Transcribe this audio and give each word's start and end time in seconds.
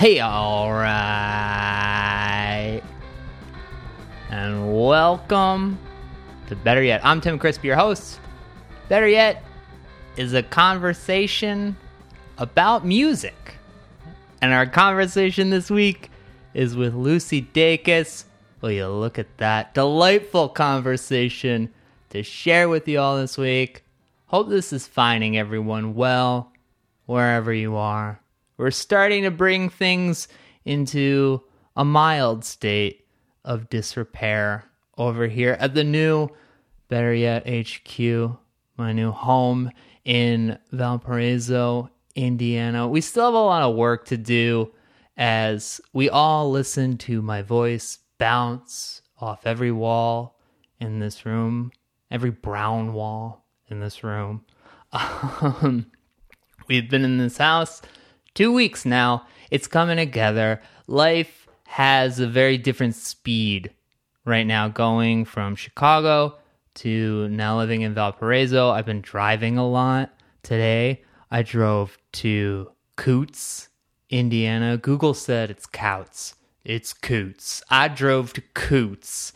Hey, 0.00 0.22
alright. 0.22 0.80
And 4.30 4.74
welcome 4.74 5.78
to 6.46 6.56
Better 6.56 6.82
Yet. 6.82 7.02
I'm 7.04 7.20
Tim 7.20 7.38
Crispy, 7.38 7.66
your 7.66 7.76
host. 7.76 8.18
Better 8.88 9.06
Yet 9.06 9.44
is 10.16 10.32
a 10.32 10.42
conversation 10.42 11.76
about 12.38 12.86
music. 12.86 13.56
And 14.40 14.54
our 14.54 14.64
conversation 14.64 15.50
this 15.50 15.70
week 15.70 16.10
is 16.54 16.74
with 16.74 16.94
Lucy 16.94 17.42
Dacus. 17.52 18.24
Will 18.62 18.70
you 18.70 18.88
look 18.88 19.18
at 19.18 19.36
that 19.36 19.74
delightful 19.74 20.48
conversation 20.48 21.74
to 22.08 22.22
share 22.22 22.70
with 22.70 22.88
you 22.88 22.98
all 22.98 23.18
this 23.18 23.36
week? 23.36 23.84
Hope 24.28 24.48
this 24.48 24.72
is 24.72 24.86
finding 24.86 25.36
everyone 25.36 25.94
well, 25.94 26.54
wherever 27.04 27.52
you 27.52 27.76
are. 27.76 28.19
We're 28.60 28.70
starting 28.72 29.22
to 29.22 29.30
bring 29.30 29.70
things 29.70 30.28
into 30.66 31.42
a 31.74 31.82
mild 31.82 32.44
state 32.44 33.06
of 33.42 33.70
disrepair 33.70 34.66
over 34.98 35.28
here 35.28 35.56
at 35.58 35.74
the 35.74 35.82
new 35.82 36.28
Better 36.88 37.14
Yet 37.14 37.48
HQ, 37.48 38.38
my 38.76 38.92
new 38.92 39.12
home 39.12 39.70
in 40.04 40.58
Valparaiso, 40.72 41.88
Indiana. 42.14 42.86
We 42.86 43.00
still 43.00 43.24
have 43.24 43.32
a 43.32 43.38
lot 43.38 43.62
of 43.62 43.76
work 43.76 44.04
to 44.08 44.18
do 44.18 44.74
as 45.16 45.80
we 45.94 46.10
all 46.10 46.50
listen 46.50 46.98
to 46.98 47.22
my 47.22 47.40
voice 47.40 48.00
bounce 48.18 49.00
off 49.18 49.46
every 49.46 49.72
wall 49.72 50.38
in 50.78 50.98
this 50.98 51.24
room, 51.24 51.72
every 52.10 52.30
brown 52.30 52.92
wall 52.92 53.46
in 53.68 53.80
this 53.80 54.04
room. 54.04 54.44
Um, 54.92 55.86
we've 56.68 56.90
been 56.90 57.04
in 57.04 57.16
this 57.16 57.38
house 57.38 57.80
two 58.40 58.52
weeks 58.54 58.86
now. 58.86 59.26
It's 59.50 59.66
coming 59.66 59.98
together. 59.98 60.62
Life 60.86 61.46
has 61.66 62.20
a 62.20 62.26
very 62.26 62.56
different 62.56 62.94
speed 62.94 63.70
right 64.24 64.46
now, 64.46 64.66
going 64.66 65.26
from 65.26 65.54
Chicago 65.56 66.38
to 66.76 67.28
now 67.28 67.58
living 67.58 67.82
in 67.82 67.92
Valparaiso. 67.92 68.70
I've 68.70 68.86
been 68.86 69.02
driving 69.02 69.58
a 69.58 69.68
lot 69.68 70.14
today. 70.42 71.02
I 71.30 71.42
drove 71.42 71.98
to 72.12 72.70
Coots, 72.96 73.68
Indiana. 74.08 74.78
Google 74.78 75.12
said 75.12 75.50
it's 75.50 75.66
Couts. 75.66 76.34
It's 76.64 76.94
Coots. 76.94 77.62
I 77.68 77.88
drove 77.88 78.32
to 78.32 78.40
Coots, 78.54 79.34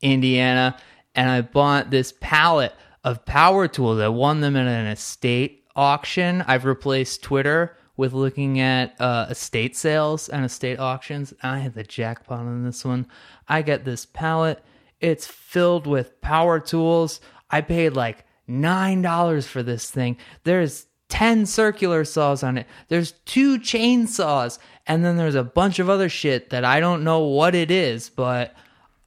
Indiana, 0.00 0.78
and 1.16 1.28
I 1.28 1.40
bought 1.40 1.90
this 1.90 2.14
pallet 2.20 2.72
of 3.02 3.24
power 3.24 3.66
tools. 3.66 3.98
I 3.98 4.06
won 4.06 4.42
them 4.42 4.54
at 4.54 4.68
an 4.68 4.86
estate 4.86 5.64
auction. 5.74 6.44
I've 6.46 6.64
replaced 6.64 7.20
Twitter 7.24 7.76
with 7.96 8.12
looking 8.12 8.60
at 8.60 9.00
uh, 9.00 9.26
estate 9.30 9.76
sales 9.76 10.28
and 10.28 10.44
estate 10.44 10.78
auctions. 10.78 11.32
I 11.42 11.58
had 11.58 11.74
the 11.74 11.84
jackpot 11.84 12.40
on 12.40 12.64
this 12.64 12.84
one. 12.84 13.06
I 13.48 13.62
get 13.62 13.84
this 13.84 14.06
pallet. 14.06 14.62
It's 15.00 15.26
filled 15.26 15.86
with 15.86 16.20
power 16.20 16.58
tools. 16.60 17.20
I 17.50 17.60
paid 17.60 17.90
like 17.90 18.24
$9 18.48 19.46
for 19.46 19.62
this 19.62 19.90
thing. 19.90 20.16
There's 20.44 20.86
10 21.10 21.46
circular 21.46 22.04
saws 22.04 22.42
on 22.42 22.58
it. 22.58 22.66
There's 22.88 23.12
two 23.24 23.58
chainsaws. 23.58 24.58
And 24.86 25.04
then 25.04 25.16
there's 25.16 25.34
a 25.34 25.44
bunch 25.44 25.78
of 25.78 25.88
other 25.88 26.08
shit 26.08 26.50
that 26.50 26.64
I 26.64 26.80
don't 26.80 27.04
know 27.04 27.20
what 27.20 27.54
it 27.54 27.70
is, 27.70 28.10
but 28.10 28.54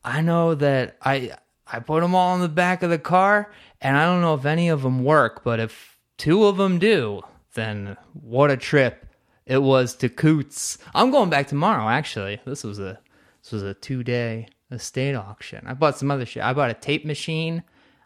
I 0.03 0.21
know 0.21 0.55
that 0.55 0.97
I 1.01 1.31
I 1.71 1.79
put 1.79 2.01
them 2.01 2.15
all 2.15 2.33
in 2.35 2.41
the 2.41 2.47
back 2.47 2.81
of 2.81 2.89
the 2.89 2.97
car 2.97 3.51
and 3.81 3.97
I 3.97 4.05
don't 4.05 4.21
know 4.21 4.33
if 4.33 4.45
any 4.45 4.69
of 4.69 4.81
them 4.81 5.03
work, 5.03 5.43
but 5.43 5.59
if 5.59 5.99
two 6.17 6.45
of 6.45 6.57
them 6.57 6.79
do, 6.79 7.21
then 7.57 7.97
what 8.13 8.51
a 8.51 8.55
trip 8.55 9.05
it 9.45 9.57
was 9.57 9.95
to 9.95 10.07
Coots. 10.07 10.77
I'm 10.95 11.11
going 11.11 11.29
back 11.29 11.47
tomorrow 11.47 11.89
actually. 11.89 12.39
This 12.45 12.63
was 12.63 12.79
a 12.79 12.99
this 13.43 13.51
was 13.51 13.63
a 13.63 13.73
2-day 13.75 14.47
estate 14.71 15.15
auction. 15.15 15.65
I 15.65 15.73
bought 15.73 15.97
some 15.97 16.11
other 16.11 16.25
shit. 16.25 16.43
I 16.43 16.53
bought 16.53 16.69
a 16.69 16.75
tape 16.75 17.05
machine. 17.05 17.63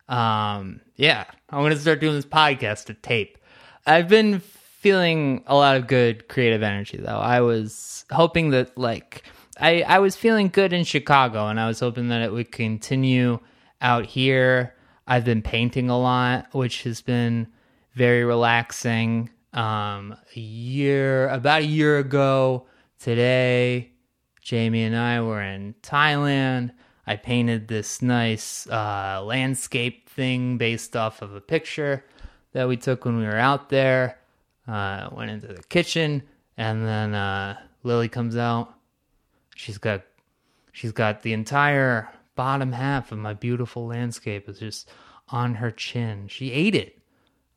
Um 0.10 0.82
yeah, 0.96 1.26
I'm 1.50 1.70
to 1.70 1.78
start 1.78 2.00
doing 2.00 2.16
this 2.16 2.26
podcast 2.26 2.86
to 2.86 2.96
tape. 2.96 3.38
I've 3.86 4.08
been 4.08 4.40
feeling 4.40 5.44
a 5.46 5.56
lot 5.56 5.76
of 5.76 5.88
good 5.88 6.28
creative 6.28 6.64
energy 6.64 6.98
though. 6.98 7.20
I 7.20 7.42
was 7.42 8.06
hoping 8.12 8.52
that 8.52 8.78
like 8.78 9.24
I 9.60 9.82
I 9.82 10.00
was 10.00 10.16
feeling 10.16 10.48
good 10.48 10.74
in 10.74 10.86
Chicago 10.86 11.48
and 11.48 11.60
I 11.60 11.68
was 11.68 11.82
hoping 11.82 12.08
that 12.08 12.22
it 12.22 12.32
would 12.32 12.52
continue 12.52 13.40
out 13.82 14.06
here. 14.06 14.76
I've 15.08 15.26
been 15.26 15.42
painting 15.42 15.90
a 15.90 16.00
lot, 16.00 16.48
which 16.54 16.84
has 16.84 17.02
been 17.02 17.48
very 17.94 18.24
relaxing. 18.24 19.30
Um, 19.54 20.16
a 20.36 20.40
year, 20.40 21.28
about 21.30 21.62
a 21.62 21.66
year 21.66 21.98
ago 22.00 22.68
today, 23.00 23.92
Jamie 24.42 24.84
and 24.84 24.96
I 24.96 25.22
were 25.22 25.42
in 25.42 25.76
Thailand. 25.84 26.72
I 27.06 27.16
painted 27.18 27.68
this 27.68 28.02
nice 28.02 28.68
uh, 28.68 29.22
landscape 29.24 30.10
thing 30.10 30.58
based 30.58 30.96
off 30.96 31.22
of 31.22 31.36
a 31.36 31.42
picture 31.42 32.06
that 32.54 32.68
we 32.68 32.78
took 32.78 33.06
when 33.06 33.18
we 33.18 33.26
were 33.26 33.38
out 33.38 33.70
there. 33.70 34.20
Uh, 34.68 35.10
went 35.12 35.32
into 35.32 35.48
the 35.48 35.64
kitchen, 35.64 36.24
and 36.56 36.86
then 36.86 37.14
uh, 37.14 37.58
Lily 37.84 38.08
comes 38.08 38.38
out. 38.38 38.74
She's 39.56 39.78
got 39.78 40.04
she's 40.72 40.92
got 40.92 41.24
the 41.24 41.34
entire 41.34 42.10
bottom 42.36 42.72
half 42.72 43.12
of 43.12 43.18
my 43.18 43.34
beautiful 43.34 43.88
landscape 43.88 44.48
is 44.48 44.60
just 44.60 44.90
on 45.30 45.56
her 45.56 45.72
chin. 45.72 46.28
She 46.28 46.52
ate 46.52 46.76
it. 46.76 47.00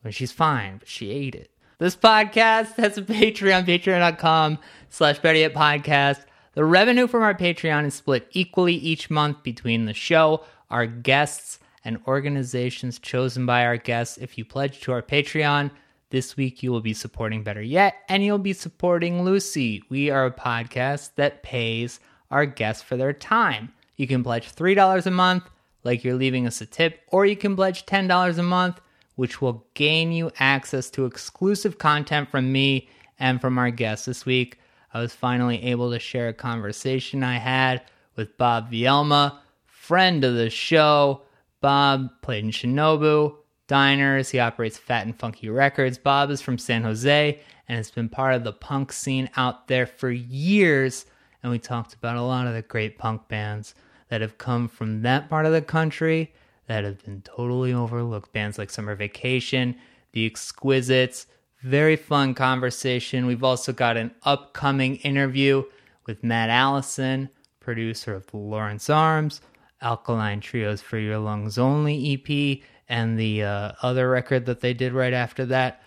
Mean, 0.02 0.12
she's 0.12 0.32
fine, 0.32 0.78
but 0.78 0.88
she 0.88 1.10
ate 1.10 1.34
it. 1.34 1.50
This 1.78 1.96
podcast 1.96 2.76
has 2.76 2.96
a 2.98 3.02
Patreon, 3.02 3.66
patreon.com 3.66 4.58
slash 4.90 5.18
Better 5.18 5.40
Yet 5.40 5.54
Podcast. 5.54 6.24
The 6.52 6.64
revenue 6.64 7.08
from 7.08 7.24
our 7.24 7.34
Patreon 7.34 7.84
is 7.84 7.94
split 7.94 8.28
equally 8.30 8.74
each 8.74 9.10
month 9.10 9.42
between 9.42 9.86
the 9.86 9.92
show, 9.92 10.44
our 10.70 10.86
guests, 10.86 11.58
and 11.84 11.98
organizations 12.06 13.00
chosen 13.00 13.44
by 13.44 13.64
our 13.64 13.76
guests. 13.76 14.18
If 14.18 14.38
you 14.38 14.44
pledge 14.44 14.82
to 14.82 14.92
our 14.92 15.02
Patreon, 15.02 15.72
this 16.10 16.36
week 16.36 16.62
you 16.62 16.70
will 16.70 16.80
be 16.80 16.94
supporting 16.94 17.42
Better 17.42 17.62
Yet, 17.62 17.96
and 18.08 18.24
you'll 18.24 18.38
be 18.38 18.52
supporting 18.52 19.24
Lucy. 19.24 19.82
We 19.88 20.10
are 20.10 20.26
a 20.26 20.30
podcast 20.30 21.16
that 21.16 21.42
pays 21.42 21.98
our 22.30 22.46
guests 22.46 22.84
for 22.84 22.96
their 22.96 23.12
time. 23.12 23.72
You 23.96 24.06
can 24.06 24.22
pledge 24.22 24.54
$3 24.54 25.06
a 25.06 25.10
month, 25.10 25.50
like 25.82 26.04
you're 26.04 26.14
leaving 26.14 26.46
us 26.46 26.60
a 26.60 26.66
tip, 26.66 27.00
or 27.08 27.26
you 27.26 27.34
can 27.34 27.56
pledge 27.56 27.84
$10 27.84 28.38
a 28.38 28.42
month, 28.44 28.80
which 29.16 29.40
will 29.40 29.66
gain 29.74 30.12
you 30.12 30.30
access 30.38 30.90
to 30.90 31.06
exclusive 31.06 31.78
content 31.78 32.30
from 32.30 32.52
me 32.52 32.88
and 33.18 33.40
from 33.40 33.58
our 33.58 33.70
guests 33.70 34.06
this 34.06 34.26
week. 34.26 34.58
I 34.92 35.00
was 35.00 35.14
finally 35.14 35.62
able 35.64 35.90
to 35.90 35.98
share 35.98 36.28
a 36.28 36.34
conversation 36.34 37.22
I 37.22 37.38
had 37.38 37.82
with 38.16 38.36
Bob 38.38 38.70
Vielma, 38.70 39.38
friend 39.66 40.24
of 40.24 40.34
the 40.34 40.50
show. 40.50 41.22
Bob 41.60 42.10
played 42.22 42.44
in 42.44 42.50
Shinobu, 42.50 43.34
Diners. 43.66 44.30
He 44.30 44.38
operates 44.38 44.78
Fat 44.78 45.06
and 45.06 45.18
Funky 45.18 45.48
Records. 45.48 45.98
Bob 45.98 46.30
is 46.30 46.40
from 46.40 46.58
San 46.58 46.82
Jose 46.82 47.40
and 47.68 47.76
has 47.76 47.90
been 47.90 48.08
part 48.08 48.34
of 48.34 48.44
the 48.44 48.52
punk 48.52 48.92
scene 48.92 49.30
out 49.36 49.68
there 49.68 49.86
for 49.86 50.10
years. 50.10 51.06
And 51.42 51.50
we 51.50 51.58
talked 51.58 51.94
about 51.94 52.16
a 52.16 52.22
lot 52.22 52.46
of 52.46 52.54
the 52.54 52.62
great 52.62 52.98
punk 52.98 53.28
bands 53.28 53.74
that 54.08 54.20
have 54.20 54.38
come 54.38 54.68
from 54.68 55.02
that 55.02 55.28
part 55.28 55.46
of 55.46 55.52
the 55.52 55.62
country 55.62 56.32
that 56.66 56.84
have 56.84 57.04
been 57.04 57.22
totally 57.22 57.72
overlooked. 57.72 58.32
Bands 58.32 58.58
like 58.58 58.70
Summer 58.70 58.94
Vacation, 58.94 59.76
The 60.12 60.26
Exquisites. 60.26 61.26
Very 61.62 61.96
fun 61.96 62.34
conversation. 62.34 63.26
We've 63.26 63.44
also 63.44 63.72
got 63.72 63.96
an 63.96 64.14
upcoming 64.22 64.96
interview 64.96 65.64
with 66.06 66.22
Matt 66.22 66.50
Allison, 66.50 67.30
producer 67.60 68.14
of 68.14 68.26
the 68.26 68.36
Lawrence 68.36 68.90
Arms, 68.90 69.40
Alkaline 69.80 70.40
Trios 70.40 70.82
for 70.82 70.98
Your 70.98 71.18
Lungs 71.18 71.58
Only 71.58 72.14
EP, 72.14 72.60
and 72.88 73.18
the 73.18 73.42
uh, 73.42 73.72
other 73.82 74.10
record 74.10 74.46
that 74.46 74.60
they 74.60 74.74
did 74.74 74.92
right 74.92 75.12
after 75.12 75.46
that. 75.46 75.82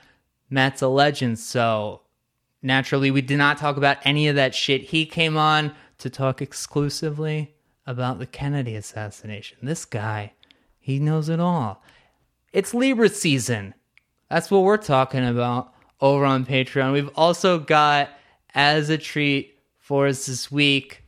Matt's 0.50 0.82
a 0.82 0.88
legend, 0.88 1.38
so 1.40 2.02
naturally 2.62 3.12
we 3.12 3.22
did 3.22 3.38
not 3.38 3.58
talk 3.58 3.78
about 3.78 3.98
any 4.04 4.28
of 4.28 4.36
that 4.36 4.56
shit. 4.56 4.82
He 4.82 5.06
came 5.06 5.38
on 5.38 5.74
to 6.00 6.10
talk 6.10 6.42
exclusively 6.42 7.56
about 7.86 8.20
the 8.20 8.26
Kennedy 8.26 8.76
assassination. 8.76 9.58
This 9.62 9.86
guy, 9.86 10.34
he 10.88 11.00
knows 11.00 11.28
it 11.28 11.42
all. 11.42 11.84
It's 12.54 12.74
Libra 12.74 13.10
season. 13.10 13.74
That's 14.30 14.50
what 14.50 14.64
we're 14.64 14.78
talking 14.78 15.28
about 15.28 15.74
over 16.00 16.24
on 16.24 16.46
Patreon. 16.46 16.94
We've 16.94 17.10
also 17.14 17.60
got, 17.60 18.10
as 18.56 18.90
a 18.90 18.98
treat 18.98 19.60
for 19.80 20.08
us 20.08 20.28
this 20.28 20.50
week, 20.50 21.04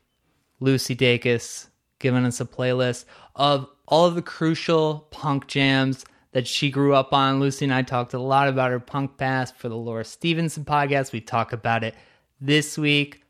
Lucy 0.59 0.97
Dacus 0.97 1.67
giving 1.97 2.25
us 2.25 2.41
a 2.41 2.45
playlist 2.45 3.05
of 3.37 3.69
all 3.87 4.05
of 4.05 4.15
the 4.15 4.21
crucial 4.21 5.07
punk 5.11 5.47
jams 5.47 6.03
that 6.33 6.45
she 6.45 6.69
grew 6.69 6.93
up 6.93 7.13
on. 7.13 7.39
Lucy 7.39 7.63
and 7.63 7.73
I 7.73 7.81
talked 7.83 8.13
a 8.13 8.19
lot 8.19 8.49
about 8.49 8.71
her 8.71 8.81
punk 8.81 9.15
past 9.15 9.55
for 9.55 9.69
the 9.69 9.77
Laura 9.77 10.03
Stevenson 10.03 10.65
podcast. 10.65 11.13
We 11.13 11.21
talk 11.21 11.53
about 11.53 11.85
it 11.85 11.95
this 12.41 12.77
week. 12.77 13.23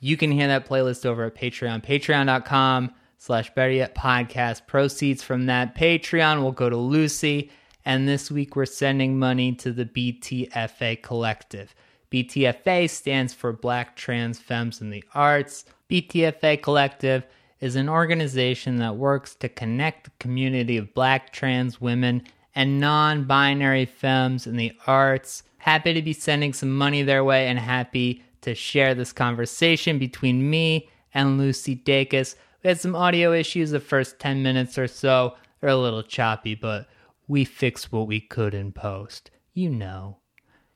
You 0.00 0.18
can 0.18 0.30
hear 0.30 0.48
that 0.48 0.68
playlist 0.68 1.06
over 1.06 1.24
at 1.24 1.34
Patreon, 1.34 1.82
patreon.com 1.82 2.92
slash 3.24 3.54
Better 3.54 3.72
Yet 3.72 3.94
Podcast. 3.94 4.66
Proceeds 4.66 5.22
from 5.22 5.46
that 5.46 5.74
Patreon 5.74 6.42
will 6.42 6.52
go 6.52 6.68
to 6.68 6.76
Lucy. 6.76 7.50
And 7.86 8.06
this 8.06 8.30
week 8.30 8.54
we're 8.54 8.66
sending 8.66 9.18
money 9.18 9.54
to 9.54 9.72
the 9.72 9.86
BTFA 9.86 11.02
Collective. 11.02 11.74
BTFA 12.12 12.90
stands 12.90 13.32
for 13.32 13.54
Black 13.54 13.96
Trans 13.96 14.38
Femmes 14.38 14.82
in 14.82 14.90
the 14.90 15.02
Arts. 15.14 15.64
BTFA 15.88 16.60
Collective 16.62 17.24
is 17.60 17.76
an 17.76 17.88
organization 17.88 18.76
that 18.76 18.96
works 18.96 19.34
to 19.36 19.48
connect 19.48 20.04
the 20.04 20.10
community 20.18 20.76
of 20.76 20.92
black 20.92 21.32
trans 21.32 21.80
women 21.80 22.24
and 22.54 22.78
non 22.78 23.24
binary 23.24 23.86
femmes 23.86 24.46
in 24.46 24.58
the 24.58 24.72
arts. 24.86 25.44
Happy 25.56 25.94
to 25.94 26.02
be 26.02 26.12
sending 26.12 26.52
some 26.52 26.76
money 26.76 27.02
their 27.02 27.24
way 27.24 27.46
and 27.46 27.58
happy 27.58 28.22
to 28.42 28.54
share 28.54 28.94
this 28.94 29.14
conversation 29.14 29.98
between 29.98 30.50
me 30.50 30.90
and 31.14 31.38
Lucy 31.38 31.74
Dacus. 31.74 32.34
We 32.64 32.68
had 32.68 32.80
some 32.80 32.96
audio 32.96 33.34
issues 33.34 33.72
the 33.72 33.78
first 33.78 34.18
10 34.18 34.42
minutes 34.42 34.78
or 34.78 34.88
so. 34.88 35.34
They're 35.60 35.68
a 35.68 35.76
little 35.76 36.02
choppy, 36.02 36.54
but 36.54 36.88
we 37.28 37.44
fixed 37.44 37.92
what 37.92 38.06
we 38.06 38.20
could 38.20 38.54
in 38.54 38.72
post. 38.72 39.30
You 39.52 39.68
know. 39.68 40.20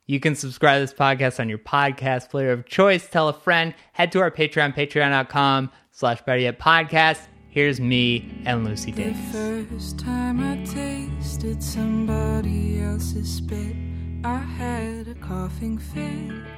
You 0.05 0.21
can 0.21 0.35
subscribe 0.35 0.77
to 0.77 0.81
this 0.81 0.93
podcast 0.93 1.41
on 1.41 1.49
your 1.49 1.59
podcast 1.59 2.29
player 2.29 2.53
of 2.53 2.67
choice. 2.67 3.09
Tell 3.09 3.29
a 3.29 3.33
friend. 3.33 3.75
Head 3.93 4.13
to 4.13 4.21
our 4.21 4.31
Patreon, 4.31 4.75
patreon.com 4.75 5.71
slash 5.91 6.21
better 6.23 6.41
yet 6.41 6.59
podcast. 6.59 7.21
Here's 7.49 7.81
me 7.81 8.43
and 8.45 8.67
Lucy 8.67 8.91
The 8.93 9.15
first 9.33 9.99
time 9.99 10.41
I 10.41 10.63
tasted 10.65 11.63
somebody 11.63 12.83
else's 12.83 13.37
spit, 13.37 13.75
I 14.25 14.37
had 14.37 15.09
a 15.09 15.15
coughing 15.15 15.79
fit. 15.79 16.58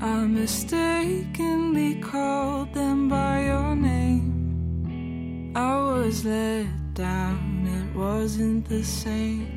I 0.00 0.24
mistakenly 0.26 1.96
called 1.96 2.72
them 2.72 3.08
by 3.08 3.46
your 3.46 3.74
name. 3.74 5.52
I 5.56 5.76
was 5.76 6.24
let 6.24 6.66
down, 6.94 7.66
it 7.66 7.96
wasn't 7.98 8.68
the 8.68 8.84
same. 8.84 9.54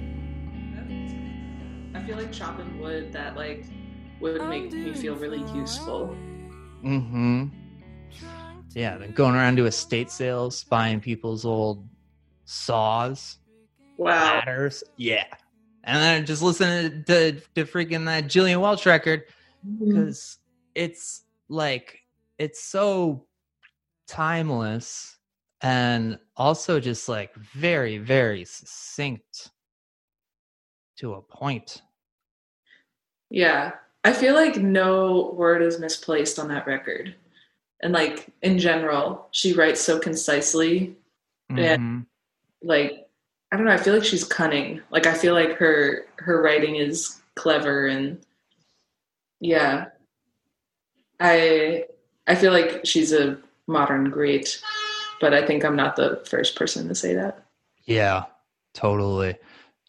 I 1.94 2.02
feel 2.02 2.18
like 2.18 2.32
chopping 2.32 2.80
wood 2.80 3.14
that 3.14 3.36
like 3.36 3.66
would 4.20 4.42
make 4.50 4.72
me 4.72 4.94
feel 4.94 5.16
really 5.16 5.44
useful. 5.54 6.16
Mm-hmm. 6.84 7.48
Yeah, 8.74 8.98
then 8.98 9.12
going 9.12 9.36
around 9.36 9.58
to 9.58 9.66
estate 9.66 10.10
sales, 10.10 10.64
buying 10.64 11.00
people's 11.02 11.46
old 11.46 11.88
saws, 12.46 13.38
Wow. 13.98 14.40
ladders. 14.40 14.84
Yeah. 14.98 15.26
And 15.84 16.02
then 16.02 16.26
just 16.26 16.42
listening 16.42 17.04
to, 17.06 17.34
to 17.34 17.66
freaking 17.66 18.06
that 18.06 18.28
Gillian 18.28 18.60
Welch 18.60 18.86
record 18.88 19.26
because 19.80 20.38
it's 20.76 21.24
like 21.50 22.00
it's 22.38 22.64
so 22.64 23.26
timeless 24.08 25.18
and 25.62 26.18
also 26.36 26.80
just 26.80 27.08
like 27.08 27.34
very 27.36 27.98
very 27.98 28.44
succinct 28.46 29.52
to 30.98 31.14
a 31.14 31.22
point 31.22 31.82
Yeah. 33.30 33.74
I 34.04 34.14
feel 34.14 34.34
like 34.34 34.58
no 34.58 35.32
word 35.36 35.62
is 35.62 35.80
misplaced 35.80 36.40
on 36.40 36.48
that 36.48 36.66
record. 36.66 37.16
And 37.84 37.94
like 37.94 38.28
in 38.42 38.58
general, 38.58 39.28
she 39.32 39.54
writes 39.54 39.80
so 39.82 40.00
concisely. 40.00 40.96
Yeah. 41.56 41.78
Mhm. 41.78 42.06
Like 42.64 43.08
I 43.52 43.58
don't 43.58 43.66
know, 43.66 43.74
I 43.74 43.78
feel 43.78 43.94
like 43.94 44.04
she's 44.04 44.24
cunning. 44.24 44.82
Like 44.92 45.06
I 45.06 45.14
feel 45.14 45.34
like 45.34 45.54
her 45.58 46.06
her 46.18 46.42
writing 46.42 46.76
is 46.78 47.22
clever 47.36 47.88
and 47.88 48.20
yeah. 49.42 49.88
I 51.20 51.86
I 52.28 52.36
feel 52.36 52.54
like 52.54 52.86
she's 52.86 53.12
a 53.12 53.38
modern 53.68 54.10
great, 54.10 54.62
but 55.20 55.34
I 55.34 55.46
think 55.46 55.66
I'm 55.66 55.76
not 55.76 55.98
the 55.98 56.24
first 56.30 56.56
person 56.56 56.88
to 56.88 56.96
say 56.96 57.14
that. 57.16 57.44
yeah 57.86 58.24
totally 58.74 59.36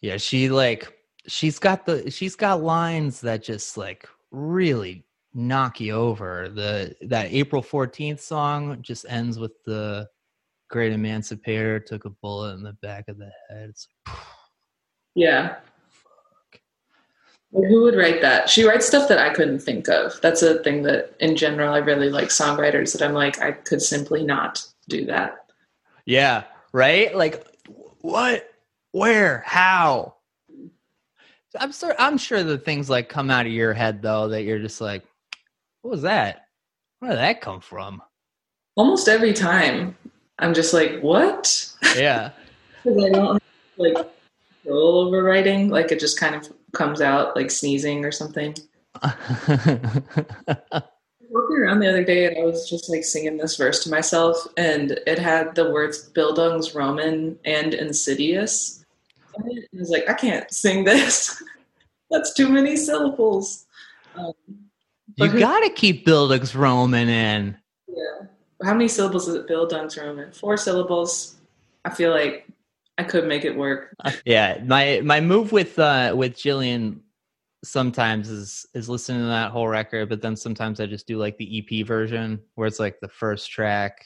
yeah 0.01 0.17
she 0.17 0.49
like 0.49 0.91
she's 1.27 1.57
got 1.59 1.85
the 1.85 2.11
she's 2.11 2.35
got 2.35 2.61
lines 2.61 3.21
that 3.21 3.41
just 3.41 3.77
like 3.77 4.09
really 4.31 5.05
knock 5.33 5.79
you 5.79 5.93
over 5.93 6.49
the 6.49 6.93
that 7.01 7.31
april 7.31 7.61
14th 7.61 8.19
song 8.19 8.77
just 8.81 9.05
ends 9.07 9.39
with 9.39 9.53
the 9.65 10.05
great 10.69 10.91
emancipator 10.91 11.79
took 11.79 12.03
a 12.05 12.09
bullet 12.09 12.55
in 12.55 12.63
the 12.63 12.73
back 12.81 13.05
of 13.07 13.17
the 13.17 13.31
head 13.49 13.69
it's 13.69 13.87
Yeah. 15.15 15.57
Who 17.53 17.83
would 17.83 17.95
write 17.95 18.21
that? 18.21 18.49
She 18.49 18.67
writes 18.67 18.87
stuff 18.87 19.07
that 19.09 19.19
I 19.19 19.31
couldn't 19.31 19.59
think 19.59 19.87
of. 19.87 20.19
That's 20.21 20.41
a 20.41 20.63
thing 20.63 20.81
that, 20.83 21.13
in 21.19 21.35
general, 21.35 21.73
I 21.73 21.77
really 21.77 22.09
like 22.09 22.29
songwriters 22.29 22.93
that 22.93 23.03
I'm 23.03 23.13
like, 23.13 23.39
I 23.41 23.51
could 23.51 23.81
simply 23.81 24.23
not 24.23 24.65
do 24.89 25.05
that. 25.05 25.45
Yeah, 26.05 26.45
right? 26.71 27.15
Like 27.15 27.45
what? 28.01 28.49
Where? 28.91 29.43
How? 29.45 30.15
I'm 31.59 31.71
sure 31.71 31.95
I'm 31.99 32.17
sure 32.17 32.43
the 32.43 32.57
things 32.57 32.89
like 32.89 33.09
come 33.09 33.29
out 33.29 33.45
of 33.45 33.51
your 33.51 33.73
head 33.73 34.01
though 34.01 34.29
that 34.29 34.43
you're 34.43 34.59
just 34.59 34.81
like, 34.81 35.03
what 35.81 35.91
was 35.91 36.01
that? 36.01 36.47
Where 36.99 37.11
did 37.11 37.19
that 37.19 37.41
come 37.41 37.61
from? 37.61 38.01
Almost 38.75 39.07
every 39.07 39.33
time, 39.33 39.95
I'm 40.39 40.55
just 40.55 40.73
like, 40.73 40.99
what? 41.01 41.73
Yeah. 41.95 42.31
Because 42.83 43.05
I 43.05 43.09
don't 43.11 43.33
have, 43.33 43.41
like 43.77 43.95
control 44.61 45.07
over 45.07 45.23
writing. 45.23 45.69
Like 45.69 45.93
it 45.93 46.01
just 46.01 46.19
kind 46.19 46.35
of 46.35 46.51
comes 46.73 47.01
out 47.01 47.35
like 47.35 47.51
sneezing 47.51 48.05
or 48.05 48.11
something. 48.11 48.55
walking 51.33 51.57
around 51.57 51.79
the 51.79 51.89
other 51.89 52.03
day 52.03 52.27
and 52.27 52.37
I 52.37 52.43
was 52.45 52.69
just 52.69 52.89
like 52.89 53.03
singing 53.03 53.37
this 53.37 53.57
verse 53.57 53.83
to 53.83 53.89
myself, 53.89 54.47
and 54.55 54.99
it 55.07 55.19
had 55.19 55.55
the 55.55 55.71
words 55.71 56.11
Bildungsroman 56.13 57.37
and 57.43 57.73
Insidious. 57.73 58.85
And 59.35 59.45
I 59.51 59.79
was 59.79 59.89
like, 59.89 60.07
I 60.07 60.13
can't 60.13 60.49
sing 60.51 60.83
this. 60.83 61.41
That's 62.11 62.33
too 62.33 62.49
many 62.49 62.77
syllables. 62.77 63.65
Um, 64.15 64.33
you 65.15 65.39
got 65.39 65.61
to 65.61 65.69
keep 65.71 66.05
Bildungsroman 66.05 67.07
in. 67.07 67.57
yeah. 67.87 68.27
How 68.63 68.73
many 68.73 68.87
syllables 68.87 69.27
is 69.27 69.35
it 69.35 69.47
Bildungsroman? 69.47 70.35
Four 70.35 70.57
syllables. 70.57 71.35
I 71.83 71.89
feel 71.89 72.11
like 72.11 72.47
I 72.97 73.03
could 73.03 73.27
make 73.27 73.43
it 73.45 73.55
work. 73.55 73.95
Yeah, 74.25 74.61
my 74.65 75.01
my 75.03 75.19
move 75.19 75.51
with 75.51 75.77
uh 75.79 76.13
with 76.15 76.37
Gillian 76.37 77.01
sometimes 77.63 78.29
is 78.29 78.65
is 78.73 78.89
listening 78.89 79.21
to 79.21 79.27
that 79.27 79.51
whole 79.51 79.67
record, 79.67 80.09
but 80.09 80.21
then 80.21 80.35
sometimes 80.35 80.79
I 80.79 80.85
just 80.85 81.07
do 81.07 81.17
like 81.17 81.37
the 81.37 81.59
EP 81.59 81.85
version 81.87 82.39
where 82.55 82.67
it's 82.67 82.79
like 82.79 82.99
the 82.99 83.07
first 83.07 83.49
track, 83.49 84.05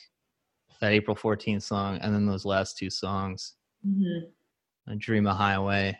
that 0.80 0.92
April 0.92 1.16
14th 1.16 1.64
song, 1.64 1.98
and 1.98 2.14
then 2.14 2.26
those 2.26 2.46
last 2.46 2.78
two 2.78 2.90
songs, 2.90 3.56
Mm-hmm. 3.86 4.92
a 4.92 4.96
Dream 4.96 5.28
a 5.28 5.34
Highway, 5.34 5.98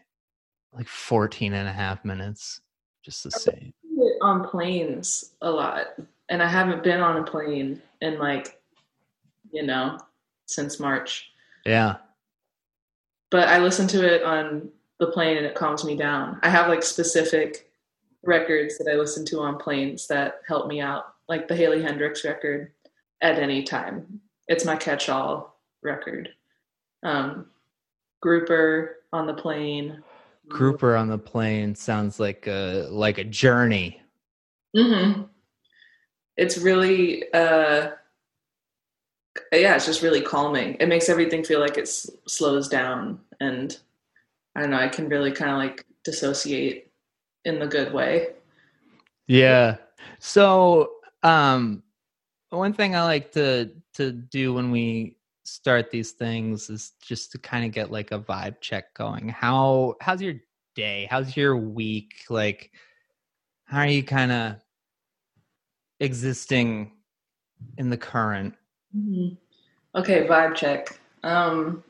like 0.74 0.88
14 0.88 1.54
and 1.54 1.68
a 1.68 1.72
half 1.74 2.04
minutes, 2.06 2.62
just 3.04 3.24
the 3.24 3.32
same. 3.32 3.74
On 4.22 4.48
planes 4.48 5.34
a 5.42 5.50
lot, 5.50 5.88
and 6.30 6.42
I 6.42 6.48
haven't 6.48 6.84
been 6.84 7.02
on 7.02 7.18
a 7.18 7.24
plane 7.24 7.82
in 8.02 8.18
like, 8.20 8.60
you 9.52 9.64
know, 9.64 9.98
since 10.46 10.80
March. 10.80 11.32
Yeah. 11.66 11.98
But 13.30 13.48
I 13.48 13.60
listen 13.60 13.88
to 13.90 14.06
it 14.06 14.24
on 14.24 14.70
the 15.00 15.08
plane 15.08 15.38
and 15.38 15.46
it 15.46 15.56
calms 15.56 15.84
me 15.84 15.96
down. 15.96 16.40
I 16.44 16.50
have 16.50 16.70
like 16.70 16.84
specific 16.84 17.70
records 18.24 18.78
that 18.78 18.90
I 18.92 18.96
listen 18.96 19.26
to 19.26 19.42
on 19.42 19.58
planes 19.58 20.08
that 20.08 20.42
help 20.48 20.68
me 20.68 20.82
out, 20.82 21.14
like 21.28 21.48
the 21.48 21.56
Haley 21.56 21.82
Heynderickx 21.82 22.24
record 22.24 22.72
at 23.22 23.40
any 23.40 23.64
time. 23.64 24.22
It's 24.48 24.66
my 24.66 24.76
catch 24.76 25.10
all 25.10 25.60
record. 25.84 26.30
Um, 27.04 27.48
Grouper 28.22 28.98
on 29.14 29.28
the 29.28 29.34
plane. 29.34 30.04
Grouper 30.48 30.96
on 30.96 31.08
the 31.08 31.18
plane 31.18 31.76
sounds 31.76 32.20
like 32.20 32.48
a 32.48 32.88
like 32.90 33.18
a 33.18 33.24
journey. 33.24 34.02
Mm-hmm. 34.76 35.24
It's 36.38 36.58
really, 36.58 37.32
uh, 37.34 37.92
yeah, 39.52 39.76
it's 39.76 39.86
just 39.86 40.02
really 40.02 40.22
calming. 40.22 40.76
It 40.80 40.88
makes 40.88 41.10
everything 41.10 41.44
feel 41.44 41.60
like 41.60 41.78
it 41.78 41.84
s- 41.84 42.10
slows 42.28 42.68
down, 42.68 43.20
and 43.40 43.78
I 44.56 44.62
don't 44.62 44.72
know. 44.72 44.78
I 44.78 44.88
can 44.88 45.10
really 45.10 45.32
kind 45.32 45.52
of 45.52 45.58
like 45.58 45.86
dissociate 46.04 46.92
in 47.46 47.60
the 47.60 47.68
good 47.68 47.94
way. 47.94 48.30
Yeah. 49.28 49.78
So, 50.20 50.92
um, 51.24 51.84
one 52.50 52.74
thing 52.74 52.96
I 52.96 53.04
like 53.04 53.32
to 53.34 53.72
to 53.96 54.12
do 54.12 54.54
when 54.54 54.72
we 54.72 55.18
start 55.44 55.92
these 55.92 56.12
things 56.12 56.70
is 56.70 56.92
just 57.02 57.32
to 57.32 57.38
kind 57.38 57.66
of 57.66 57.72
get 57.72 57.92
like 57.92 58.12
a 58.12 58.20
vibe 58.20 58.62
check 58.62 58.94
going. 58.94 59.30
How 59.30 59.96
how's 60.02 60.22
your 60.22 60.36
day? 60.76 61.08
How's 61.10 61.36
your 61.36 61.58
week? 61.58 62.26
Like, 62.30 62.72
how 63.66 63.80
are 63.80 63.88
you 63.88 64.04
kind 64.04 64.32
of 64.32 64.56
existing 66.00 66.92
in 67.78 67.90
the 67.90 67.98
current? 67.98 68.56
Mhm. 68.98 69.38
Okay, 69.96 70.26
vibe 70.28 70.56
check. 70.56 71.00
Um, 71.24 71.84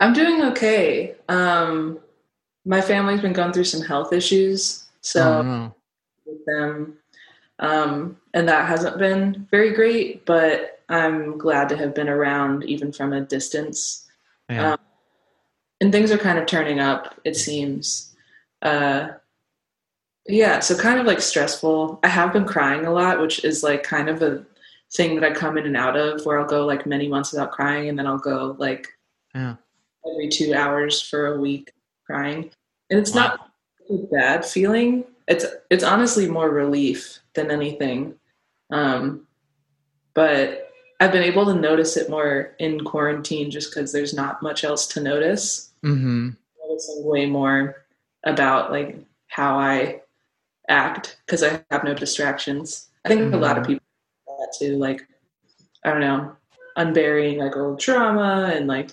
I'm 0.00 0.12
doing 0.12 0.42
okay. 0.52 1.14
Um, 1.28 1.98
my 2.64 2.80
family's 2.80 3.20
been 3.20 3.32
going 3.32 3.52
through 3.52 3.64
some 3.64 3.82
health 3.82 4.12
issues, 4.12 4.84
so 5.00 5.38
Oh, 5.38 5.42
no. 5.42 5.74
with 6.26 6.44
them, 6.46 6.98
um, 7.58 8.16
and 8.32 8.48
that 8.48 8.66
hasn't 8.68 8.98
been 8.98 9.46
very 9.50 9.72
great. 9.72 10.24
But 10.26 10.82
I'm 10.88 11.38
glad 11.38 11.68
to 11.70 11.76
have 11.76 11.94
been 11.94 12.08
around, 12.08 12.64
even 12.64 12.92
from 12.92 13.12
a 13.12 13.20
distance. 13.20 14.06
yeah. 14.50 14.72
Um, 14.74 14.78
and 15.80 15.92
things 15.92 16.10
are 16.12 16.18
kind 16.18 16.38
of 16.38 16.46
turning 16.46 16.78
up. 16.80 17.18
It 17.24 17.36
seems. 17.36 18.14
Uh, 18.62 19.08
yeah, 20.26 20.60
so 20.60 20.76
kind 20.76 20.98
of 21.00 21.06
like 21.06 21.20
stressful. 21.20 22.00
I 22.02 22.08
have 22.08 22.32
been 22.32 22.44
crying 22.46 22.86
a 22.86 22.92
lot, 22.92 23.20
which 23.20 23.44
is 23.44 23.62
like 23.62 23.82
kind 23.82 24.08
of 24.08 24.22
a 24.22 24.44
thing 24.94 25.14
that 25.18 25.24
I 25.30 25.34
come 25.34 25.58
in 25.58 25.66
and 25.66 25.76
out 25.76 25.96
of 25.96 26.24
where 26.24 26.38
I'll 26.38 26.46
go 26.46 26.64
like 26.66 26.86
many 26.86 27.08
months 27.08 27.32
without 27.32 27.50
crying 27.52 27.88
and 27.88 27.98
then 27.98 28.06
I'll 28.06 28.18
go 28.18 28.54
like 28.58 28.86
Yeah. 29.34 29.56
every 30.08 30.28
two 30.28 30.54
hours 30.54 31.00
for 31.02 31.34
a 31.34 31.40
week 31.40 31.72
crying. 32.06 32.50
And 32.90 33.00
it's 33.00 33.12
Wow. 33.14 33.20
not 33.20 33.50
a 33.90 33.96
bad 34.12 34.44
feeling. 34.44 35.04
It's 35.26 35.44
it's 35.70 35.84
honestly 35.84 36.28
more 36.28 36.50
relief 36.50 37.18
than 37.34 37.50
anything. 37.50 38.14
Um, 38.70 39.26
but 40.14 40.70
I've 41.00 41.12
been 41.12 41.22
able 41.24 41.46
to 41.46 41.54
notice 41.54 41.96
it 41.96 42.08
more 42.08 42.54
in 42.58 42.84
quarantine 42.84 43.50
just 43.50 43.70
because 43.74 43.92
there's 43.92 44.14
not 44.14 44.42
much 44.42 44.62
else 44.64 44.86
to 44.88 45.00
notice. 45.00 45.70
Mm-hmm. 45.82 46.30
Noticing 46.68 47.04
way 47.04 47.26
more 47.26 47.84
about 48.24 48.70
like 48.70 48.96
how 49.26 49.58
I 49.58 50.02
act 50.68 51.16
because 51.26 51.42
I 51.42 51.62
have 51.70 51.84
no 51.84 51.94
distractions. 51.94 52.88
I 53.04 53.08
think 53.08 53.34
a 53.34 53.36
lot 53.36 53.58
of 53.58 53.64
Mhm. 53.64 53.66
people 53.66 53.83
that 54.44 54.54
too. 54.58 54.76
Like 54.76 55.06
I 55.84 55.90
don't 55.90 56.00
know, 56.00 56.34
unburying 56.76 57.38
like 57.38 57.56
old 57.56 57.80
trauma 57.80 58.52
and 58.54 58.66
like 58.66 58.90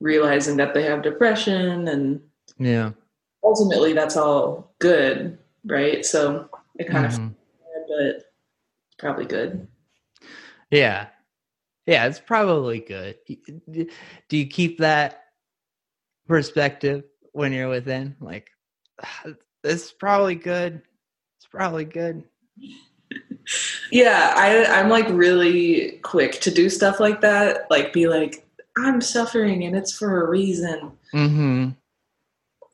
realizing 0.00 0.56
that 0.56 0.74
they 0.74 0.84
have 0.84 1.02
depression 1.02 1.88
and 1.88 2.20
Yeah. 2.58 2.92
ultimately 3.42 3.92
that's 3.92 4.16
all 4.16 4.74
good, 4.78 5.38
right? 5.64 6.04
So 6.04 6.48
it 6.78 6.88
kind 6.88 7.06
of, 7.06 7.12
Mhm. 7.12 7.34
but 7.88 8.32
probably 8.98 9.26
good. 9.26 9.66
Yeah. 10.70 11.08
Yeah, 11.86 12.06
it's 12.06 12.20
probably 12.20 12.78
good. 12.80 13.18
Do 13.26 14.36
you 14.36 14.46
keep 14.46 14.78
that 14.78 15.24
perspective 16.28 17.04
when 17.32 17.52
you're 17.52 17.68
within? 17.68 18.16
Like, 18.20 18.48
this 19.62 19.84
is 19.86 19.92
probably 19.92 20.36
good. 20.36 20.82
It's 21.38 21.46
probably 21.46 21.84
good. 21.84 22.24
Yeah, 23.90 24.32
I 24.36 24.64
I'm 24.66 24.88
like 24.88 25.08
really 25.08 25.98
quick 26.02 26.40
to 26.42 26.50
do 26.50 26.68
stuff 26.70 27.00
like 27.00 27.20
that. 27.22 27.66
Like 27.70 27.92
be 27.92 28.08
like, 28.08 28.46
I'm 28.76 29.00
suffering 29.00 29.64
and 29.64 29.76
it's 29.76 29.92
for 29.96 30.24
a 30.24 30.28
reason. 30.28 30.92
Mm-hmm. 31.12 31.70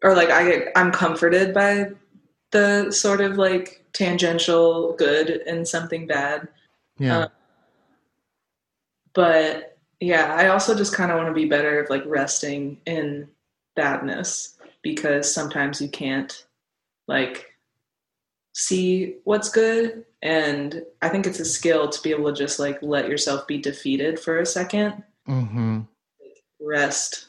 Or 0.03 0.15
like 0.15 0.31
I 0.31 0.51
get 0.51 0.73
I'm 0.77 0.93
comforted 0.93 1.55
by 1.55 1.91
the 2.51 2.91
sort 2.91 3.21
of 3.21 3.37
like 3.37 3.85
tangential 3.93 4.95
good 4.95 5.43
in 5.47 5.67
something 5.67 6.07
bad. 6.07 6.49
Yeah. 6.99 7.19
Uh, 7.19 7.29
But 9.15 9.79
yeah, 10.01 10.35
I 10.35 10.49
also 10.49 10.77
just 10.77 10.95
kind 10.95 11.11
of 11.11 11.17
want 11.17 11.29
to 11.29 11.35
be 11.35 11.49
better 11.49 11.81
of 11.83 11.91
like 11.91 12.05
resting 12.07 12.81
in 12.87 13.29
badness 13.75 14.57
because 14.83 15.33
sometimes 15.33 15.81
you 15.81 15.89
can't 15.89 16.47
like 17.09 17.48
see 18.59 19.15
what's 19.23 19.49
good 19.49 20.05
and 20.21 20.83
I 21.01 21.09
think 21.09 21.29
it's 21.29 21.39
a 21.39 21.45
skill 21.45 21.89
to 21.89 22.03
be 22.03 22.11
able 22.11 22.33
to 22.33 22.37
just 22.37 22.59
like 22.59 22.83
let 22.83 23.09
yourself 23.09 23.47
be 23.47 23.59
defeated 23.59 24.19
for 24.19 24.41
a 24.41 24.47
second, 24.47 25.01
mm-hmm. 25.29 25.83
rest 26.61 27.29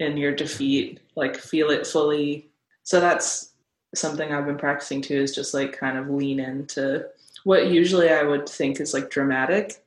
in 0.00 0.18
your 0.18 0.34
defeat, 0.34 1.00
like 1.16 1.38
feel 1.38 1.70
it 1.70 1.86
fully. 1.86 2.50
So 2.82 3.00
that's 3.00 3.52
something 3.94 4.32
I've 4.32 4.44
been 4.44 4.58
practicing 4.58 5.00
too 5.00 5.16
is 5.16 5.34
just 5.34 5.54
like 5.54 5.78
kind 5.78 5.96
of 5.96 6.10
lean 6.10 6.38
into 6.40 7.06
what 7.44 7.68
usually 7.68 8.10
I 8.10 8.22
would 8.22 8.46
think 8.46 8.80
is 8.80 8.92
like 8.92 9.08
dramatic. 9.08 9.82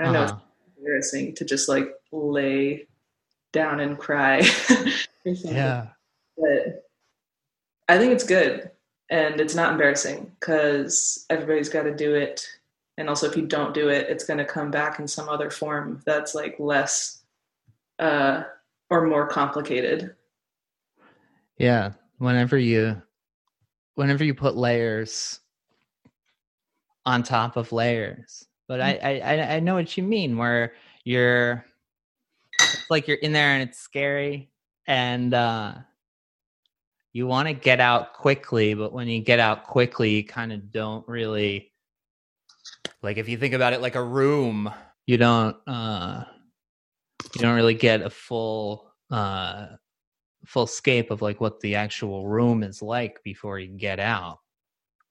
I 0.00 0.04
don't 0.04 0.14
know 0.14 0.22
Uh-huh. 0.24 0.36
it's 0.66 0.78
embarrassing 0.78 1.34
to 1.36 1.44
just 1.44 1.68
like 1.68 1.94
lay 2.10 2.88
down 3.52 3.78
and 3.78 3.96
cry. 3.96 4.42
Yeah. 5.24 5.88
But 6.38 6.88
I 7.86 7.98
think 7.98 8.12
it's 8.14 8.24
good 8.24 8.70
and 9.10 9.40
it's 9.40 9.54
not 9.54 9.72
embarrassing 9.72 10.30
because 10.38 11.24
everybody's 11.30 11.68
got 11.68 11.84
to 11.84 11.94
do 11.94 12.14
it. 12.14 12.46
And 12.96 13.08
also, 13.08 13.28
if 13.28 13.36
you 13.36 13.46
don't 13.46 13.74
do 13.74 13.88
it, 13.88 14.08
it's 14.08 14.24
going 14.24 14.38
to 14.38 14.44
come 14.44 14.70
back 14.70 14.98
in 14.98 15.06
some 15.06 15.28
other 15.28 15.50
form 15.50 16.02
that's 16.04 16.34
like 16.34 16.56
less 16.58 17.22
uh, 17.98 18.42
or 18.90 19.06
more 19.06 19.28
complicated. 19.28 20.14
Yeah. 21.58 21.92
Whenever 22.18 22.58
you 22.58 23.00
whenever 23.94 24.24
you 24.24 24.34
put 24.34 24.56
layers 24.56 25.40
on 27.06 27.22
top 27.22 27.56
of 27.56 27.72
layers. 27.72 28.46
But 28.66 28.80
I 28.80 28.98
I 29.02 29.20
I- 29.20 29.54
I 29.56 29.60
know 29.60 29.74
what 29.74 29.96
you 29.96 30.02
mean 30.02 30.36
where 30.36 30.74
you're 31.04 31.64
it's 32.60 32.90
like 32.90 33.06
you're 33.08 33.16
in 33.18 33.32
there 33.32 33.50
and 33.50 33.68
it's 33.68 33.78
scary 33.78 34.50
and 34.86 35.32
uh 35.32 35.74
you 37.12 37.26
want 37.26 37.48
to 37.48 37.54
get 37.54 37.80
out 37.80 38.14
quickly, 38.14 38.74
but 38.74 38.92
when 38.92 39.08
you 39.08 39.20
get 39.20 39.40
out 39.40 39.64
quickly, 39.64 40.10
you 40.10 40.24
kind 40.24 40.52
of 40.52 40.70
don't 40.70 41.06
really 41.08 41.72
like 43.02 43.16
if 43.16 43.28
you 43.28 43.36
think 43.36 43.54
about 43.54 43.72
it 43.72 43.80
like 43.80 43.94
a 43.94 44.02
room, 44.02 44.72
you 45.06 45.16
don't 45.16 45.56
uh 45.66 46.24
you 47.34 47.40
don't 47.40 47.56
really 47.56 47.74
get 47.74 48.02
a 48.02 48.10
full 48.10 48.92
uh 49.10 49.66
full 50.46 50.66
scape 50.66 51.10
of 51.10 51.22
like 51.22 51.40
what 51.40 51.60
the 51.60 51.74
actual 51.74 52.26
room 52.26 52.62
is 52.62 52.82
like 52.82 53.22
before 53.22 53.58
you 53.58 53.68
get 53.76 54.00
out. 54.00 54.38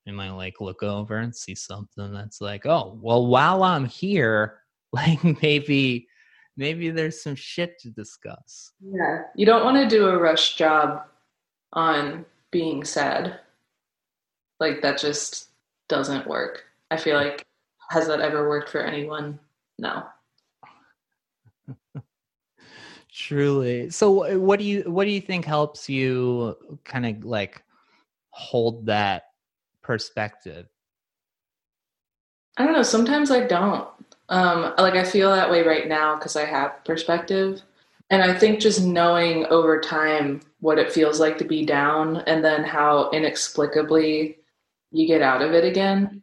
You 0.04 0.14
might 0.14 0.30
like 0.30 0.60
look 0.60 0.82
over 0.82 1.18
and 1.18 1.34
see 1.34 1.54
something 1.54 2.12
that's 2.12 2.40
like, 2.40 2.64
oh, 2.64 2.98
well, 3.02 3.26
while 3.26 3.62
I'm 3.62 3.84
here, 3.84 4.60
like 4.92 5.22
maybe 5.42 6.08
maybe 6.56 6.90
there's 6.90 7.22
some 7.22 7.34
shit 7.34 7.78
to 7.80 7.90
discuss. 7.90 8.72
Yeah. 8.80 9.22
You 9.36 9.46
don't 9.46 9.64
want 9.64 9.76
to 9.76 9.88
do 9.88 10.08
a 10.08 10.18
rush 10.18 10.56
job 10.56 11.02
on 11.72 12.24
being 12.50 12.84
sad. 12.84 13.40
Like, 14.60 14.82
that 14.82 14.98
just 14.98 15.48
doesn't 15.88 16.26
work. 16.26 16.64
I 16.90 16.96
feel 16.96 17.16
like, 17.16 17.46
has 17.90 18.06
that 18.08 18.20
ever 18.20 18.48
worked 18.48 18.70
for 18.70 18.80
anyone? 18.80 19.38
No. 19.78 20.04
Truly. 23.12 23.90
So 23.90 24.38
what 24.38 24.58
do 24.58 24.64
you 24.64 24.82
what 24.82 25.04
do 25.04 25.10
you 25.10 25.20
think 25.20 25.44
helps 25.44 25.88
you 25.88 26.56
kind 26.84 27.06
of 27.06 27.24
like 27.24 27.62
hold 28.30 28.86
that 28.86 29.24
perspective? 29.82 30.66
I 32.56 32.64
don't 32.64 32.74
know. 32.74 32.82
Sometimes 32.82 33.30
I 33.30 33.46
don't. 33.46 33.88
Um, 34.28 34.74
like 34.78 34.94
I 34.94 35.04
feel 35.04 35.30
that 35.30 35.50
way 35.50 35.62
right 35.62 35.88
now 35.88 36.16
because 36.16 36.36
I 36.36 36.44
have 36.44 36.84
perspective, 36.84 37.62
and 38.10 38.22
I 38.22 38.36
think 38.38 38.60
just 38.60 38.82
knowing 38.84 39.46
over 39.46 39.80
time 39.80 40.40
what 40.60 40.78
it 40.78 40.92
feels 40.92 41.20
like 41.20 41.38
to 41.38 41.44
be 41.44 41.64
down, 41.64 42.18
and 42.26 42.44
then 42.44 42.64
how 42.64 43.10
inexplicably 43.10 44.38
you 44.90 45.06
get 45.06 45.22
out 45.22 45.42
of 45.42 45.52
it 45.52 45.64
again. 45.64 46.22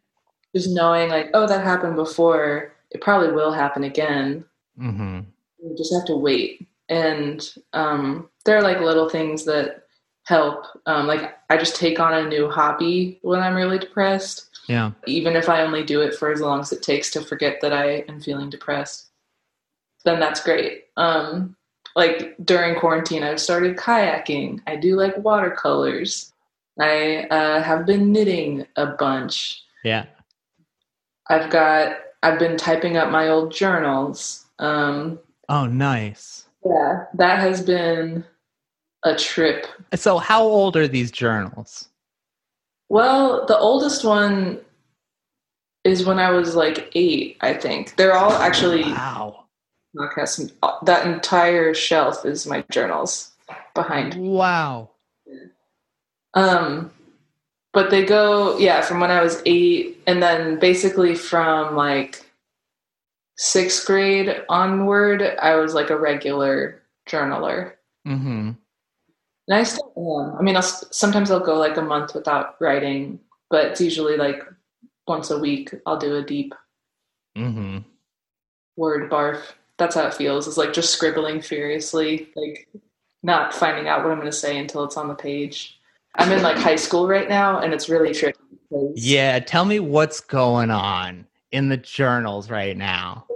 Just 0.54 0.70
knowing 0.70 1.08
like, 1.10 1.30
oh, 1.34 1.46
that 1.46 1.64
happened 1.64 1.96
before. 1.96 2.72
It 2.90 3.00
probably 3.00 3.32
will 3.32 3.52
happen 3.52 3.84
again. 3.84 4.44
Mm-hmm. 4.80 5.20
You 5.62 5.76
just 5.76 5.92
have 5.92 6.04
to 6.06 6.16
wait. 6.16 6.66
And 6.88 7.42
um, 7.72 8.28
there 8.44 8.56
are 8.56 8.62
like 8.62 8.80
little 8.80 9.08
things 9.08 9.44
that 9.44 9.84
help. 10.24 10.64
Um, 10.86 11.06
like 11.06 11.36
I 11.50 11.56
just 11.56 11.76
take 11.76 11.98
on 12.00 12.14
a 12.14 12.28
new 12.28 12.48
hobby 12.48 13.18
when 13.22 13.40
I'm 13.40 13.54
really 13.54 13.78
depressed 13.78 14.48
Yeah. 14.68 14.92
even 15.06 15.36
if 15.36 15.48
I 15.48 15.62
only 15.62 15.84
do 15.84 16.00
it 16.00 16.14
for 16.14 16.30
as 16.32 16.40
long 16.40 16.60
as 16.60 16.72
it 16.72 16.82
takes 16.82 17.10
to 17.12 17.20
forget 17.20 17.60
that 17.60 17.72
I 17.72 18.04
am 18.08 18.20
feeling 18.20 18.50
depressed, 18.50 19.10
then 20.04 20.20
that's 20.20 20.42
great. 20.42 20.84
Um, 20.96 21.55
like 21.96 22.36
during 22.44 22.78
quarantine, 22.78 23.22
I've 23.24 23.40
started 23.40 23.76
kayaking. 23.76 24.60
I 24.66 24.76
do 24.76 24.94
like 24.96 25.16
watercolors. 25.18 26.32
I 26.78 27.26
uh, 27.30 27.62
have 27.62 27.86
been 27.86 28.12
knitting 28.12 28.66
a 28.76 28.86
bunch. 28.86 29.62
Yeah. 29.82 30.04
I've 31.28 31.50
got. 31.50 31.96
I've 32.22 32.38
been 32.38 32.56
typing 32.56 32.96
up 32.96 33.10
my 33.10 33.28
old 33.28 33.52
journals. 33.52 34.46
Um, 34.58 35.18
Oh, 35.48 35.66
nice. 35.66 36.46
yeah, 36.64 37.04
that 37.14 37.38
has 37.38 37.62
been 37.62 38.24
a 39.04 39.14
trip. 39.14 39.66
So 39.94 40.18
how 40.18 40.42
old 40.42 40.76
are 40.76 40.88
these 40.88 41.10
journals? 41.12 41.88
Well, 42.88 43.46
the 43.46 43.56
oldest 43.56 44.04
one 44.04 44.60
is 45.84 46.04
when 46.04 46.18
I 46.18 46.30
was 46.30 46.56
like 46.56 46.90
eight, 46.96 47.36
I 47.40 47.54
think. 47.54 47.94
They're 47.96 48.14
all 48.14 48.32
actually 48.32 48.82
Wow. 48.82 49.44
Podcast. 49.96 50.52
That 50.84 51.06
entire 51.06 51.74
shelf 51.74 52.24
is 52.24 52.46
my 52.46 52.64
journals 52.70 53.32
behind. 53.74 54.14
Wow. 54.14 54.90
Um, 56.34 56.90
but 57.72 57.90
they 57.90 58.04
go, 58.04 58.58
yeah, 58.58 58.82
from 58.82 59.00
when 59.00 59.10
I 59.10 59.22
was 59.22 59.42
eight, 59.46 60.02
and 60.06 60.22
then 60.22 60.58
basically 60.58 61.14
from 61.14 61.74
like 61.76 62.24
sixth 63.36 63.86
grade 63.86 64.42
onward, 64.48 65.22
I 65.40 65.56
was 65.56 65.74
like 65.74 65.90
a 65.90 65.98
regular 65.98 66.82
journaler. 67.08 67.72
Mm-hmm. 68.06 68.52
And 69.48 69.58
I 69.58 69.62
still 69.62 69.92
am. 69.96 70.38
I 70.38 70.42
mean, 70.42 70.56
I'll, 70.56 70.62
sometimes 70.62 71.30
I'll 71.30 71.40
go 71.40 71.58
like 71.58 71.76
a 71.76 71.82
month 71.82 72.14
without 72.14 72.56
writing, 72.60 73.20
but 73.50 73.66
it's 73.66 73.80
usually 73.80 74.16
like 74.16 74.42
once 75.06 75.30
a 75.30 75.38
week 75.38 75.72
I'll 75.86 75.98
do 75.98 76.16
a 76.16 76.22
deep 76.22 76.54
Mm-hmm. 77.36 77.78
word 78.78 79.10
barf. 79.10 79.42
That's 79.78 79.94
how 79.94 80.06
it 80.06 80.14
feels. 80.14 80.48
It's 80.48 80.56
like 80.56 80.72
just 80.72 80.92
scribbling 80.92 81.40
furiously, 81.42 82.28
like 82.34 82.68
not 83.22 83.54
finding 83.54 83.88
out 83.88 84.02
what 84.02 84.10
I'm 84.10 84.18
going 84.18 84.30
to 84.30 84.36
say 84.36 84.58
until 84.58 84.84
it's 84.84 84.96
on 84.96 85.08
the 85.08 85.14
page. 85.14 85.78
I'm 86.14 86.32
in 86.32 86.42
like 86.42 86.56
high 86.56 86.76
school 86.76 87.06
right 87.06 87.28
now, 87.28 87.58
and 87.60 87.74
it's 87.74 87.88
really 87.88 88.14
tricky. 88.14 88.38
Yeah, 88.94 89.38
tell 89.40 89.64
me 89.66 89.80
what's 89.80 90.20
going 90.20 90.70
on 90.70 91.26
in 91.52 91.68
the 91.68 91.76
journals 91.76 92.50
right 92.50 92.76
now. 92.76 93.26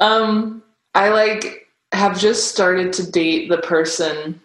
Um, 0.00 0.62
I 0.94 1.08
like 1.10 1.66
have 1.92 2.18
just 2.18 2.52
started 2.52 2.92
to 2.94 3.10
date 3.10 3.48
the 3.48 3.58
person 3.58 4.40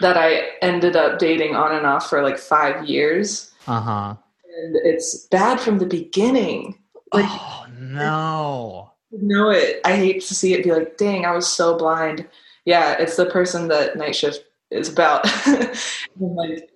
that 0.00 0.16
I 0.18 0.50
ended 0.60 0.94
up 0.94 1.18
dating 1.18 1.56
on 1.56 1.74
and 1.74 1.86
off 1.86 2.08
for 2.10 2.22
like 2.22 2.38
five 2.38 2.84
years, 2.86 3.50
Uh 3.66 3.80
huh. 3.80 4.14
and 4.58 4.76
it's 4.84 5.26
bad 5.28 5.58
from 5.60 5.78
the 5.78 5.86
beginning. 5.86 6.78
Like, 7.14 7.24
oh 7.28 7.66
no. 7.80 8.92
Know 9.12 9.50
it. 9.50 9.80
I 9.84 9.96
hate 9.96 10.22
to 10.22 10.34
see 10.34 10.54
it 10.54 10.64
be 10.64 10.72
like, 10.72 10.96
dang, 10.96 11.24
I 11.24 11.32
was 11.32 11.46
so 11.46 11.76
blind. 11.76 12.26
Yeah, 12.64 12.96
it's 12.98 13.16
the 13.16 13.26
person 13.26 13.68
that 13.68 13.96
night 13.96 14.16
shift 14.16 14.44
is 14.70 14.88
about. 14.90 15.22
I'm 15.46 16.34
like, 16.34 16.70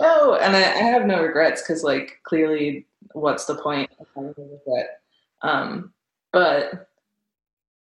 oh, 0.00 0.38
and 0.40 0.56
I, 0.56 0.60
I 0.60 0.82
have 0.82 1.06
no 1.06 1.22
regrets 1.22 1.62
because, 1.62 1.82
like, 1.82 2.20
clearly, 2.24 2.86
what's 3.12 3.46
the 3.46 3.54
point? 3.54 3.90
I 3.98 4.04
have 4.14 4.36
no 4.36 4.44
regret. 4.44 5.00
Um, 5.42 5.92
but 6.32 6.88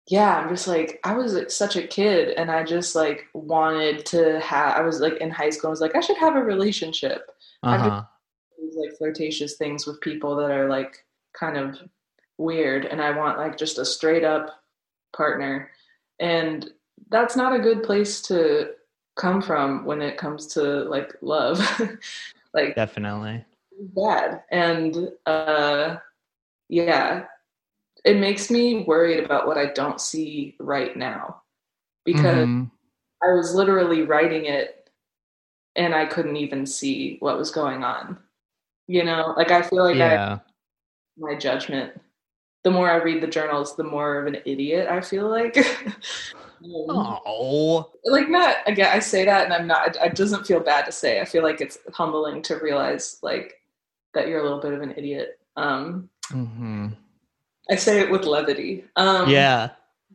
yeah, 0.09 0.37
I'm 0.37 0.49
just 0.49 0.69
like, 0.69 1.01
I 1.03 1.15
was 1.15 1.35
like, 1.35 1.51
such 1.51 1.77
a 1.77 1.87
kid, 1.87 2.31
and 2.37 2.51
I 2.51 2.63
just 2.63 2.95
like 2.95 3.27
wanted 3.35 4.07
to 4.07 4.39
have. 4.41 4.77
I 4.77 4.83
was 4.83 5.01
like 5.01 5.15
in 5.15 5.31
high 5.31 5.51
school. 5.51 5.69
I 5.69 5.71
was 5.71 5.81
like, 5.81 5.97
I 5.97 6.01
should 6.01 6.19
have 6.19 6.37
a 6.37 6.45
relationship. 6.45 7.31
Uh 7.63 7.79
huh. 7.79 8.03
These 8.61 8.77
like 8.77 8.97
flirtatious 8.99 9.57
things 9.57 9.87
with 9.87 10.01
people 10.01 10.37
that 10.37 10.51
are 10.51 10.69
like 10.69 11.05
kind 11.33 11.57
of 11.57 11.79
weird 12.39 12.85
and 12.85 13.01
I 13.01 13.17
want 13.17 13.39
like 13.39 13.57
just 13.57 13.79
a 13.79 13.85
straight 13.85 14.25
up 14.25 14.63
partner. 15.17 15.71
And 16.21 16.71
that's 17.11 17.37
not 17.37 17.55
a 17.55 17.59
good 17.61 17.83
place 17.83 18.21
to 18.23 18.71
come 19.17 19.41
from 19.41 19.85
when 19.85 20.03
it 20.03 20.19
comes 20.19 20.47
to 20.49 20.61
like 20.85 21.15
love. 21.23 21.59
like 22.55 22.75
Definitely. 22.75 23.45
bad. 23.95 24.43
And 24.51 25.11
uh 25.27 25.97
yeah, 26.69 27.27
it 28.05 28.19
makes 28.19 28.51
me 28.51 28.85
worried 28.85 29.25
about 29.25 29.47
what 29.47 29.59
I 29.59 29.67
don't 29.67 30.01
see 30.01 30.57
right 30.59 30.97
now. 30.97 31.43
Because 32.05 32.47
Mhm. 32.49 32.71
I 33.23 33.33
was 33.33 33.55
literally 33.55 34.03
writing 34.03 34.47
it 34.47 34.91
and 35.75 35.95
I 35.95 36.07
couldn't 36.07 36.37
even 36.37 36.67
see 36.67 37.17
what 37.21 37.39
was 37.39 37.51
going 37.51 37.85
on. 37.85 38.19
You 38.87 39.05
know, 39.05 39.35
like 39.37 39.51
I 39.51 39.63
feel 39.63 39.85
like 39.85 39.97
I 39.97 40.41
my 41.19 41.35
judgment. 41.35 42.01
The 42.67 42.73
more 42.73 42.91
I 42.91 42.97
read 42.97 43.23
the 43.23 43.29
journals, 43.29 43.77
the 43.77 43.85
more 43.85 44.19
of 44.19 44.27
an 44.27 44.39
idiot 44.45 44.89
I 44.91 45.01
feel 45.01 45.29
like. 45.31 45.57
Um, 46.65 47.19
Oh. 47.25 47.93
Like 48.05 48.29
not 48.29 48.57
again, 48.67 48.91
I 48.93 48.99
say 48.99 49.25
that 49.27 49.45
and 49.45 49.53
I'm 49.53 49.69
not 49.69 49.95
it, 50.03 50.15
doesn't 50.17 50.47
feel 50.49 50.59
bad 50.59 50.85
to 50.87 50.91
say. 50.91 51.21
I 51.21 51.25
feel 51.27 51.45
like 51.45 51.61
it's 51.61 51.79
humbling 51.93 52.43
to 52.43 52.57
realize 52.57 53.19
like 53.23 53.61
that 54.15 54.27
you're 54.27 54.41
a 54.41 54.43
little 54.43 54.59
bit 54.59 54.73
of 54.73 54.81
an 54.81 54.95
idiot. 54.97 55.39
Um 55.57 56.09
hmm 56.29 56.89
I 57.71 57.77
say 57.77 58.01
it 58.01 58.11
with 58.11 58.25
levity. 58.25 58.85
Um 58.97 59.29
Yeah. 59.31 59.69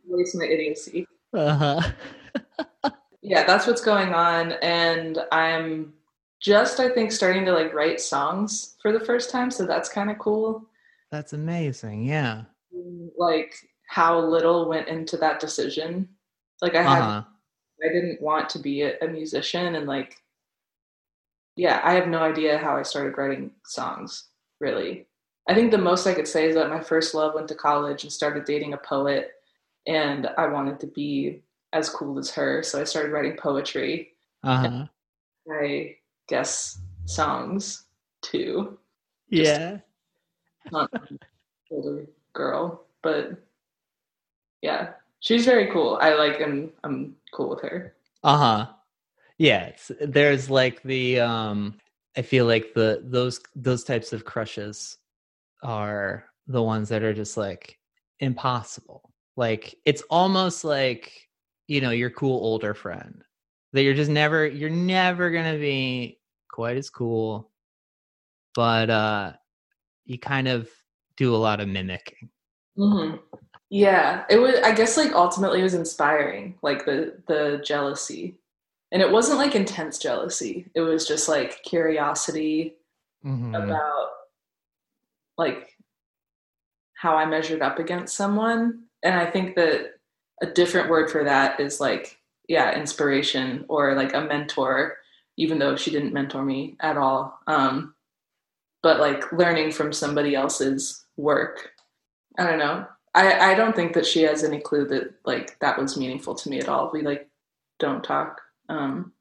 waste 0.06 0.36
my 0.36 0.44
idiocy. 0.44 1.06
Uh 1.32 1.54
huh. 1.54 2.90
Yeah, 3.22 3.44
that's 3.46 3.66
what's 3.66 3.80
going 3.80 4.12
on 4.12 4.52
and 4.60 5.20
I'm 5.30 5.94
just 6.40 6.80
I 6.80 6.90
think 6.90 7.12
starting 7.12 7.46
to 7.46 7.52
like 7.52 7.72
write 7.72 8.00
songs 8.00 8.74
for 8.82 8.92
the 8.92 9.00
first 9.00 9.30
time, 9.30 9.50
so 9.50 9.64
that's 9.64 9.88
kind 9.88 10.10
of 10.10 10.18
cool. 10.18 10.66
That's 11.12 11.34
amazing. 11.34 12.04
Yeah. 12.04 12.44
Like 13.16 13.54
how 13.88 14.18
little 14.18 14.68
went 14.68 14.88
into 14.88 15.16
that 15.18 15.40
decision. 15.40 16.08
Like 16.60 16.74
I 16.74 16.82
had 16.82 17.02
huh. 17.02 17.22
I 17.84 17.88
didn't 17.88 18.22
want 18.22 18.48
to 18.50 18.58
be 18.58 18.82
a, 18.82 18.98
a 19.00 19.08
musician 19.08 19.74
and 19.74 19.86
like 19.86 20.16
yeah, 21.56 21.80
I 21.84 21.92
have 21.92 22.08
no 22.08 22.20
idea 22.20 22.56
how 22.56 22.76
I 22.76 22.82
started 22.82 23.18
writing 23.18 23.50
songs, 23.66 24.28
really. 24.58 25.06
I 25.48 25.54
think 25.54 25.70
the 25.70 25.76
most 25.76 26.06
I 26.06 26.14
could 26.14 26.28
say 26.28 26.48
is 26.48 26.54
that 26.54 26.70
my 26.70 26.80
first 26.80 27.14
love 27.14 27.34
went 27.34 27.48
to 27.48 27.54
college 27.54 28.04
and 28.04 28.12
started 28.12 28.46
dating 28.46 28.72
a 28.72 28.78
poet 28.78 29.32
and 29.86 30.28
I 30.38 30.46
wanted 30.46 30.80
to 30.80 30.86
be 30.86 31.42
as 31.72 31.90
cool 31.90 32.18
as 32.18 32.30
her, 32.30 32.62
so 32.62 32.80
I 32.80 32.84
started 32.84 33.12
writing 33.12 33.36
poetry. 33.36 34.12
Uh 34.44 34.68
huh. 34.68 34.86
I 35.50 35.96
guess 36.28 36.80
songs 37.04 37.84
too. 38.22 38.78
Yeah. 39.28 39.78
Not 40.70 40.90
older 41.70 42.06
girl, 42.34 42.86
but 43.02 43.32
yeah, 44.62 44.90
she's 45.20 45.44
very 45.44 45.70
cool. 45.72 45.98
I 46.00 46.14
like 46.14 46.40
and 46.40 46.70
I'm 46.84 47.16
cool 47.32 47.50
with 47.50 47.62
her. 47.62 47.94
Uh 48.22 48.36
huh. 48.36 48.72
Yeah. 49.38 49.72
There's 50.00 50.50
like 50.50 50.82
the 50.82 51.20
um. 51.20 51.78
I 52.16 52.22
feel 52.22 52.44
like 52.44 52.74
the 52.74 53.00
those 53.04 53.40
those 53.56 53.84
types 53.84 54.12
of 54.12 54.24
crushes 54.24 54.98
are 55.62 56.26
the 56.46 56.62
ones 56.62 56.88
that 56.90 57.02
are 57.02 57.14
just 57.14 57.36
like 57.36 57.78
impossible. 58.20 59.12
Like 59.36 59.74
it's 59.86 60.02
almost 60.10 60.64
like 60.64 61.28
you 61.68 61.80
know 61.80 61.90
your 61.90 62.10
cool 62.10 62.44
older 62.44 62.74
friend 62.74 63.22
that 63.72 63.82
you're 63.82 63.94
just 63.94 64.10
never 64.10 64.46
you're 64.46 64.70
never 64.70 65.30
gonna 65.30 65.58
be 65.58 66.18
quite 66.50 66.76
as 66.76 66.90
cool, 66.90 67.50
but 68.54 68.90
uh, 68.90 69.32
you 70.04 70.18
kind 70.18 70.48
of 70.48 70.68
do 71.16 71.34
a 71.34 71.38
lot 71.38 71.60
of 71.60 71.68
mimicking. 71.68 72.30
hmm 72.76 73.16
Yeah, 73.70 74.24
it 74.30 74.38
was. 74.38 74.56
I 74.64 74.72
guess 74.74 74.96
like 74.96 75.12
ultimately 75.12 75.60
it 75.60 75.64
was 75.64 75.74
inspiring, 75.74 76.58
like 76.62 76.84
the 76.86 77.16
the 77.28 77.62
jealousy, 77.64 78.36
and 78.92 79.02
it 79.02 79.10
wasn't 79.12 79.38
like 79.38 79.54
intense 79.56 79.98
jealousy. 79.98 80.70
It 80.74 80.82
was 80.82 81.08
just 81.08 81.28
like 81.28 81.62
curiosity 81.64 82.76
Mhm. 83.24 83.54
about 83.64 84.10
like 85.38 85.76
how 86.94 87.16
I 87.16 87.26
measured 87.26 87.62
up 87.62 87.78
against 87.78 88.14
someone, 88.16 88.84
and 89.02 89.14
I 89.14 89.26
think 89.30 89.56
that 89.56 89.94
a 90.42 90.46
different 90.46 90.88
word 90.90 91.10
for 91.10 91.24
that 91.24 91.60
is 91.60 91.80
like 91.80 92.18
yeah, 92.48 92.76
inspiration 92.76 93.64
or 93.68 93.94
like 93.94 94.14
a 94.14 94.20
mentor, 94.20 94.98
even 95.36 95.58
though 95.58 95.76
she 95.76 95.90
didn't 95.90 96.12
mentor 96.12 96.44
me 96.44 96.76
at 96.80 96.96
all. 96.98 97.38
Um, 97.46 97.94
but 98.82 99.00
like 99.00 99.32
learning 99.32 99.72
from 99.72 99.92
somebody 99.92 100.34
else's 100.34 101.01
work. 101.16 101.70
I 102.38 102.44
don't 102.44 102.58
know. 102.58 102.86
I, 103.14 103.52
I 103.52 103.54
don't 103.54 103.76
think 103.76 103.92
that 103.92 104.06
she 104.06 104.22
has 104.22 104.42
any 104.42 104.60
clue 104.60 104.86
that 104.88 105.14
like 105.24 105.58
that 105.60 105.78
was 105.78 105.98
meaningful 105.98 106.34
to 106.34 106.48
me 106.48 106.58
at 106.58 106.68
all. 106.68 106.90
We 106.92 107.02
like 107.02 107.28
don't 107.78 108.02
talk. 108.02 108.40
Um, 108.68 109.12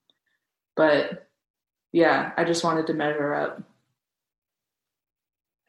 but 0.76 1.28
yeah, 1.92 2.32
I 2.38 2.46
just 2.46 2.64
wanted 2.64 2.88
to 2.88 2.94
measure 2.94 3.34
up. 3.34 3.62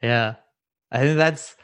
Yeah. 0.01 0.35
I 0.91 0.99
think 0.99 1.17
that's 1.17 1.55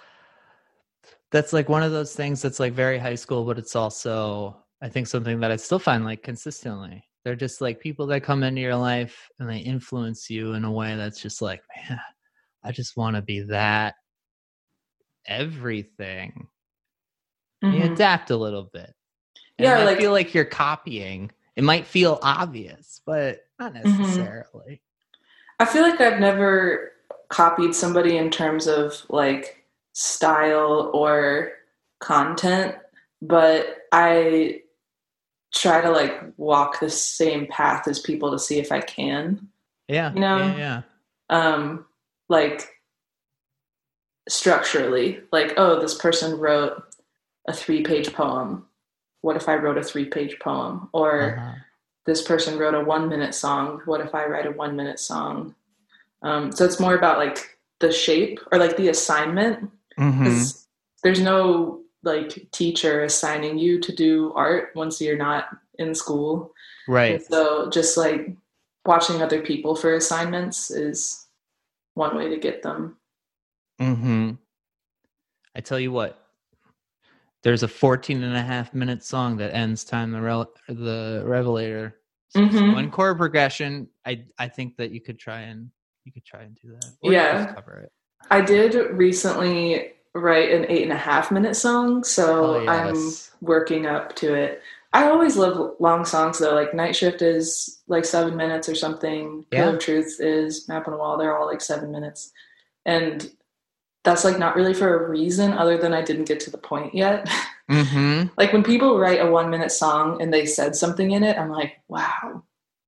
that's 1.32 1.54
like 1.54 1.70
one 1.70 1.84
of 1.84 1.92
those 1.92 2.16
things 2.16 2.42
that's 2.42 2.60
like 2.60 2.74
very 2.74 2.98
high 2.98 3.16
school, 3.16 3.46
but 3.46 3.60
it's 3.60 3.76
also 3.76 4.58
I 4.82 4.90
think 4.90 5.08
something 5.08 5.40
that 5.40 5.52
I 5.52 5.56
still 5.56 5.80
find 5.80 6.04
like 6.04 6.24
consistently. 6.24 7.06
They're 7.24 7.36
just 7.36 7.62
like 7.62 7.80
people 7.80 8.08
that 8.08 8.24
come 8.24 8.44
into 8.44 8.62
your 8.62 8.76
life 8.76 9.30
and 9.40 9.50
they 9.50 9.60
influence 9.60 10.30
you 10.30 10.54
in 10.54 10.64
a 10.64 10.72
way 10.72 10.96
that's 10.96 11.22
just 11.22 11.42
like, 11.42 11.62
man, 11.76 12.00
I 12.64 12.72
just 12.72 12.98
want 12.98 13.16
to 13.16 13.22
be 13.22 13.42
that 13.42 13.96
everything. 15.30 16.48
You 17.62 17.70
Mhm. 17.70 17.94
adapt 17.94 18.32
a 18.32 18.36
little 18.38 18.64
bit. 18.64 18.94
And 19.58 19.66
Yeah, 19.66 19.80
I 19.80 19.84
like- 19.86 19.98
feel 19.98 20.12
like 20.12 20.34
you're 20.34 20.46
copying. 20.46 21.32
It 21.56 21.64
might 21.64 21.86
feel 21.86 22.20
obvious, 22.22 23.02
but 23.06 23.46
not 23.60 23.74
Mhm. 23.74 24.00
necessarily. 24.00 24.82
I 25.60 25.66
feel 25.66 25.84
like 25.84 26.00
I've 26.02 26.20
never 26.20 26.94
copied 27.30 27.76
somebody 27.76 28.18
in 28.18 28.32
terms 28.32 28.66
of 28.68 29.06
like 29.10 29.66
style 29.94 30.90
or 30.94 31.52
content, 32.00 32.76
but 33.22 33.86
I 33.92 34.64
try 35.54 35.82
to 35.82 35.90
like 35.92 36.22
walk 36.38 36.80
the 36.80 36.90
same 36.90 37.46
path 37.48 37.88
as 37.88 38.00
people 38.00 38.32
to 38.32 38.40
see 38.40 38.60
if 38.60 38.72
I 38.72 38.80
can. 38.80 39.50
Yeah. 39.90 40.14
You 40.14 40.20
know? 40.22 40.38
yeah, 40.38 40.58
yeah. 40.58 40.82
Um, 41.30 41.86
like 42.30 42.79
structurally, 44.28 45.22
like, 45.32 45.54
oh, 45.58 45.80
this 45.80 45.96
person 45.98 46.38
wrote 46.40 46.84
a 47.48 47.54
three 47.54 47.84
page 47.84 48.14
poem. 48.14 48.66
What 49.22 49.36
if 49.36 49.50
I 49.50 49.56
wrote 49.56 49.78
a 49.78 49.84
three 49.84 50.06
page 50.06 50.38
poem? 50.40 50.90
Or 50.94 51.36
Uh-huh. 51.38 51.56
this 52.06 52.22
person 52.22 52.58
wrote 52.58 52.76
a 52.76 52.82
one 52.84 53.08
minute 53.10 53.36
song. 53.36 53.82
What 53.86 54.02
if 54.02 54.14
I 54.16 54.26
write 54.26 54.46
a 54.48 54.52
one 54.52 54.76
minute 54.76 55.00
song? 55.00 55.56
Um, 56.22 56.52
so 56.52 56.66
it's 56.66 56.80
more 56.80 56.96
about 56.96 57.18
like 57.18 57.58
the 57.80 57.92
shape 57.92 58.40
or 58.52 58.58
like 58.58 58.76
the 58.78 58.90
assignment. 58.90 59.72
Mhm. 59.98 60.24
'Cause 60.26 60.66
There's 61.02 61.22
no 61.22 61.82
like 62.04 62.52
teacher 62.52 63.04
assigning 63.04 63.58
you 63.58 63.80
to 63.80 63.94
do 63.96 64.34
art 64.36 64.72
once 64.76 65.00
you're 65.00 65.16
not 65.18 65.48
in 65.76 65.96
school. 65.96 66.54
Right. 66.90 67.16
And 67.16 67.24
so 67.24 67.70
just 67.70 67.96
like 67.96 68.36
watching 68.86 69.22
other 69.22 69.42
people 69.42 69.76
for 69.78 69.94
assignments 69.94 70.70
is 70.72 71.26
one 71.94 72.18
way 72.18 72.28
to 72.30 72.38
get 72.38 72.64
them. 72.64 72.98
Hmm 73.80 74.32
I 75.56 75.62
tell 75.62 75.80
you 75.80 75.92
what, 75.92 76.18
there's 77.44 77.64
a 77.64 77.68
14 77.68 78.22
and 78.24 78.36
a 78.36 78.42
half 78.42 78.74
minute 78.74 79.04
song 79.04 79.38
that 79.38 79.54
ends 79.54 79.84
Time 79.84 80.12
the, 80.12 80.22
Rel- 80.22 80.54
the 80.68 81.24
Revelator 81.26 81.96
So 82.30 82.42
Mhm. 82.42 82.74
one 82.76 82.92
chord 82.92 83.18
progression. 83.18 83.88
I 84.06 84.26
I 84.38 84.48
think 84.48 84.78
that 84.78 84.92
you 84.92 85.02
could 85.02 85.18
try 85.18 85.42
and 85.42 85.72
you 86.06 86.12
could 86.12 86.24
try 86.26 86.42
and 86.44 86.56
do 86.62 86.70
that. 86.74 86.86
Or 87.02 87.12
Yeah. 87.12 87.44
just 87.46 87.56
cover 87.56 87.80
it. 87.80 87.92
I 88.30 88.42
did 88.42 88.76
recently 88.96 89.94
write 90.14 90.52
an 90.52 90.66
eight 90.70 90.84
and 90.84 90.92
a 90.92 90.98
half 90.98 91.32
minute 91.32 91.56
song, 91.56 92.04
so 92.04 92.56
Oh, 92.58 92.68
I'm 92.68 92.96
yes. 92.96 93.32
working 93.42 93.86
up 93.88 94.16
to 94.18 94.34
it. 94.36 94.62
I 94.94 95.10
always 95.10 95.38
love 95.38 95.76
long 95.80 96.06
songs 96.06 96.38
though. 96.40 96.54
Like 96.54 96.74
Night 96.76 96.96
Shift 96.96 97.22
is 97.24 97.82
like 97.88 98.06
seven 98.06 98.36
minutes 98.36 98.70
or 98.70 98.76
something. 98.76 99.46
Yeah. 99.52 99.64
Pillar 99.64 99.74
of 99.78 99.80
Truth 99.82 100.18
is 100.20 100.68
Map 100.68 100.88
on 100.88 100.94
the 100.94 101.00
Wall. 101.00 101.18
They're 101.18 101.38
all 101.38 101.48
like 101.48 101.62
seven 101.62 101.92
minutes, 101.92 102.32
and 102.86 103.32
that's 104.04 104.24
like 104.24 104.40
not 104.40 104.56
really 104.56 104.74
for 104.74 105.06
a 105.06 105.10
reason 105.10 105.54
other 105.54 105.78
than 105.78 105.94
I 105.94 106.02
didn't 106.02 106.28
get 106.28 106.40
to 106.42 106.52
the 106.52 106.58
point 106.58 106.94
yet. 106.94 107.30
Mm-hmm. 107.70 108.30
like 108.36 108.52
when 108.52 108.64
people 108.64 108.98
write 108.98 109.22
a 109.22 109.30
one 109.30 109.52
minute 109.52 109.72
song 109.72 110.20
and 110.24 110.34
they 110.34 110.48
said 110.48 110.76
something 110.76 111.12
in 111.12 111.24
it, 111.24 111.38
I'm 111.38 111.52
like, 111.52 111.74
wow, 111.88 112.42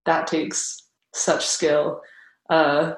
that 0.05 0.25
takes 0.25 0.87
such 1.13 1.45
skill. 1.45 2.01
Uh, 2.49 2.93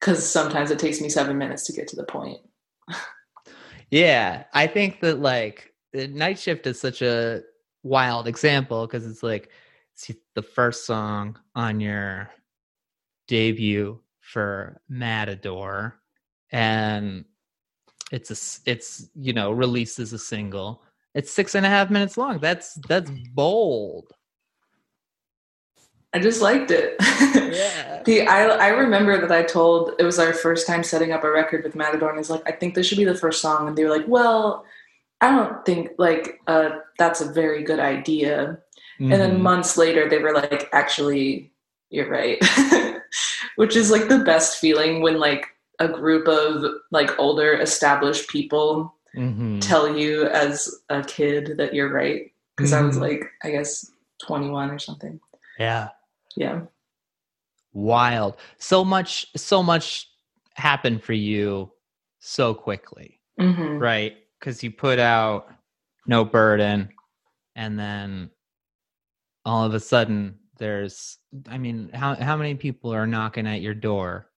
because 0.00 0.26
sometimes 0.26 0.70
it 0.70 0.78
takes 0.78 1.02
me 1.02 1.10
seven 1.10 1.36
minutes 1.36 1.64
to 1.66 1.74
get 1.74 1.86
to 1.88 1.96
the 1.96 2.04
point. 2.04 2.38
Yeah, 3.90 4.44
I 4.52 4.66
think 4.66 5.00
that 5.00 5.20
like 5.20 5.72
night 5.94 6.38
shift 6.38 6.66
is 6.66 6.80
such 6.80 7.02
a 7.02 7.42
wild 7.82 8.28
example 8.28 8.86
because 8.86 9.06
it's 9.06 9.22
like 9.22 9.50
it's 9.94 10.12
the 10.34 10.42
first 10.42 10.84
song 10.84 11.38
on 11.54 11.80
your 11.80 12.30
debut 13.28 14.00
for 14.20 14.80
Matador, 14.88 15.94
and 16.52 17.24
it's 18.10 18.30
a 18.30 18.70
it's 18.70 19.08
you 19.14 19.32
know 19.32 19.52
released 19.52 19.98
as 19.98 20.12
a 20.12 20.18
single. 20.18 20.82
It's 21.14 21.30
six 21.32 21.54
and 21.54 21.64
a 21.66 21.68
half 21.68 21.90
minutes 21.90 22.16
long. 22.16 22.38
That's 22.38 22.74
that's 22.88 23.10
bold. 23.34 24.12
I 26.14 26.18
just 26.18 26.40
liked 26.42 26.70
it. 26.70 26.96
Yeah. 27.48 28.02
the 28.04 28.26
I 28.26 28.44
I 28.44 28.68
remember 28.68 29.18
that 29.20 29.32
I 29.32 29.42
told 29.42 29.92
it 29.98 30.04
was 30.04 30.18
our 30.18 30.32
first 30.32 30.66
time 30.66 30.82
setting 30.82 31.12
up 31.12 31.24
a 31.24 31.30
record 31.30 31.64
with 31.64 31.74
Matador, 31.74 32.08
and 32.10 32.18
was 32.18 32.30
like, 32.30 32.42
I 32.46 32.52
think 32.52 32.74
this 32.74 32.86
should 32.86 32.98
be 32.98 33.04
the 33.04 33.14
first 33.16 33.40
song, 33.40 33.68
and 33.68 33.76
they 33.76 33.84
were 33.84 33.90
like, 33.90 34.06
Well, 34.06 34.64
I 35.20 35.30
don't 35.34 35.64
think 35.64 35.90
like 35.98 36.40
uh, 36.46 36.70
that's 36.98 37.20
a 37.20 37.32
very 37.32 37.62
good 37.62 37.80
idea. 37.80 38.58
And 39.00 39.12
then 39.12 39.38
Mhm. 39.38 39.40
months 39.40 39.76
later, 39.78 40.08
they 40.08 40.18
were 40.18 40.34
like, 40.34 40.68
Actually, 40.72 41.52
you're 41.90 42.10
right, 42.10 42.38
which 43.56 43.76
is 43.76 43.90
like 43.90 44.08
the 44.08 44.20
best 44.20 44.58
feeling 44.58 45.00
when 45.00 45.18
like 45.18 45.46
a 45.80 45.88
group 45.88 46.26
of 46.28 46.64
like 46.90 47.18
older 47.18 47.54
established 47.60 48.28
people 48.28 48.94
Mhm. 49.16 49.60
tell 49.60 49.96
you 49.96 50.24
as 50.26 50.82
a 50.90 51.02
kid 51.02 51.56
that 51.56 51.72
you're 51.74 51.92
right. 51.92 52.32
Because 52.56 52.72
I 52.72 52.82
was 52.82 52.96
Mhm. 52.96 53.00
like, 53.00 53.24
I 53.42 53.50
guess 53.50 53.90
21 54.20 54.70
or 54.70 54.78
something. 54.78 55.20
yeah. 55.58 55.88
Yeah. 56.36 56.62
wild 57.72 58.36
so 58.58 58.84
much 58.84 59.26
so 59.36 59.62
much 59.62 60.08
happened 60.54 61.02
for 61.02 61.12
you 61.12 61.70
so 62.18 62.54
quickly 62.54 63.20
hmm 63.38 63.76
right 63.78 64.16
because 64.38 64.62
you 64.62 64.70
put 64.70 64.98
out 64.98 65.52
no 66.06 66.24
burden 66.24 66.88
and 67.56 67.78
then 67.78 68.30
all 69.44 69.64
of 69.64 69.74
a 69.74 69.80
sudden 69.80 70.38
there's 70.58 71.18
i 71.48 71.58
mean 71.58 71.90
how 71.92 72.14
how 72.16 72.36
many 72.36 72.54
people 72.54 72.92
are 72.92 73.06
knocking 73.06 73.46
at 73.46 73.60
your 73.60 73.74
door 73.74 74.27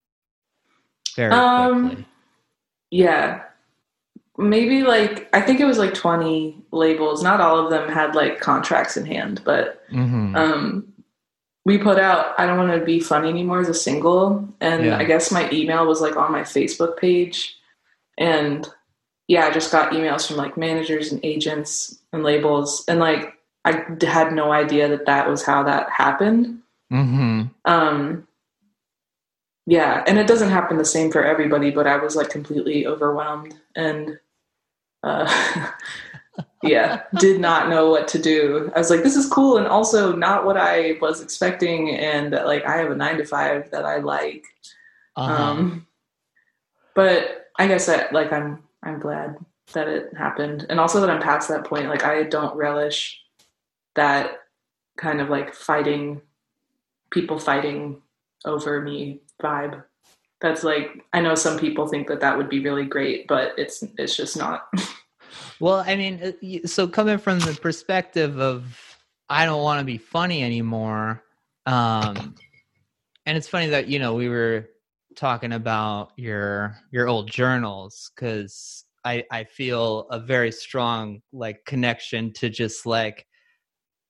very 1.15 1.31
Um, 1.31 1.87
quickly 1.87 2.05
Yeah. 2.91 3.41
Maybe 4.37 4.83
like 4.83 5.29
I 5.33 5.41
think 5.41 5.59
it 5.59 5.65
was 5.65 5.77
like 5.77 5.93
20 5.93 6.63
labels. 6.71 7.21
Not 7.21 7.41
all 7.41 7.59
of 7.59 7.69
them 7.69 7.89
had 7.89 8.15
like 8.15 8.39
contracts 8.39 8.97
in 8.97 9.05
hand, 9.05 9.41
but 9.45 9.83
Mhm. 9.91 10.35
um 10.35 10.87
we 11.65 11.77
put 11.77 11.99
out 11.99 12.33
I 12.39 12.45
don't 12.47 12.57
want 12.57 12.71
to 12.73 12.83
be 12.85 12.99
funny 12.99 13.29
anymore 13.29 13.59
as 13.59 13.69
a 13.69 13.73
single 13.73 14.47
and 14.61 14.85
Yeah. 14.85 14.97
I 14.97 15.03
guess 15.03 15.31
my 15.31 15.49
email 15.51 15.85
was 15.85 16.01
like 16.01 16.15
on 16.17 16.31
my 16.31 16.41
Facebook 16.41 16.97
page 16.97 17.55
and 18.17 18.67
yeah, 19.27 19.45
I 19.45 19.51
just 19.51 19.71
got 19.71 19.91
emails 19.91 20.27
from 20.27 20.37
like 20.37 20.57
managers 20.57 21.11
and 21.11 21.23
agents 21.23 21.99
and 22.11 22.23
labels 22.23 22.83
and 22.87 22.99
like 22.99 23.33
I 23.63 23.83
had 24.01 24.33
no 24.33 24.51
idea 24.51 24.87
that 24.89 25.05
that 25.05 25.29
was 25.29 25.43
how 25.45 25.61
that 25.63 25.89
happened. 25.91 26.61
Mhm. 26.91 27.51
Um, 27.65 28.27
yeah, 29.65 30.03
and 30.07 30.17
it 30.17 30.27
doesn't 30.27 30.49
happen 30.49 30.77
the 30.77 30.85
same 30.85 31.11
for 31.11 31.23
everybody, 31.23 31.71
but 31.71 31.87
I 31.87 31.97
was 31.97 32.15
like 32.15 32.29
completely 32.29 32.87
overwhelmed 32.87 33.53
and 33.75 34.19
uh, 35.03 35.71
yeah, 36.63 37.03
did 37.17 37.39
not 37.39 37.69
know 37.69 37.89
what 37.89 38.07
to 38.09 38.19
do. 38.19 38.71
I 38.75 38.79
was 38.79 38.89
like, 38.89 39.03
this 39.03 39.15
is 39.15 39.27
cool, 39.27 39.57
and 39.57 39.67
also 39.67 40.15
not 40.15 40.45
what 40.45 40.57
I 40.57 40.97
was 41.01 41.21
expecting. 41.21 41.95
And 41.95 42.31
like, 42.31 42.65
I 42.65 42.77
have 42.77 42.91
a 42.91 42.95
nine 42.95 43.17
to 43.17 43.25
five 43.25 43.69
that 43.71 43.85
I 43.85 43.97
like. 43.97 44.45
Uh-huh. 45.15 45.43
Um, 45.43 45.87
but 46.95 47.49
I 47.57 47.67
guess 47.67 47.85
that 47.85 48.13
like 48.13 48.31
I'm 48.31 48.63
I'm 48.83 48.99
glad 48.99 49.37
that 49.73 49.87
it 49.87 50.13
happened, 50.17 50.65
and 50.69 50.79
also 50.79 51.01
that 51.01 51.09
I'm 51.09 51.21
past 51.21 51.49
that 51.49 51.65
point. 51.65 51.89
Like, 51.89 52.03
I 52.03 52.23
don't 52.23 52.55
relish 52.55 53.19
that 53.95 54.39
kind 54.97 55.21
of 55.21 55.29
like 55.29 55.53
fighting 55.53 56.21
people 57.09 57.39
fighting 57.39 58.01
over 58.45 58.81
me 58.81 59.21
vibe. 59.41 59.83
That's 60.39 60.63
like 60.63 61.03
I 61.13 61.21
know 61.21 61.35
some 61.35 61.59
people 61.59 61.87
think 61.87 62.07
that 62.07 62.21
that 62.21 62.37
would 62.37 62.49
be 62.49 62.63
really 62.63 62.85
great, 62.85 63.27
but 63.27 63.53
it's 63.57 63.83
it's 63.97 64.15
just 64.15 64.37
not. 64.37 64.67
Well, 65.61 65.83
I 65.85 65.95
mean, 65.95 66.65
so 66.65 66.87
coming 66.87 67.19
from 67.19 67.37
the 67.39 67.53
perspective 67.53 68.39
of 68.39 68.97
I 69.29 69.45
don't 69.45 69.61
want 69.61 69.79
to 69.79 69.85
be 69.85 69.99
funny 69.99 70.43
anymore, 70.43 71.23
um, 71.67 72.35
and 73.27 73.37
it's 73.37 73.47
funny 73.47 73.67
that 73.67 73.87
you 73.87 73.99
know 73.99 74.15
we 74.15 74.27
were 74.27 74.69
talking 75.15 75.53
about 75.53 76.13
your 76.17 76.77
your 76.91 77.07
old 77.07 77.29
journals 77.29 78.11
because 78.15 78.85
I 79.05 79.23
I 79.31 79.43
feel 79.43 80.07
a 80.09 80.19
very 80.19 80.51
strong 80.51 81.21
like 81.31 81.63
connection 81.65 82.33
to 82.33 82.49
just 82.49 82.87
like 82.87 83.27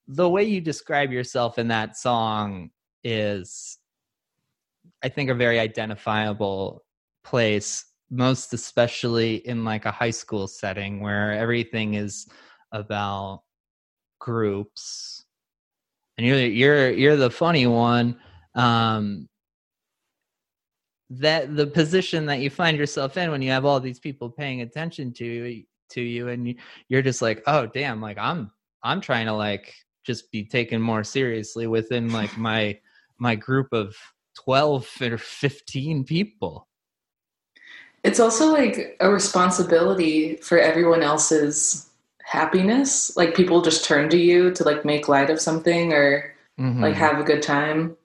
the 0.07 0.29
way 0.29 0.43
you 0.43 0.61
describe 0.61 1.11
yourself 1.11 1.59
in 1.59 1.67
that 1.67 1.97
song 1.97 2.71
is 3.03 3.77
I 5.03 5.09
think 5.09 5.29
a 5.29 5.35
very 5.35 5.59
identifiable 5.59 6.83
place 7.23 7.85
most 8.11 8.53
especially 8.53 9.35
in 9.47 9.63
like 9.63 9.85
a 9.85 9.91
high 9.91 10.11
school 10.11 10.47
setting 10.47 10.99
where 10.99 11.31
everything 11.31 11.93
is 11.93 12.27
about 12.73 13.41
groups. 14.19 15.25
And 16.17 16.27
you're 16.27 16.39
you're 16.39 16.91
you're 16.91 17.15
the 17.15 17.31
funny 17.31 17.67
one 17.67 18.19
um 18.55 19.29
that 21.09 21.55
the 21.55 21.67
position 21.67 22.25
that 22.25 22.39
you 22.39 22.49
find 22.49 22.77
yourself 22.77 23.17
in 23.17 23.31
when 23.31 23.41
you 23.41 23.49
have 23.51 23.65
all 23.65 23.79
these 23.79 23.99
people 23.99 24.29
paying 24.29 24.61
attention 24.61 25.13
to 25.13 25.25
you 25.25 25.63
to 25.89 26.01
you 26.01 26.29
and 26.29 26.47
you- 26.47 26.55
you're 26.87 27.01
just 27.01 27.21
like 27.21 27.41
oh 27.47 27.65
damn 27.65 28.01
like 28.01 28.17
i'm 28.17 28.49
i'm 28.83 29.01
trying 29.01 29.25
to 29.25 29.33
like 29.33 29.73
just 30.05 30.31
be 30.31 30.43
taken 30.45 30.81
more 30.81 31.03
seriously 31.03 31.67
within 31.67 32.11
like 32.11 32.37
my 32.37 32.77
my 33.19 33.35
group 33.35 33.67
of 33.73 33.93
12 34.35 34.89
or 35.01 35.17
15 35.17 36.03
people 36.03 36.67
It's 38.03 38.19
also 38.19 38.51
like 38.51 38.97
a 38.99 39.09
responsibility 39.09 40.37
for 40.37 40.57
everyone 40.57 41.03
else's 41.03 41.89
happiness. 42.23 43.15
Like 43.15 43.35
people 43.35 43.61
just 43.61 43.85
turn 43.85 44.09
to 44.09 44.17
you 44.17 44.51
to 44.53 44.63
like 44.63 44.85
make 44.85 45.07
light 45.07 45.29
of 45.29 45.39
something 45.39 45.93
or 45.93 46.33
Mhm. 46.59 46.81
like 46.81 46.95
have 46.95 47.19
a 47.19 47.23
good 47.23 47.41
time. 47.41 47.95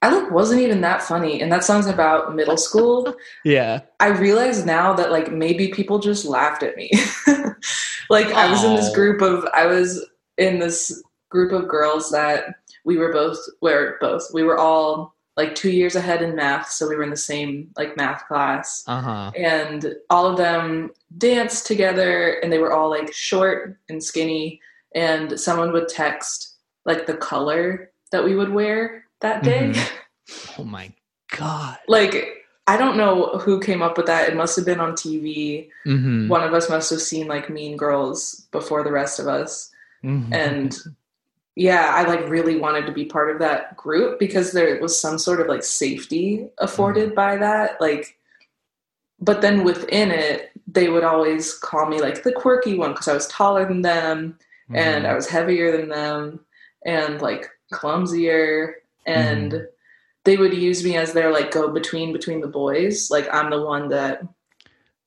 I 0.00 0.08
like 0.12 0.30
wasn't 0.30 0.62
even 0.62 0.80
that 0.80 1.02
funny, 1.02 1.40
and 1.40 1.52
that 1.52 1.64
song's 1.64 1.86
about 1.86 2.34
middle 2.34 2.56
school. 2.56 3.14
yeah 3.44 3.80
I 4.00 4.08
realize 4.08 4.64
now 4.64 4.94
that 4.94 5.12
like 5.12 5.30
maybe 5.30 5.68
people 5.68 5.98
just 5.98 6.24
laughed 6.24 6.62
at 6.62 6.76
me. 6.76 6.90
like 8.10 8.26
I 8.32 8.50
was 8.50 8.64
in 8.64 8.74
this 8.74 8.92
group 8.94 9.22
of 9.22 9.46
I 9.54 9.66
was 9.66 10.04
in 10.38 10.58
this 10.58 11.02
group 11.30 11.52
of 11.52 11.68
girls 11.68 12.10
that 12.10 12.56
we 12.84 12.96
were 12.96 13.12
both 13.12 13.38
were 13.60 13.96
both 14.00 14.24
we 14.34 14.42
were 14.42 14.58
all 14.58 15.14
like 15.36 15.54
two 15.54 15.70
years 15.70 15.96
ahead 15.96 16.22
in 16.22 16.36
math, 16.36 16.70
so 16.70 16.88
we 16.88 16.96
were 16.96 17.02
in 17.02 17.10
the 17.10 17.16
same 17.16 17.70
like 17.76 17.96
math 17.96 18.26
class. 18.28 18.84
Uh-huh. 18.86 19.32
And 19.36 19.94
all 20.10 20.26
of 20.26 20.36
them 20.36 20.90
danced 21.16 21.66
together 21.66 22.34
and 22.42 22.52
they 22.52 22.58
were 22.58 22.72
all 22.72 22.90
like 22.90 23.12
short 23.12 23.78
and 23.88 24.02
skinny 24.02 24.60
and 24.94 25.40
someone 25.40 25.72
would 25.72 25.88
text 25.88 26.56
like 26.84 27.06
the 27.06 27.16
color 27.16 27.90
that 28.10 28.24
we 28.24 28.34
would 28.34 28.50
wear 28.50 29.04
that 29.20 29.42
day. 29.42 29.70
Mhm. 29.70 29.90
oh 30.58 30.64
my 30.64 30.92
god. 31.36 31.78
Like 31.88 32.38
i 32.68 32.76
don't 32.76 32.96
know 32.96 33.38
who 33.38 33.58
came 33.58 33.82
up 33.82 33.96
with 33.96 34.06
that. 34.06 34.28
It 34.28 34.36
must 34.36 34.54
have 34.56 34.66
been 34.66 34.80
on 34.80 34.92
tv 34.92 35.68
mm-hmm. 35.86 36.28
one 36.28 36.44
of 36.44 36.54
us 36.54 36.70
must 36.70 36.90
have 36.90 37.00
seen 37.00 37.26
like 37.26 37.50
mean 37.50 37.76
girls 37.76 38.46
before 38.52 38.84
the 38.84 38.92
rest 38.92 39.18
of 39.18 39.26
us. 39.26 39.70
Mm-hmm. 40.04 40.32
and 40.32 40.76
yeah 41.56 41.92
i 41.94 42.02
like 42.04 42.28
really 42.28 42.58
wanted 42.58 42.86
to 42.86 42.92
be 42.92 43.04
part 43.04 43.30
of 43.30 43.38
that 43.38 43.76
group 43.76 44.18
because 44.18 44.52
there 44.52 44.80
was 44.80 44.98
some 44.98 45.18
sort 45.18 45.40
of 45.40 45.46
like 45.48 45.62
safety 45.62 46.48
afforded 46.58 47.14
by 47.14 47.36
that 47.36 47.80
like 47.80 48.16
but 49.20 49.40
then 49.42 49.62
within 49.64 50.10
it 50.10 50.50
they 50.66 50.88
would 50.88 51.04
always 51.04 51.54
call 51.54 51.86
me 51.86 52.00
like 52.00 52.22
the 52.22 52.32
quirky 52.32 52.76
one 52.78 52.92
because 52.92 53.08
i 53.08 53.12
was 53.14 53.26
taller 53.28 53.66
than 53.66 53.82
them 53.82 54.38
Mm-hmm. 54.70 54.76
and 54.76 55.06
i 55.08 55.14
was 55.14 55.28
heavier 55.28 55.76
than 55.76 55.88
them 55.88 56.40
and 56.86 57.20
like 57.20 57.50
clumsier 57.72 58.74
and 59.06 59.52
Mhm. 59.52 59.66
they 60.24 60.36
would 60.36 60.54
use 60.54 60.84
me 60.84 60.96
as 60.96 61.12
their 61.12 61.32
like 61.32 61.50
go 61.50 61.68
between 61.68 62.12
between 62.12 62.40
the 62.40 62.46
boys. 62.46 63.10
Like 63.10 63.28
I'm 63.34 63.50
the 63.50 63.60
one 63.60 63.88
that 63.88 64.22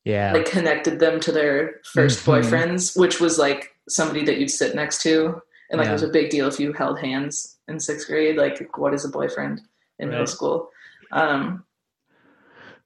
Yeah. 0.03 0.33
like 0.33 0.45
connected 0.45 0.99
them 0.99 1.21
to 1.21 1.31
their 1.31 1.79
1st 1.85 2.19
Mhm. 2.25 2.25
boyfriends, 2.43 2.99
which 2.99 3.21
was 3.21 3.39
like 3.39 3.73
somebody 3.87 4.25
that 4.25 4.37
you'd 4.37 4.51
sit 4.51 4.75
next 4.75 5.01
to, 5.03 5.41
and 5.69 5.79
like 5.79 5.85
Yeah. 5.85 5.91
it 5.91 5.93
was 5.93 6.03
a 6.03 6.07
big 6.09 6.29
deal 6.29 6.47
if 6.47 6.59
you 6.59 6.73
held 6.73 6.99
hands 6.99 7.57
in 7.67 7.79
sixth 7.79 8.07
grade. 8.07 8.37
Like, 8.37 8.77
what 8.77 8.93
is 8.93 9.05
a 9.05 9.09
boyfriend 9.09 9.61
in 9.99 10.09
middle 10.09 10.27
school? 10.27 10.69
Um, 11.11 11.63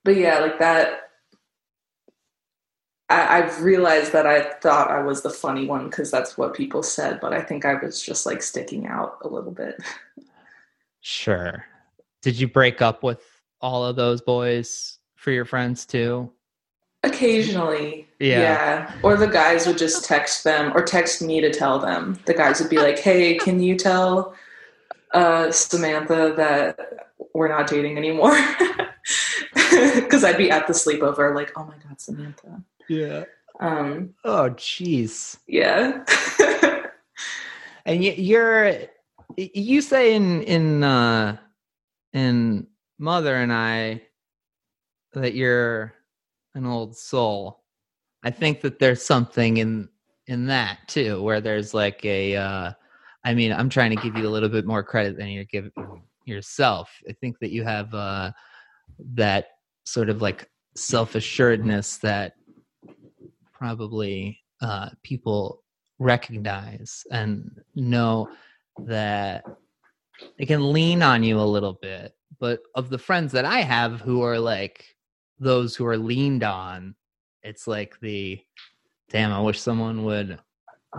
but 0.04 0.16
yeah, 0.16 0.40
like 0.40 0.60
that. 0.60 1.02
I, 3.10 3.40
I've 3.40 3.62
realized 3.64 4.14
that 4.14 4.28
I 4.28 4.52
thought 4.60 4.92
I 4.92 5.02
was 5.02 5.22
the 5.24 5.30
funny 5.32 5.66
one 5.66 5.90
because 5.90 6.12
that's 6.12 6.38
what 6.38 6.54
people 6.54 6.84
said, 6.84 7.20
but 7.20 7.34
I 7.34 7.42
think 7.42 7.66
I 7.66 7.74
was 7.74 8.02
just 8.02 8.26
like 8.26 8.42
sticking 8.44 8.86
out 8.88 9.18
a 9.24 9.28
little 9.28 9.52
bit. 9.52 9.82
Sure. 11.02 11.66
Did 12.22 12.40
you 12.40 12.48
break 12.48 12.82
up 12.82 13.04
with 13.04 13.24
all 13.62 13.84
of 13.86 13.96
those 13.96 14.22
boys 14.22 15.00
for 15.16 15.32
your 15.32 15.46
friends 15.46 15.86
too? 15.86 16.32
Occasionally, 17.04 18.08
Yeah. 18.20 18.40
yeah. 18.42 18.94
Or 19.04 19.16
the 19.16 19.28
guys 19.28 19.66
would 19.66 19.78
just 19.78 20.04
text 20.06 20.44
them 20.44 20.72
or 20.76 20.84
text 20.84 21.22
me 21.22 21.40
to 21.42 21.50
tell 21.52 21.80
them. 21.80 22.20
The 22.26 22.34
guys 22.34 22.60
would 22.60 22.70
be 22.70 22.78
like, 22.78 23.00
"Hey, 23.00 23.38
can 23.38 23.60
you 23.62 23.76
tell 23.78 24.34
uh, 25.14 25.50
Samantha 25.52 26.34
that 26.36 27.10
we're 27.34 27.48
not 27.48 27.68
dating 27.68 27.98
anymore?" 27.98 28.38
Because 29.96 30.24
I'd 30.24 30.38
be 30.38 30.52
at 30.52 30.68
the 30.68 30.74
sleepover, 30.74 31.34
like, 31.34 31.52
"Oh 31.58 31.64
my 31.64 31.76
god, 31.88 32.00
Samantha." 32.02 32.62
Yeah. 32.90 33.24
Um, 33.60 34.14
Oh, 34.26 34.50
jeez. 34.52 35.38
yeah. 35.48 36.04
And 37.86 38.04
you're, 38.04 38.74
you 39.38 39.82
say 39.82 40.14
in 40.14 40.44
in 40.44 40.84
uh, 40.84 41.38
in 42.14 42.68
Mother 43.00 43.36
and 43.36 43.52
I 43.54 44.02
that 45.14 45.34
you're 45.34 45.94
an 46.56 46.66
old 46.66 46.96
soul. 46.96 47.64
I 48.24 48.32
think 48.32 48.62
that 48.62 48.80
there's 48.80 49.06
something 49.06 49.58
in 49.58 49.90
in 50.28 50.46
that 50.48 50.80
too, 50.88 51.22
where 51.24 51.42
there's 51.42 51.74
like 51.74 52.04
a. 52.06 52.36
Uh, 52.36 52.72
I 53.26 53.34
mean, 53.34 53.52
I'm 53.52 53.70
trying 53.70 53.90
to 53.90 54.02
give 54.02 54.16
you 54.16 54.28
a 54.28 54.30
little 54.30 54.50
bit 54.50 54.66
more 54.66 54.84
credit 54.84 55.18
than 55.18 55.28
you're 55.28 55.44
giving 55.44 55.72
yourself. 56.26 56.90
I 57.08 57.14
think 57.14 57.40
that 57.40 57.52
you 57.52 57.64
have 57.64 57.94
uh, 57.94 58.32
that 59.16 59.48
sort 59.84 60.10
of 60.10 60.22
like 60.22 60.50
self 60.76 61.16
assuredness 61.16 61.98
that 61.98 62.34
probably 63.52 64.40
uh, 64.62 64.90
people 65.04 65.64
recognize 66.00 67.06
and 67.12 67.62
know 67.76 68.30
that 68.86 69.44
they 70.38 70.46
can 70.46 70.72
lean 70.72 71.02
on 71.04 71.24
you 71.24 71.40
a 71.40 71.42
little 71.42 71.74
bit. 71.74 72.14
But 72.40 72.62
of 72.76 72.90
the 72.90 72.98
friends 72.98 73.32
that 73.34 73.46
I 73.46 73.62
have 73.62 74.00
who 74.00 74.22
are 74.22 74.40
like 74.40 74.86
those 75.40 75.76
who 75.76 75.86
are 75.86 75.98
leaned 75.98 76.44
on, 76.44 76.96
it's 77.44 77.68
like 77.68 78.00
the 78.02 78.40
damn, 79.10 79.32
I 79.32 79.42
wish 79.42 79.60
someone 79.60 80.04
would 80.06 80.40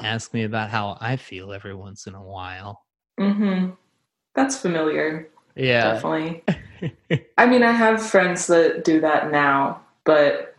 ask 0.02 0.34
me 0.34 0.44
about 0.44 0.70
how 0.70 0.98
I 1.00 1.16
feel 1.16 1.52
every 1.52 1.74
once 1.74 2.06
in 2.06 2.14
a 2.14 2.22
while. 2.22 2.84
hmm 3.18 3.70
That's 4.34 4.58
familiar. 4.58 5.28
Yeah. 5.54 5.94
Definitely. 5.94 6.44
I 7.38 7.46
mean, 7.46 7.62
I 7.62 7.72
have 7.72 8.04
friends 8.04 8.46
that 8.48 8.84
do 8.84 9.00
that 9.00 9.30
now, 9.30 9.80
but 10.04 10.56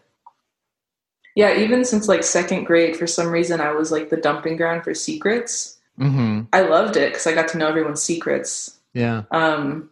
yeah, 1.36 1.58
even 1.58 1.86
since 1.86 2.08
like 2.08 2.24
second 2.24 2.66
grade, 2.66 2.98
for 2.98 3.08
some 3.08 3.30
reason, 3.30 3.62
I 3.62 3.72
was 3.72 3.92
like 3.92 4.10
the 4.10 4.18
dumping 4.18 4.58
ground 4.58 4.84
for 4.84 4.94
secrets. 4.94 5.80
hmm 5.98 6.42
I 6.54 6.62
loved 6.62 6.98
it 6.98 7.12
because 7.12 7.28
I 7.28 7.34
got 7.34 7.48
to 7.50 7.58
know 7.58 7.68
everyone's 7.68 8.04
secrets. 8.04 8.80
Yeah. 8.94 9.24
Um, 9.32 9.90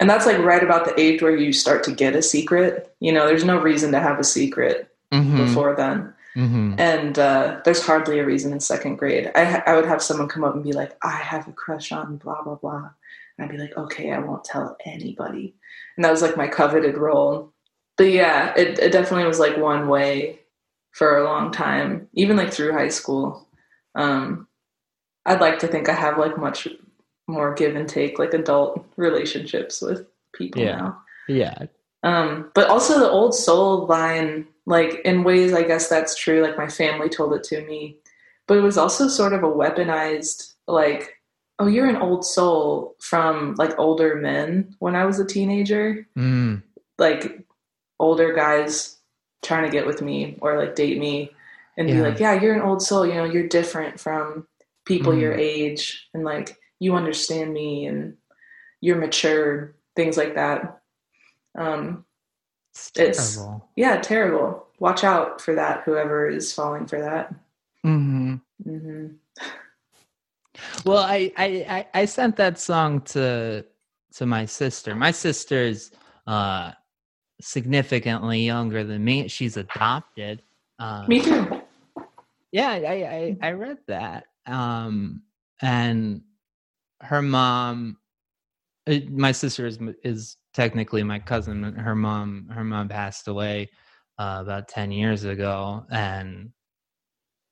and 0.00 0.08
that's 0.08 0.26
like 0.26 0.38
right 0.38 0.62
about 0.62 0.84
the 0.84 0.98
age 1.00 1.22
where 1.22 1.36
you 1.36 1.52
start 1.52 1.82
to 1.84 1.92
get 1.92 2.14
a 2.16 2.22
secret. 2.22 2.94
You 3.00 3.12
know, 3.12 3.26
there's 3.26 3.44
no 3.44 3.60
reason 3.60 3.92
to 3.92 4.00
have 4.00 4.18
a 4.18 4.24
secret 4.24 4.90
hmm 5.12 5.36
before 5.36 5.74
then. 5.74 6.12
hmm 6.34 6.74
And 6.78 7.18
uh, 7.18 7.60
there's 7.64 7.84
hardly 7.84 8.18
a 8.18 8.26
reason 8.26 8.52
in 8.52 8.60
second 8.60 8.96
grade. 8.96 9.30
I, 9.34 9.44
ha- 9.44 9.62
I 9.66 9.74
would 9.74 9.86
have 9.86 10.02
someone 10.02 10.28
come 10.28 10.44
up 10.44 10.54
and 10.54 10.62
be 10.62 10.72
like, 10.72 10.96
I 11.02 11.10
have 11.10 11.48
a 11.48 11.52
crush 11.52 11.92
on 11.92 12.16
blah, 12.18 12.42
blah, 12.42 12.56
blah. 12.56 12.90
And 13.36 13.44
I'd 13.44 13.50
be 13.50 13.58
like, 13.58 13.76
okay, 13.76 14.12
I 14.12 14.18
won't 14.18 14.44
tell 14.44 14.76
anybody. 14.84 15.54
And 15.96 16.04
that 16.04 16.10
was 16.10 16.22
like 16.22 16.36
my 16.36 16.46
coveted 16.48 16.96
role. 16.96 17.52
But 17.96 18.10
yeah, 18.10 18.54
it, 18.56 18.78
it 18.78 18.92
definitely 18.92 19.26
was 19.26 19.40
like 19.40 19.56
one 19.56 19.88
way 19.88 20.38
for 20.92 21.18
a 21.18 21.24
long 21.24 21.50
time, 21.50 22.08
even 22.12 22.36
like 22.36 22.52
through 22.52 22.72
high 22.72 22.88
school. 22.88 23.48
Um, 23.94 24.46
I'd 25.26 25.40
like 25.40 25.58
to 25.60 25.68
think 25.68 25.88
I 25.88 25.94
have 25.94 26.18
like 26.18 26.38
much 26.38 26.68
more 27.28 27.54
give 27.54 27.76
and 27.76 27.88
take, 27.88 28.18
like 28.18 28.34
adult 28.34 28.84
relationships 28.96 29.80
with 29.80 30.06
people 30.32 30.62
Yeah. 30.62 30.76
now. 30.76 31.02
Yeah. 31.28 31.66
Um, 32.02 32.50
but 32.54 32.68
also 32.68 32.98
the 32.98 33.10
old 33.10 33.34
soul 33.34 33.86
line, 33.86 34.46
like 34.66 35.00
in 35.04 35.24
ways 35.24 35.52
I 35.52 35.62
guess 35.62 35.88
that's 35.88 36.16
true. 36.16 36.42
Like 36.42 36.56
my 36.56 36.68
family 36.68 37.08
told 37.08 37.34
it 37.34 37.44
to 37.44 37.60
me, 37.66 37.98
but 38.46 38.56
it 38.56 38.62
was 38.62 38.78
also 38.78 39.08
sort 39.08 39.32
of 39.32 39.42
a 39.42 39.46
weaponized, 39.48 40.54
like, 40.66 41.16
oh, 41.58 41.66
you're 41.66 41.88
an 41.88 41.96
old 41.96 42.24
soul 42.24 42.96
from 43.00 43.54
like 43.56 43.78
older 43.78 44.14
men 44.16 44.74
when 44.78 44.94
I 44.96 45.04
was 45.04 45.18
a 45.20 45.24
teenager, 45.26 46.06
Mm. 46.16 46.62
like 46.98 47.44
older 48.00 48.32
guys 48.32 48.96
trying 49.42 49.64
to 49.64 49.70
get 49.70 49.86
with 49.86 50.00
me 50.00 50.38
or 50.40 50.56
like 50.56 50.76
date 50.76 50.98
me 50.98 51.30
and 51.76 51.88
be 51.88 52.00
like, 52.00 52.18
yeah, 52.20 52.40
you're 52.40 52.54
an 52.54 52.62
old 52.62 52.82
soul, 52.82 53.06
you 53.06 53.14
know, 53.14 53.24
you're 53.24 53.46
different 53.48 54.00
from 54.00 54.46
people 54.84 55.12
Mm. 55.12 55.20
your 55.20 55.34
age 55.34 56.08
and 56.14 56.24
like 56.24 56.56
you 56.80 56.94
understand 56.94 57.52
me 57.52 57.86
and 57.86 58.16
you're 58.80 58.96
mature, 58.96 59.74
things 59.96 60.16
like 60.16 60.34
that. 60.34 60.80
Um, 61.56 62.04
It's 62.74 62.90
It's- 62.96 63.34
terrible. 63.36 63.68
yeah, 63.76 64.00
terrible. 64.00 64.66
Watch 64.78 65.02
out 65.02 65.40
for 65.40 65.54
that, 65.56 65.82
whoever 65.84 66.28
is 66.28 66.52
falling 66.52 66.86
for 66.86 67.00
that. 67.00 67.34
hmm 67.82 68.36
hmm 68.62 69.06
Well, 70.84 70.98
I, 70.98 71.32
I 71.36 71.46
I 71.68 71.86
I 72.02 72.04
sent 72.04 72.36
that 72.36 72.58
song 72.58 73.00
to 73.12 73.64
to 74.14 74.26
my 74.26 74.44
sister. 74.46 74.94
My 74.94 75.10
sister's 75.12 75.90
uh 76.26 76.72
significantly 77.40 78.40
younger 78.40 78.82
than 78.84 79.04
me. 79.04 79.28
She's 79.28 79.56
adopted. 79.56 80.42
Um, 80.80 81.06
Me 81.08 81.20
too. 81.22 81.60
yeah, 82.52 82.70
I, 82.70 83.36
I 83.42 83.48
I 83.48 83.52
read 83.52 83.78
that. 83.86 84.26
Um, 84.46 85.22
and 85.62 86.22
her 87.00 87.22
mom, 87.22 87.96
uh, 88.86 88.98
my 89.10 89.32
sister 89.32 89.66
is 89.66 89.78
is 90.04 90.36
technically 90.54 91.02
my 91.02 91.18
cousin. 91.18 91.62
Her 91.62 91.94
mom, 91.94 92.48
her 92.50 92.64
mom 92.64 92.88
passed 92.88 93.28
away 93.28 93.70
uh, 94.18 94.38
about 94.42 94.68
ten 94.68 94.90
years 94.90 95.24
ago, 95.24 95.84
and 95.90 96.50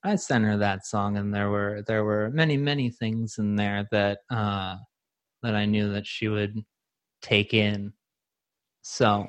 I 0.03 0.17
sent 0.17 0.45
her 0.45 0.57
that 0.59 0.87
song, 0.87 1.17
and 1.17 1.35
there 1.35 1.51
were 1.51 1.83
there 1.87 2.05
were 2.05 2.31
many 2.31 2.57
many 2.57 2.91
things 2.91 3.39
in 3.39 3.57
there 3.57 3.87
that 3.93 4.19
uh, 4.31 4.77
that 5.43 5.55
I 5.55 5.65
knew 5.67 5.93
that 5.93 6.07
she 6.07 6.29
would 6.29 6.59
take 7.23 7.55
in. 7.55 7.93
So 8.83 9.29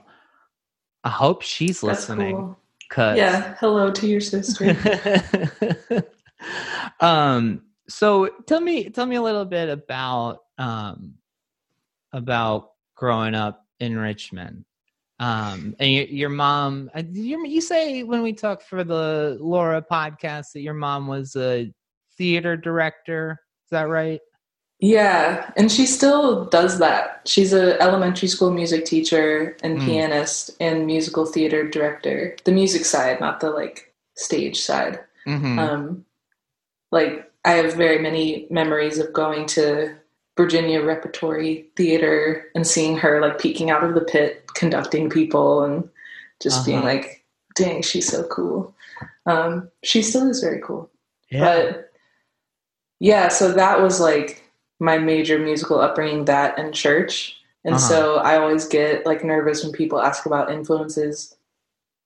I 1.04 1.10
hope 1.10 1.42
she's 1.42 1.84
listening. 1.84 2.38
cool. 2.38 2.58
'cause- 2.90 3.18
Yeah. 3.18 3.56
Hello 3.60 3.92
to 3.92 4.08
your 4.08 4.22
sister. 4.22 4.76
um 7.02 7.62
so 7.89 8.30
tell 8.45 8.62
me 8.62 8.89
tell 8.89 9.06
me 9.06 9.15
a 9.15 9.21
little 9.21 9.45
bit 9.45 9.69
about 9.69 10.39
um 10.58 11.13
about 12.13 12.71
growing 12.95 13.36
up 13.36 13.65
in 13.80 13.97
richmond 13.97 14.65
um 15.19 15.76
and 15.80 15.91
your, 15.91 16.06
your 16.06 16.30
mom 16.30 16.89
uh, 16.93 17.02
did 17.02 17.17
you, 17.17 17.45
you 17.45 17.62
say 17.62 18.04
when 18.04 18.21
we 18.21 18.34
talked 18.34 18.63
for 18.63 18.84
the 18.84 19.38
laura 19.39 19.82
podcast 19.82 20.52
that 20.54 20.62
your 20.62 20.73
mom 20.73 21.08
was 21.08 21.36
a 21.36 21.71
theater 22.17 22.58
director 22.58 23.39
is 23.65 23.69
that 23.71 23.89
right 23.89 24.21
yeah, 24.80 25.52
and 25.58 25.71
she 25.71 25.88
still 25.88 26.45
does 26.45 26.78
that. 26.78 27.21
She's 27.26 27.52
a 27.52 27.82
elementary 27.82 28.28
school 28.28 28.52
music 28.52 28.86
teacher 28.86 29.58
and 29.63 29.80
Mm. 29.80 29.86
pianist 29.86 30.52
and 30.60 30.86
musical 30.86 31.26
theater 31.26 31.67
director. 31.67 32.36
The 32.43 32.52
music 32.52 32.86
side, 32.86 33.19
not 33.19 33.39
the 33.39 33.50
like 33.50 33.91
stage 34.15 34.62
side. 34.62 35.00
mm-hmm. 35.28 35.58
Um, 35.60 36.06
like 36.91 37.30
I 37.48 37.52
have 37.52 37.74
very 37.76 38.00
many 38.00 38.46
memories 38.50 38.98
of 39.00 39.14
going 39.14 39.46
to 39.48 39.96
Virginia 40.36 40.84
Repertory 40.84 41.66
Theater 41.78 42.46
and 42.54 42.68
seeing 42.68 42.98
her 42.98 43.22
like 43.22 43.40
peeking 43.40 43.70
out 43.72 43.84
of 43.84 43.96
the 43.96 44.02
pit, 44.02 44.44
conducting 44.54 45.10
people, 45.10 45.64
and 45.64 45.90
just 46.42 46.66
being 46.66 46.80
Uh-huh. 46.80 46.88
like, 46.88 47.24
"Dang, 47.56 47.82
she's 47.82 48.08
so 48.08 48.24
cool." 48.26 48.76
Um, 49.26 49.72
she 49.84 50.02
still 50.02 50.30
is 50.30 50.42
very 50.42 50.62
cool, 50.62 50.90
yeah 51.32 51.46
but 51.46 51.92
yeah. 53.00 53.30
So 53.30 53.52
that 53.54 53.82
was 53.82 54.00
like 54.00 54.44
my 54.80 54.98
major 54.98 55.40
musical 55.40 55.80
upbringing. 55.80 56.26
That 56.26 56.60
and 56.60 56.74
church, 56.74 57.36
and 57.64 57.76
Uh-huh. 57.76 57.90
so 57.90 58.16
I 58.18 58.38
always 58.38 58.68
get 58.68 59.06
like 59.06 59.24
nervous 59.24 59.64
when 59.64 59.72
people 59.72 60.02
ask 60.02 60.26
about 60.26 60.52
influences, 60.52 61.36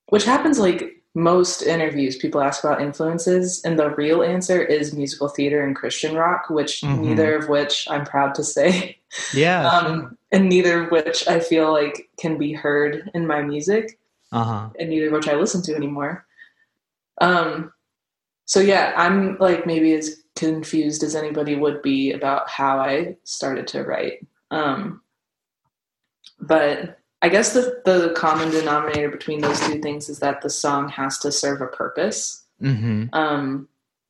which 0.08 0.24
happens 0.24 0.58
like 0.58 1.01
most 1.14 1.62
interviews, 1.62 2.16
people 2.16 2.40
ask 2.40 2.64
about 2.64 2.80
influences, 2.80 3.62
and 3.64 3.78
the 3.78 3.90
real 3.90 4.22
answer 4.22 4.62
is 4.62 4.94
musical 4.94 5.28
theater 5.28 5.62
and 5.62 5.76
Christian 5.76 6.16
rock, 6.16 6.48
which 6.48 6.80
Mhm. 6.80 7.00
neither 7.00 7.36
of 7.36 7.48
which 7.48 7.86
I'm 7.90 8.04
proud 8.04 8.34
to 8.36 8.44
say, 8.44 8.98
Yeah. 9.34 9.68
um, 9.72 10.16
and 10.30 10.48
neither 10.48 10.84
of 10.84 10.90
which 10.90 11.28
I 11.28 11.40
feel 11.40 11.70
like 11.70 12.08
can 12.18 12.38
be 12.38 12.52
heard 12.52 13.10
in 13.14 13.26
my 13.26 13.42
music, 13.42 13.98
uh 14.32 14.44
huh. 14.44 14.68
and 14.78 14.88
neither 14.88 15.08
of 15.08 15.12
which 15.12 15.28
I 15.28 15.34
listen 15.34 15.62
to 15.62 15.74
anymore. 15.74 16.26
Um, 17.20 17.72
so 18.46 18.60
yeah, 18.60 18.94
I'm 18.96 19.36
like 19.38 19.66
maybe 19.66 19.92
as 19.94 20.22
confused 20.34 21.02
as 21.02 21.14
anybody 21.14 21.54
would 21.56 21.82
be 21.82 22.12
about 22.12 22.48
how 22.48 22.78
I 22.78 23.16
started 23.24 23.66
to 23.68 23.84
write. 23.84 24.26
Um, 24.50 25.02
but 26.40 26.98
I 27.22 27.28
guess 27.28 27.52
the 27.52 27.80
the 27.84 28.12
common 28.16 28.50
denominator 28.50 29.08
between 29.08 29.40
those 29.40 29.60
two 29.60 29.80
things 29.80 30.08
is 30.08 30.18
that 30.18 30.42
the 30.42 30.50
song 30.50 30.88
has 30.88 31.18
to 31.18 31.30
serve 31.32 31.60
a 31.60 31.66
purpose. 31.68 32.42
Mm-hmm. 32.60 33.06
Um, 33.14 33.68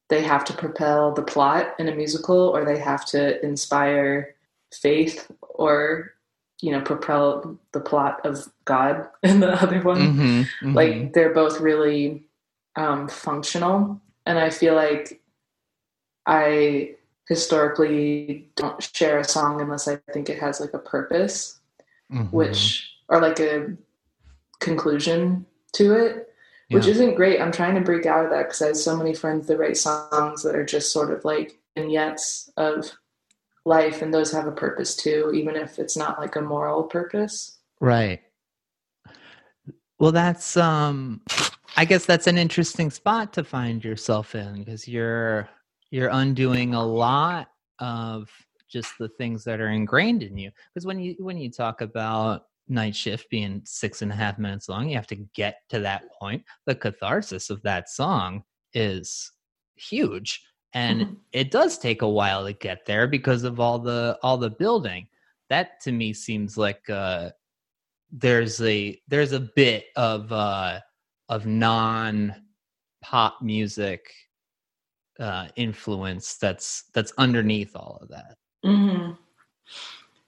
they 0.09 0.22
have 0.22 0.44
to 0.46 0.53
propel 0.53 1.12
the 1.12 1.22
plot 1.22 1.75
in 1.79 1.88
a 1.88 1.94
musical, 1.94 2.37
or 2.48 2.64
they 2.64 2.79
have 2.79 3.05
to 3.07 3.42
inspire 3.44 4.35
faith, 4.72 5.31
or 5.42 6.12
you 6.61 6.70
know, 6.70 6.81
propel 6.81 7.59
the 7.72 7.81
plot 7.81 8.25
of 8.25 8.48
God 8.64 9.09
in 9.22 9.40
the 9.40 9.53
other 9.61 9.81
one 9.83 10.16
Mm-hmm. 10.62 10.75
like 10.75 11.12
they're 11.12 11.35
both 11.35 11.61
really 11.61 12.25
um, 12.77 13.09
functional 13.09 14.01
and 14.25 14.38
i 14.38 14.48
feel 14.48 14.75
like 14.75 15.20
i 16.27 16.94
historically 17.29 18.48
don't 18.57 18.83
share 18.94 19.18
a 19.18 19.25
song 19.25 19.61
unless 19.61 19.88
i 19.88 19.96
think 20.12 20.31
it 20.31 20.38
has 20.38 20.61
like 20.61 20.72
a 20.75 20.79
purpose 20.79 21.59
Mm-hmm. 22.12 22.25
which 22.37 22.91
or 23.12 23.20
like 23.20 23.38
a 23.38 23.77
conclusion 24.61 25.46
to 25.72 25.94
it 25.94 26.29
which 26.70 26.87
isn't 26.87 27.16
great 27.16 27.40
i'm 27.40 27.53
trying 27.53 27.75
to 27.75 27.81
break 27.81 28.07
out 28.07 28.25
of 28.25 28.31
that 28.31 28.44
because 28.44 28.62
i 28.62 28.66
have 28.68 28.77
so 28.77 28.96
many 28.96 29.14
friends 29.14 29.46
that 29.46 29.59
write 29.59 29.77
songs 29.77 30.42
that 30.42 30.55
are 30.55 30.64
just 30.64 30.92
sort 30.92 31.11
of 31.11 31.25
like 31.25 31.59
vignettes 31.77 32.51
of 32.57 32.90
life 33.64 34.03
and 34.03 34.12
those 34.12 34.33
have 34.33 34.46
a 34.46 34.53
purpose 34.53 34.96
too 34.96 35.31
even 35.35 35.55
if 35.55 35.79
it's 35.79 35.96
not 35.96 36.18
like 36.18 36.37
a 36.37 36.40
moral 36.40 36.83
purpose 36.83 37.59
Right. 37.83 38.20
Well, 39.98 40.12
that's 40.12 40.57
um 40.57 41.20
I 41.77 41.85
guess 41.85 42.07
that's 42.07 42.29
an 42.29 42.38
interesting 42.38 42.90
spot 42.92 43.33
to 43.33 43.42
find 43.42 43.85
yourself 43.85 44.37
in 44.37 44.62
because 44.62 44.87
you're 44.87 45.48
you're 45.90 46.11
undoing 46.11 46.75
a 46.75 46.87
lot 46.87 47.48
of 47.81 48.31
just 48.70 48.96
the 48.98 49.09
things 49.09 49.42
that 49.44 49.61
are 49.61 49.70
ingrained 49.70 50.22
in 50.22 50.38
you. 50.38 50.53
Because 50.72 50.87
when 50.87 51.01
you 51.01 51.16
when 51.18 51.37
you 51.37 51.51
talk 51.51 51.81
about 51.81 52.44
night 52.68 52.94
shift 52.96 53.29
being 53.31 53.62
six 53.64 54.03
and 54.03 54.12
a 54.12 54.14
half 54.14 54.38
minutes 54.38 54.68
long, 54.68 54.88
you 54.88 54.96
have 54.96 55.07
to 55.09 55.16
get 55.35 55.57
to 55.70 55.81
that 55.81 56.05
point. 56.18 56.42
The 56.66 56.75
catharsis 56.75 57.51
of 57.51 57.62
that 57.62 57.88
song 57.88 58.44
is 58.72 59.31
huge. 59.77 60.42
And 60.75 61.03
Mhm. 61.03 61.16
it 61.33 61.51
does 61.51 61.79
take 61.79 62.03
a 62.03 62.09
while 62.09 62.44
to 62.46 62.53
get 62.53 62.87
there 62.87 63.07
because 63.07 63.44
of 63.44 63.61
all 63.61 63.79
the 63.79 64.18
all 64.22 64.38
the 64.38 64.51
building. 64.51 65.09
That 65.51 65.81
to 65.83 65.92
me 65.92 66.12
seems 66.14 66.57
like 66.57 66.88
uh 66.88 67.31
there's 68.11 68.61
a 68.62 69.01
there's 69.09 69.33
a 69.33 69.40
bit 69.40 69.87
of 69.96 70.31
uh 70.33 70.81
of 71.29 71.46
non 71.46 72.35
pop 73.03 73.42
music 73.42 74.01
uh 75.20 75.48
influence 75.57 76.37
that's 76.38 76.85
that's 76.94 77.12
underneath 77.18 77.75
all 77.77 77.98
of 78.01 78.09
that 78.09 78.37
hmm 78.64 79.12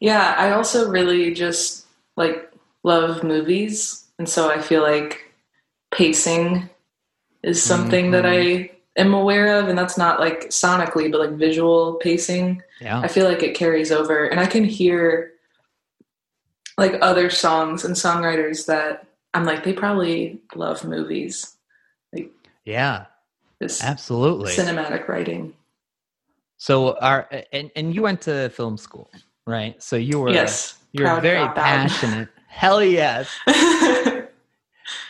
Yeah, 0.00 0.34
I 0.36 0.50
also 0.50 0.90
really 0.90 1.32
just 1.32 1.83
like 2.16 2.52
love 2.82 3.22
movies, 3.22 4.06
and 4.18 4.28
so 4.28 4.50
I 4.50 4.60
feel 4.60 4.82
like 4.82 5.32
pacing 5.90 6.68
is 7.42 7.62
something 7.62 8.10
that 8.12 8.24
I 8.24 8.36
mm-hmm. 8.36 8.74
am 8.96 9.14
aware 9.14 9.58
of, 9.58 9.68
and 9.68 9.78
that's 9.78 9.98
not 9.98 10.20
like 10.20 10.48
sonically, 10.48 11.10
but 11.10 11.20
like 11.20 11.32
visual 11.32 11.94
pacing. 11.94 12.62
yeah. 12.80 13.00
I 13.00 13.08
feel 13.08 13.28
like 13.28 13.42
it 13.42 13.54
carries 13.54 13.92
over, 13.92 14.26
and 14.26 14.40
I 14.40 14.46
can 14.46 14.64
hear 14.64 15.32
like 16.76 16.96
other 17.00 17.30
songs 17.30 17.84
and 17.84 17.94
songwriters 17.94 18.66
that 18.66 19.06
I'm 19.32 19.44
like 19.44 19.64
they 19.64 19.72
probably 19.72 20.40
love 20.54 20.84
movies, 20.84 21.56
yeah. 22.64 23.06
this 23.60 23.82
absolutely. 23.82 24.52
cinematic 24.52 25.06
writing. 25.08 25.54
so 26.56 26.98
our 26.98 27.28
and 27.52 27.70
and 27.76 27.94
you 27.94 28.02
went 28.02 28.22
to 28.22 28.48
film 28.50 28.76
school 28.76 29.10
right? 29.46 29.82
So 29.82 29.96
you 29.96 30.20
were 30.20 30.30
yes, 30.30 30.78
you're 30.94 31.06
proud 31.06 31.22
very 31.22 31.46
passionate. 31.48 32.28
Hell 32.48 32.82
yes. 32.82 33.28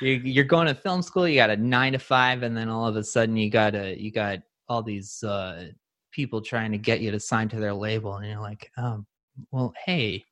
You, 0.00 0.12
you're 0.12 0.44
going 0.44 0.68
to 0.68 0.74
film 0.74 1.02
school 1.02 1.26
you 1.26 1.34
got 1.34 1.50
a 1.50 1.56
nine 1.56 1.92
to 1.94 1.98
five 1.98 2.42
and 2.42 2.56
then 2.56 2.68
all 2.68 2.86
of 2.86 2.94
a 2.94 3.02
sudden 3.02 3.36
you 3.36 3.50
got 3.50 3.74
a 3.74 4.00
you 4.00 4.12
got 4.12 4.38
all 4.68 4.82
these 4.82 5.22
uh 5.24 5.68
people 6.12 6.40
trying 6.40 6.70
to 6.72 6.78
get 6.78 7.00
you 7.00 7.10
to 7.10 7.18
sign 7.18 7.48
to 7.48 7.56
their 7.56 7.74
label 7.74 8.14
and 8.14 8.26
you're 8.26 8.40
like 8.40 8.70
um 8.76 9.04
well 9.50 9.72
hey 9.84 10.24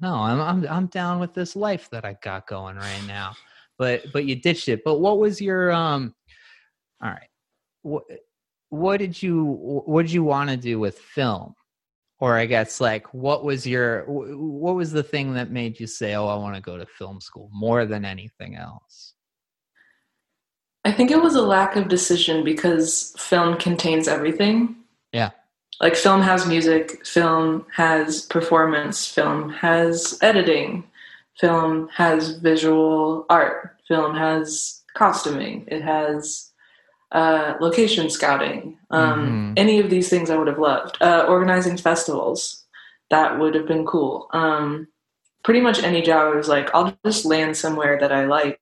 no 0.00 0.14
i'm 0.14 0.40
i'm, 0.40 0.66
I'm 0.68 0.86
down 0.86 1.20
with 1.20 1.34
this 1.34 1.54
life 1.54 1.88
that 1.90 2.04
i 2.04 2.16
got 2.22 2.48
going 2.48 2.76
right 2.76 3.02
now. 3.06 3.34
But 3.80 4.12
but 4.12 4.26
you 4.26 4.36
ditched 4.36 4.68
it. 4.68 4.84
But 4.84 4.98
what 4.98 5.18
was 5.18 5.40
your 5.40 5.72
um 5.72 6.14
all 7.02 7.10
right. 7.10 7.28
What 7.82 8.04
what 8.68 8.98
did 8.98 9.20
you 9.22 9.82
what 9.86 10.02
did 10.02 10.12
you 10.12 10.22
want 10.22 10.50
to 10.50 10.56
do 10.56 10.78
with 10.78 10.98
film 10.98 11.54
or 12.20 12.36
i 12.36 12.46
guess 12.46 12.80
like 12.80 13.12
what 13.12 13.44
was 13.44 13.66
your 13.66 14.04
what 14.06 14.74
was 14.74 14.92
the 14.92 15.02
thing 15.02 15.34
that 15.34 15.50
made 15.50 15.80
you 15.80 15.86
say 15.86 16.14
oh 16.14 16.26
i 16.26 16.36
want 16.36 16.54
to 16.54 16.62
go 16.62 16.76
to 16.76 16.86
film 16.86 17.20
school 17.20 17.50
more 17.52 17.84
than 17.84 18.04
anything 18.04 18.56
else 18.56 19.14
I 20.84 20.92
think 20.92 21.10
it 21.10 21.22
was 21.22 21.34
a 21.34 21.42
lack 21.42 21.76
of 21.76 21.88
decision 21.88 22.42
because 22.42 23.14
film 23.18 23.58
contains 23.58 24.08
everything. 24.08 24.76
Yeah. 25.12 25.30
Like 25.80 25.94
film 25.94 26.22
has 26.22 26.46
music, 26.46 27.06
film 27.06 27.66
has 27.74 28.22
performance, 28.22 29.06
film 29.06 29.50
has 29.50 30.18
editing, 30.22 30.84
film 31.38 31.88
has 31.88 32.38
visual 32.38 33.26
art, 33.28 33.76
film 33.88 34.14
has 34.14 34.82
costuming, 34.94 35.64
it 35.68 35.82
has 35.82 36.49
uh, 37.12 37.54
location 37.60 38.08
scouting. 38.10 38.78
Um, 38.90 39.54
Mhm. 39.54 39.58
Any 39.58 39.80
of 39.80 39.90
these 39.90 40.08
things 40.08 40.30
I 40.30 40.36
would 40.36 40.46
have 40.46 40.58
loved. 40.58 40.96
Uh, 41.00 41.24
organizing 41.28 41.76
festivals, 41.76 42.64
that 43.10 43.38
would 43.38 43.54
have 43.54 43.66
been 43.66 43.84
cool. 43.86 44.28
Um, 44.32 44.88
pretty 45.42 45.60
much 45.60 45.82
any 45.82 46.02
job, 46.02 46.32
I 46.32 46.36
was 46.36 46.48
like, 46.48 46.70
I'll 46.74 46.96
just 47.04 47.24
land 47.24 47.56
somewhere 47.56 47.98
that 48.00 48.12
I 48.12 48.26
like 48.26 48.60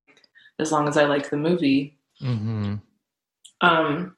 as 0.59 0.73
long 0.73 0.89
as 0.89 0.97
I 0.97 1.05
like 1.05 1.31
the 1.31 1.37
movie. 1.37 1.99
mm-hmm. 2.23 2.77
Um, 3.61 4.17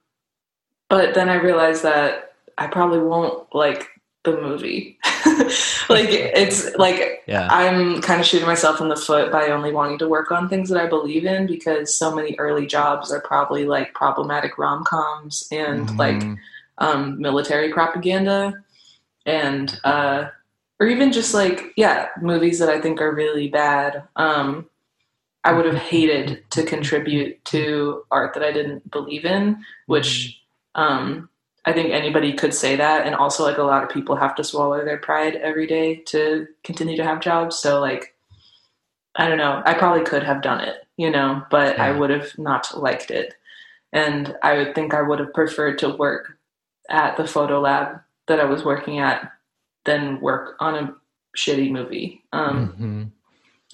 but 0.89 1.15
then 1.15 1.29
I 1.29 1.35
realized 1.35 1.83
that 1.83 2.33
I 2.59 2.67
probably 2.67 2.99
won't 3.01 3.55
like 3.55 3.89
the 4.25 4.33
movie. 4.41 4.99
like 5.89 6.09
it's 6.11 6.75
like 6.77 7.23
yeah 7.27 7.49
I'm 7.51 8.01
kind 8.03 8.21
of 8.21 8.27
shooting 8.27 8.47
myself 8.47 8.81
in 8.81 8.89
the 8.89 8.97
foot 8.97 9.33
by 9.33 9.49
only 9.49 9.73
wanting 9.73 9.99
to 9.99 10.09
work 10.09 10.31
on 10.31 10.49
things 10.49 10.69
that 10.69 10.81
I 10.81 10.87
believe 10.87 11.25
in 11.25 11.47
because 11.47 11.99
so 11.99 12.15
many 12.15 12.37
early 12.39 12.67
jobs 12.67 13.11
are 13.11 13.21
probably 13.21 13.65
like 13.65 13.95
problematic 13.95 14.59
rom 14.59 14.85
coms 14.85 15.49
and 15.51 15.97
like 15.97 16.17
Mhm. 16.17 16.37
um, 16.79 17.21
military 17.21 17.73
propaganda 17.73 18.63
and 19.27 19.81
uh, 19.85 20.27
or 20.79 20.87
even 20.87 21.13
just 21.13 21.33
like 21.35 21.73
yeah 21.77 22.09
movies 22.21 22.59
that 22.59 22.69
I 22.69 22.81
think 22.81 23.01
are 23.01 23.15
really 23.15 23.49
bad. 23.49 24.03
Um, 24.17 24.67
I 25.43 25.53
would 25.53 25.65
have 25.65 25.77
hated 25.77 26.45
to 26.51 26.65
contribute 26.65 27.43
to 27.47 28.03
art 28.11 28.35
that 28.35 28.43
I 28.43 28.53
didn't 28.53 28.91
believe 28.91 29.25
in, 29.25 29.65
which 29.87 30.39
um, 30.75 31.30
I 31.67 31.73
think 31.73 31.91
anybody 31.91 32.33
could 32.33 32.55
say 32.55 32.77
that, 32.77 33.07
and 33.07 33.15
also 33.15 33.45
like 33.45 33.59
a 33.59 33.63
lot 33.63 33.83
of 33.83 33.91
people 33.91 34.17
have 34.17 34.35
to 34.37 34.45
swallow 34.45 34.85
their 34.85 34.99
pride 34.99 35.37
every 35.37 35.67
day 35.67 35.97
to 36.07 36.47
continue 36.65 36.97
to 36.97 37.05
have 37.05 37.21
jobs. 37.21 37.59
So 37.59 37.81
like, 37.81 38.15
I 39.17 39.29
don't 39.29 39.39
know. 39.39 39.63
I 39.67 39.75
probably 39.75 40.05
could 40.05 40.23
have 40.23 40.43
done 40.43 40.61
it, 40.61 40.87
you 40.97 41.11
know, 41.11 41.43
but 41.51 41.79
I 41.79 41.93
would 41.93 42.11
have 42.11 42.39
not 42.39 42.79
liked 42.79 43.11
it, 43.11 43.35
and 43.93 44.35
I 44.43 44.57
would 44.57 44.75
think 44.75 44.95
I 44.95 45.03
would 45.03 45.19
have 45.19 45.35
preferred 45.35 45.79
to 45.81 45.91
work 45.91 46.39
at 46.89 47.17
the 47.17 47.27
photo 47.27 47.61
lab 47.61 48.01
that 48.27 48.41
I 48.41 48.45
was 48.45 48.65
working 48.65 48.99
at 48.99 49.31
than 49.85 50.21
work 50.21 50.57
on 50.61 50.75
a 50.77 50.95
shitty 51.37 51.71
movie. 51.71 52.23
Um, 52.33 53.13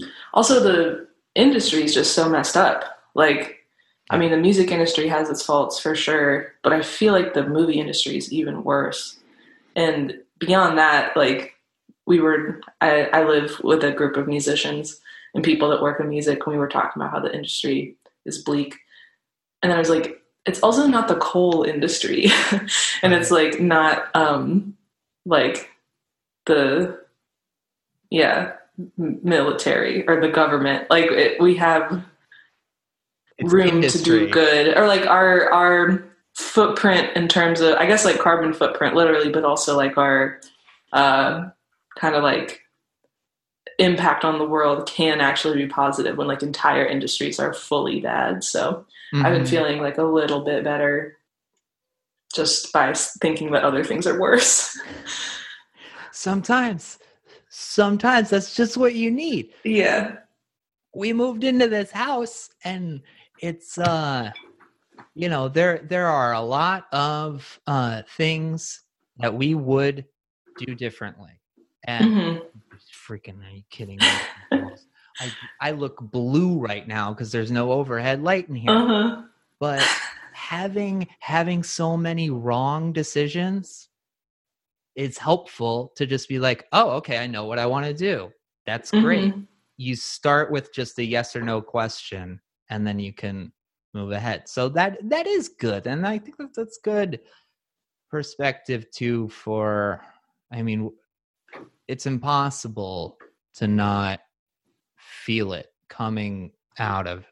Mhm. 0.00 0.08
also 0.34 0.60
the 0.60 1.06
industry 1.34 1.82
is 1.84 1.94
just 1.94 2.14
so 2.14 2.28
messed 2.28 2.56
up 2.56 2.84
like 3.14 3.65
i 4.10 4.18
mean 4.18 4.30
the 4.30 4.36
music 4.36 4.70
industry 4.70 5.08
has 5.08 5.28
its 5.28 5.42
faults 5.42 5.78
for 5.78 5.94
sure 5.94 6.52
but 6.62 6.72
i 6.72 6.82
feel 6.82 7.12
like 7.12 7.34
the 7.34 7.46
movie 7.46 7.80
industry 7.80 8.16
is 8.16 8.32
even 8.32 8.64
worse. 8.64 9.18
And 9.74 10.14
beyond 10.38 10.78
that 10.78 11.16
like 11.16 11.54
we 12.06 12.20
were 12.20 12.60
i, 12.80 13.04
I 13.04 13.24
live 13.24 13.60
with 13.62 13.84
a 13.84 13.92
group 13.92 14.16
of 14.16 14.26
musicians 14.26 15.00
and 15.34 15.44
people 15.44 15.68
that 15.70 15.82
work 15.82 16.00
in 16.00 16.08
music 16.08 16.46
and 16.46 16.52
we 16.52 16.58
were 16.58 16.68
talking 16.68 17.02
about 17.02 17.12
how 17.12 17.20
the 17.20 17.34
industry 17.34 17.96
is 18.24 18.42
bleak. 18.42 18.74
And 19.62 19.70
then 19.70 19.76
i 19.76 19.80
was 19.80 19.90
like 19.90 20.22
it's 20.46 20.62
also 20.62 20.86
not 20.86 21.08
the 21.08 21.16
coal 21.16 21.64
industry. 21.64 22.28
And 23.02 23.12
it's 23.12 23.30
like 23.30 23.60
not 23.60 24.14
um 24.14 24.76
like 25.26 25.68
the 26.46 27.00
yeah 28.10 28.52
military 28.96 30.06
or 30.08 30.20
the 30.20 30.28
government. 30.28 30.88
Like 30.88 31.06
it, 31.06 31.40
we 31.40 31.56
have 31.56 32.02
room 33.46 33.68
industry. 33.68 34.02
to 34.02 34.26
do 34.26 34.28
good 34.30 34.76
or 34.76 34.86
like 34.86 35.06
our 35.06 35.50
our 35.52 36.04
footprint 36.34 37.16
in 37.16 37.28
terms 37.28 37.60
of 37.60 37.74
I 37.74 37.86
guess 37.86 38.04
like 38.04 38.18
carbon 38.18 38.52
footprint 38.52 38.94
literally, 38.94 39.30
but 39.30 39.44
also 39.44 39.76
like 39.76 39.96
our 39.98 40.40
uh, 40.92 41.48
kind 41.98 42.14
of 42.14 42.22
like 42.22 42.60
impact 43.78 44.24
on 44.24 44.38
the 44.38 44.44
world 44.46 44.86
can 44.88 45.20
actually 45.20 45.56
be 45.56 45.66
positive 45.68 46.16
when 46.16 46.26
like 46.26 46.42
entire 46.42 46.84
industries 46.86 47.38
are 47.38 47.52
fully 47.52 48.00
bad. 48.00 48.42
So 48.44 48.86
I've 49.14 49.32
been 49.34 49.42
Mhm. 49.42 49.48
feeling 49.48 49.82
like 49.82 49.98
a 49.98 50.02
little 50.02 50.40
bit 50.44 50.64
better 50.64 51.16
just 52.34 52.72
by 52.72 52.92
thinking 52.94 53.50
that 53.52 53.64
other 53.64 53.84
things 53.84 54.06
are 54.06 54.18
worse. 54.18 54.78
sometimes 56.12 56.98
sometimes 57.48 58.30
that's 58.30 58.54
just 58.54 58.76
what 58.76 58.94
you 58.94 59.10
need 59.10 59.50
yeah. 59.64 60.16
we 60.94 61.12
moved 61.12 61.44
into 61.44 61.68
this 61.68 61.90
house 61.90 62.50
and 62.64 63.02
it's 63.38 63.78
uh 63.78 64.32
you 65.14 65.28
know 65.28 65.48
there 65.48 65.78
there 65.78 66.06
are 66.06 66.34
a 66.34 66.40
lot 66.40 66.86
of 66.92 67.60
uh 67.66 68.02
things 68.16 68.82
that 69.18 69.34
we 69.34 69.54
would 69.54 70.06
do 70.58 70.74
differently. 70.74 71.40
And 71.84 72.12
hmm 72.12 72.36
freaking 73.08 73.44
are 73.46 73.50
you 73.50 73.62
kidding 73.70 74.04
me? 74.04 74.20
I, 75.20 75.32
I 75.60 75.70
look 75.72 75.98
blue 76.00 76.58
right 76.58 76.86
now 76.86 77.12
because 77.12 77.32
there's 77.32 77.50
no 77.50 77.72
overhead 77.72 78.22
light 78.22 78.48
in 78.48 78.54
here. 78.54 78.72
Uh-huh. 78.72 79.22
but 79.60 79.94
having 80.32 81.08
having 81.20 81.62
so 81.62 81.96
many 81.96 82.30
wrong 82.30 82.92
decisions 82.92 83.88
it's 84.94 85.18
helpful 85.18 85.92
to 85.96 86.06
just 86.06 86.28
be 86.28 86.38
like 86.38 86.66
oh 86.72 86.90
okay 86.90 87.18
i 87.18 87.26
know 87.26 87.44
what 87.44 87.58
i 87.58 87.66
want 87.66 87.86
to 87.86 87.94
do. 87.94 88.30
That's 88.66 88.90
great. 88.90 89.32
Mhm. 89.32 89.46
you 89.76 89.94
start 89.94 90.50
with 90.50 90.72
just 90.72 90.98
a 90.98 91.04
yes 91.04 91.36
or 91.36 91.42
no 91.42 91.60
question 91.62 92.40
and 92.70 92.86
then 92.86 92.98
you 92.98 93.12
can 93.12 93.52
move 93.94 94.12
ahead. 94.12 94.48
So 94.48 94.68
that 94.70 94.98
that 95.08 95.26
is 95.26 95.48
good 95.48 95.86
and 95.86 96.06
i 96.06 96.18
think 96.18 96.36
that 96.36 96.54
that's 96.54 96.78
good 96.78 97.20
perspective 98.10 98.90
too 98.90 99.28
for 99.28 100.00
i 100.52 100.62
mean 100.62 100.90
it's 101.88 102.06
impossible 102.06 103.18
to 103.54 103.66
not 103.66 104.20
feel 104.96 105.52
it 105.52 105.68
coming 105.88 106.52
out 106.78 107.06
of 107.06 107.24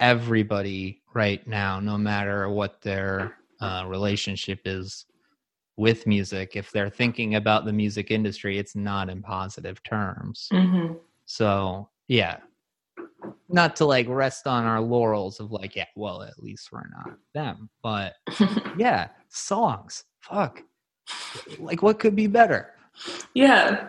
everybody 0.00 1.02
right 1.14 1.46
now 1.46 1.80
no 1.80 1.96
matter 1.96 2.48
what 2.48 2.80
their 2.82 3.34
uh, 3.60 3.84
relationship 3.86 4.60
is 4.64 5.06
with 5.76 6.06
music. 6.06 6.56
If 6.56 6.70
they're 6.72 6.90
thinking 6.90 7.36
about 7.36 7.64
the 7.64 7.72
music 7.72 8.10
industry 8.10 8.58
it's 8.58 8.74
not 8.76 9.08
in 9.08 9.22
positive 9.22 9.82
terms. 9.82 10.48
Mhm. 10.52 10.98
so 11.24 11.88
yeah, 12.08 12.38
not 13.48 13.76
to 13.76 13.84
like 13.84 14.06
rest 14.08 14.46
on 14.46 14.64
our 14.64 14.80
laurels 14.80 15.40
of 15.40 15.50
like, 15.50 15.74
yeah, 15.76 15.86
well, 15.96 16.22
at 16.22 16.38
least 16.38 16.70
we're 16.72 16.88
not 16.90 17.16
them. 17.34 17.68
But 17.82 18.14
yeah, 18.78 19.08
songs, 19.28 20.04
fuck, 20.20 20.62
like 21.58 21.82
what 21.82 21.98
could 21.98 22.16
be 22.16 22.26
better? 22.26 22.74
yeah. 23.34 23.88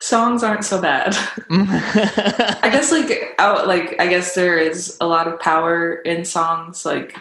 Songs 0.00 0.44
aren't 0.44 0.64
so 0.64 0.80
bad. 0.80 1.16
I 1.50 2.68
guess 2.70 2.92
like 2.92 3.34
out 3.40 3.66
like 3.66 4.00
I 4.00 4.06
guess 4.06 4.32
there 4.36 4.56
is 4.56 4.96
a 5.00 5.06
lot 5.08 5.26
of 5.26 5.40
power 5.40 5.94
in 5.96 6.24
songs. 6.24 6.86
Like 6.86 7.16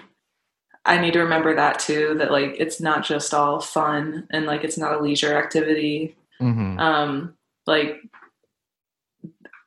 I 0.85 0.99
need 0.99 1.13
to 1.13 1.19
remember 1.23 1.55
that 1.55 1.79
too. 1.79 2.13
That 2.19 2.31
like 2.31 2.55
it's 2.59 2.79
not 2.79 3.03
just 3.03 3.33
all 3.33 3.61
fun 3.61 4.27
and 4.29 4.45
like 4.45 4.63
it's 4.63 4.77
not 4.77 4.93
a 4.93 4.99
leisure 4.99 5.35
activity. 5.35 6.15
Mhm. 6.39 6.79
Um, 6.79 7.33
like 7.65 7.99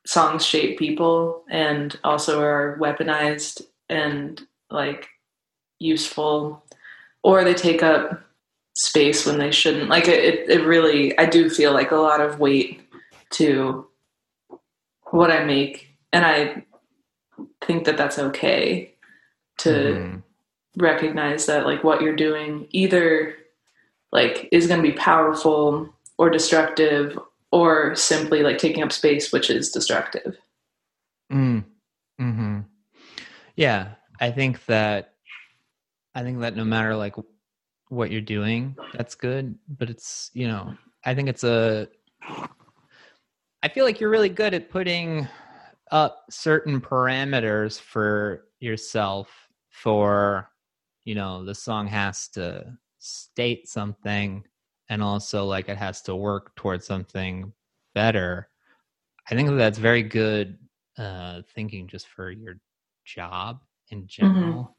songs 0.05 0.45
shape 0.45 0.79
people 0.79 1.43
and 1.49 1.97
also 2.03 2.41
are 2.41 2.77
weaponized 2.79 3.61
and 3.89 4.41
like 4.69 5.07
useful, 5.79 6.63
or 7.23 7.43
they 7.43 7.53
take 7.53 7.83
up 7.83 8.21
space 8.73 9.25
when 9.25 9.37
they 9.37 9.51
shouldn't. 9.51 9.89
Like 9.89 10.07
it, 10.07 10.49
it, 10.49 10.65
really. 10.65 11.17
I 11.17 11.25
do 11.25 11.49
feel 11.49 11.73
like 11.73 11.91
a 11.91 11.95
lot 11.97 12.21
of 12.21 12.39
weight 12.39 12.81
to 13.31 13.87
what 15.11 15.31
I 15.31 15.43
make, 15.43 15.89
and 16.13 16.25
I 16.25 16.65
think 17.61 17.85
that 17.85 17.97
that's 17.97 18.17
okay 18.19 18.93
to 19.59 19.69
Mhm. 19.69 20.23
recognize 20.77 21.45
that 21.47 21.65
like 21.65 21.83
what 21.83 22.01
you're 22.01 22.15
doing 22.15 22.67
either 22.71 23.35
like 24.11 24.47
is 24.51 24.67
going 24.67 24.81
to 24.81 24.87
be 24.87 24.95
powerful 24.97 25.93
or 26.17 26.29
destructive 26.29 27.17
or 27.51 27.95
simply 27.95 28.43
like 28.43 28.57
taking 28.57 28.83
up 28.83 28.91
space 28.91 29.31
which 29.31 29.49
is 29.49 29.71
destructive 29.71 30.37
Mm. 31.31 31.63
Mhm. 32.19 32.65
Yeah, 33.55 33.93
I 34.19 34.31
think 34.31 34.65
that 34.65 35.13
I 36.13 36.23
think 36.23 36.41
that 36.41 36.55
no 36.55 36.65
matter 36.65 36.95
like 36.95 37.15
what 37.89 38.11
you're 38.11 38.21
doing, 38.21 38.75
that's 38.93 39.15
good. 39.15 39.55
But 39.69 39.89
it's 39.89 40.29
you 40.33 40.47
know, 40.47 40.75
I 41.05 41.15
think 41.15 41.29
it's 41.29 41.43
a. 41.43 41.87
I 43.63 43.67
feel 43.69 43.85
like 43.85 43.99
you're 43.99 44.09
really 44.09 44.29
good 44.29 44.53
at 44.53 44.69
putting 44.69 45.27
up 45.91 46.25
certain 46.29 46.81
parameters 46.81 47.79
for 47.79 48.47
yourself. 48.59 49.29
For 49.69 50.49
you 51.05 51.15
know, 51.15 51.45
the 51.45 51.55
song 51.55 51.87
has 51.87 52.27
to 52.29 52.77
state 52.99 53.69
something, 53.69 54.43
and 54.91 55.01
also 55.01 55.45
like 55.45 55.69
it 55.69 55.77
has 55.77 56.01
to 56.01 56.15
work 56.15 56.53
towards 56.57 56.85
something 56.85 57.53
better. 57.95 58.49
I 59.29 59.35
think 59.35 59.49
that's 59.57 59.79
very 59.79 60.03
good 60.03 60.57
uh, 60.97 61.43
thinking 61.55 61.87
just 61.87 62.09
for 62.09 62.29
your 62.29 62.55
job 63.05 63.61
in 63.89 64.05
general, 64.05 64.75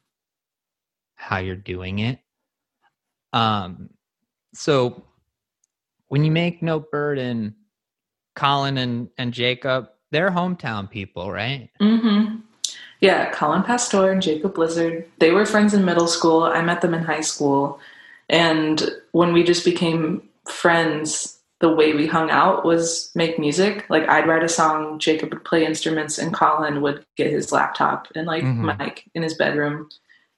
how 1.14 1.38
you're 1.38 1.56
doing 1.56 2.00
it. 2.00 2.18
Um, 3.32 3.88
so 4.52 5.02
when 6.08 6.24
you 6.24 6.30
make 6.30 6.62
No 6.62 6.78
Burden, 6.78 7.54
Collin 8.36 8.76
and, 8.76 9.08
and 9.16 9.32
Jacob, 9.32 9.88
they're 10.10 10.30
hometown 10.30 10.90
people, 10.90 11.32
right? 11.32 11.70
mm-hmm. 11.80 12.36
yeah 13.00 13.30
Collin 13.30 13.62
Pastore 13.62 14.12
and 14.12 14.20
Jacob 14.20 14.54
Blizard 14.54 15.06
they 15.20 15.30
were 15.30 15.46
friends 15.46 15.72
in 15.72 15.86
middle 15.86 16.06
school 16.06 16.42
i 16.42 16.60
met 16.60 16.82
them 16.82 16.92
in 16.92 17.02
high 17.02 17.22
school 17.22 17.80
and 18.28 18.90
when 19.12 19.32
we 19.32 19.42
just 19.42 19.64
became 19.64 20.22
friends 20.48 21.38
the 21.60 21.72
way 21.72 21.92
we 21.92 22.06
hung 22.06 22.28
out 22.30 22.64
was 22.64 23.10
make 23.14 23.38
music 23.38 23.84
like 23.88 24.08
i'd 24.08 24.26
write 24.26 24.42
a 24.42 24.48
song 24.48 24.98
jacob 24.98 25.32
would 25.32 25.44
play 25.44 25.64
instruments 25.64 26.18
and 26.18 26.34
Collin 26.34 26.82
would 26.82 27.04
get 27.16 27.30
his 27.30 27.52
laptop 27.52 28.08
and 28.16 28.26
like 28.26 28.42
Mhm. 28.44 28.76
mic 28.78 29.04
in 29.14 29.22
his 29.22 29.34
bedroom 29.34 29.88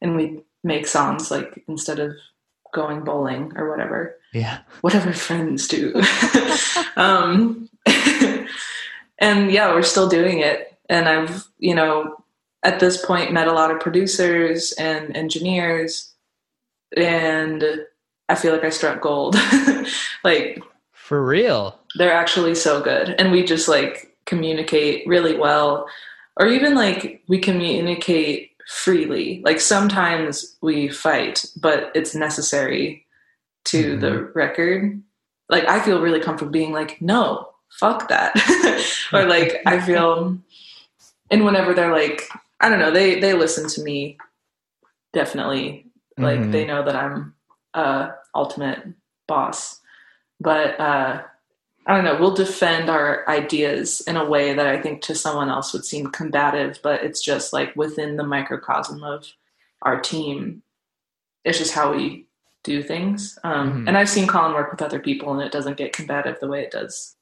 and 0.03 0.16
we'd 0.16 0.43
make 0.62 0.87
songs 0.87 1.30
like 1.30 1.64
instead 1.68 1.99
of 1.99 2.12
going 2.74 3.05
bowling 3.05 3.53
or 3.57 3.70
whatever 3.70 4.16
Yeah. 4.32 4.59
whatever 4.82 5.12
friends 5.12 5.68
do. 5.68 5.95
um, 6.97 7.68
and 9.18 9.51
yeah, 9.53 9.72
we're 9.72 9.82
still 9.82 10.09
doing 10.09 10.41
it. 10.41 10.76
And 10.89 11.09
I've, 11.09 11.45
you 11.59 11.74
know, 11.74 12.16
at 12.62 12.80
this 12.80 13.05
point 13.05 13.32
met 13.32 13.47
a 13.49 13.53
lot 13.53 13.70
of 13.70 13.80
producers 13.80 14.72
and 14.72 15.16
engineers, 15.16 16.12
and 16.97 17.65
I 18.29 18.35
feel 18.35 18.53
like 18.53 18.65
I 18.65 18.71
struck 18.71 19.01
gold. 19.01 19.37
like 20.25 20.63
For 20.93 21.25
real. 21.25 21.79
they're 21.97 22.13
actually 22.15 22.55
so 22.55 22.81
good, 22.81 23.15
and 23.19 23.31
we 23.33 23.45
just 23.45 23.69
like 23.69 24.17
communicate 24.27 25.07
really 25.07 25.37
well, 25.37 25.87
or 26.39 26.47
even 26.47 26.75
like 26.75 27.23
we 27.29 27.39
communicate 27.39 28.53
freely. 28.69 29.43
Like 29.45 29.61
sometimes 29.61 30.57
we 30.63 30.89
fight, 30.89 31.45
but 31.61 31.91
it's 31.95 32.15
necessary 32.15 33.07
to 33.67 33.97
Mhm. 33.97 34.01
the 34.01 34.23
record. 34.35 35.03
Like 35.51 35.65
I 35.69 35.81
feel 35.81 36.01
really 36.01 36.21
comfortable 36.21 36.53
being 36.53 36.73
like, 36.73 37.01
no, 37.03 37.51
fuck 37.71 38.09
that. 38.09 38.33
or 39.13 39.27
like 39.27 39.61
I 39.67 39.79
feel 39.81 40.39
and 41.31 41.45
whenever 41.45 41.75
they're 41.75 41.93
like, 41.93 42.23
I 42.61 42.69
don't 42.71 42.79
know, 42.79 42.91
they 42.91 43.21
they 43.21 43.35
listen 43.35 43.69
to 43.69 43.83
me 43.83 44.17
definitely. 45.13 45.87
Like 46.17 46.41
Mhm. 46.41 46.53
they 46.53 46.65
know 46.67 46.85
that 46.85 46.97
I'm 46.97 47.35
uh 47.75 48.12
ultimate 48.35 48.87
boss. 49.27 49.81
But 50.41 50.79
uh 50.81 51.23
I 51.87 51.95
don't 51.95 52.05
know, 52.05 52.17
we'll 52.19 52.35
defend 52.35 52.89
our 52.89 53.29
ideas 53.29 54.01
in 54.03 54.17
a 54.17 54.25
way 54.25 54.55
that 54.55 54.67
I 54.67 54.81
think 54.81 55.03
to 55.03 55.15
someone 55.15 55.51
else 55.51 55.73
would 55.75 55.85
seem 55.85 56.07
combative, 56.07 56.79
but 56.83 57.03
it's 57.03 57.23
just 57.23 57.53
like 57.53 57.77
within 57.77 58.17
the 58.17 58.25
microcosm 58.25 59.03
of 59.05 59.27
our 59.83 60.01
team. 60.01 60.62
It's 61.45 61.59
just 61.59 61.75
how 61.75 61.93
we 61.93 62.27
do 62.62 62.83
things. 62.83 63.39
Um, 63.45 63.85
Mhm. 63.85 63.89
And 63.89 63.99
I've 63.99 64.09
seen 64.09 64.27
Collin 64.27 64.55
work 64.55 64.71
with 64.71 64.81
other 64.81 64.99
people, 64.99 65.33
and 65.35 65.43
it 65.43 65.53
doesn't 65.53 65.77
get 65.77 65.93
combative 65.93 66.41
the 66.41 66.49
way 66.49 66.62
it 66.62 66.71
does 66.71 67.17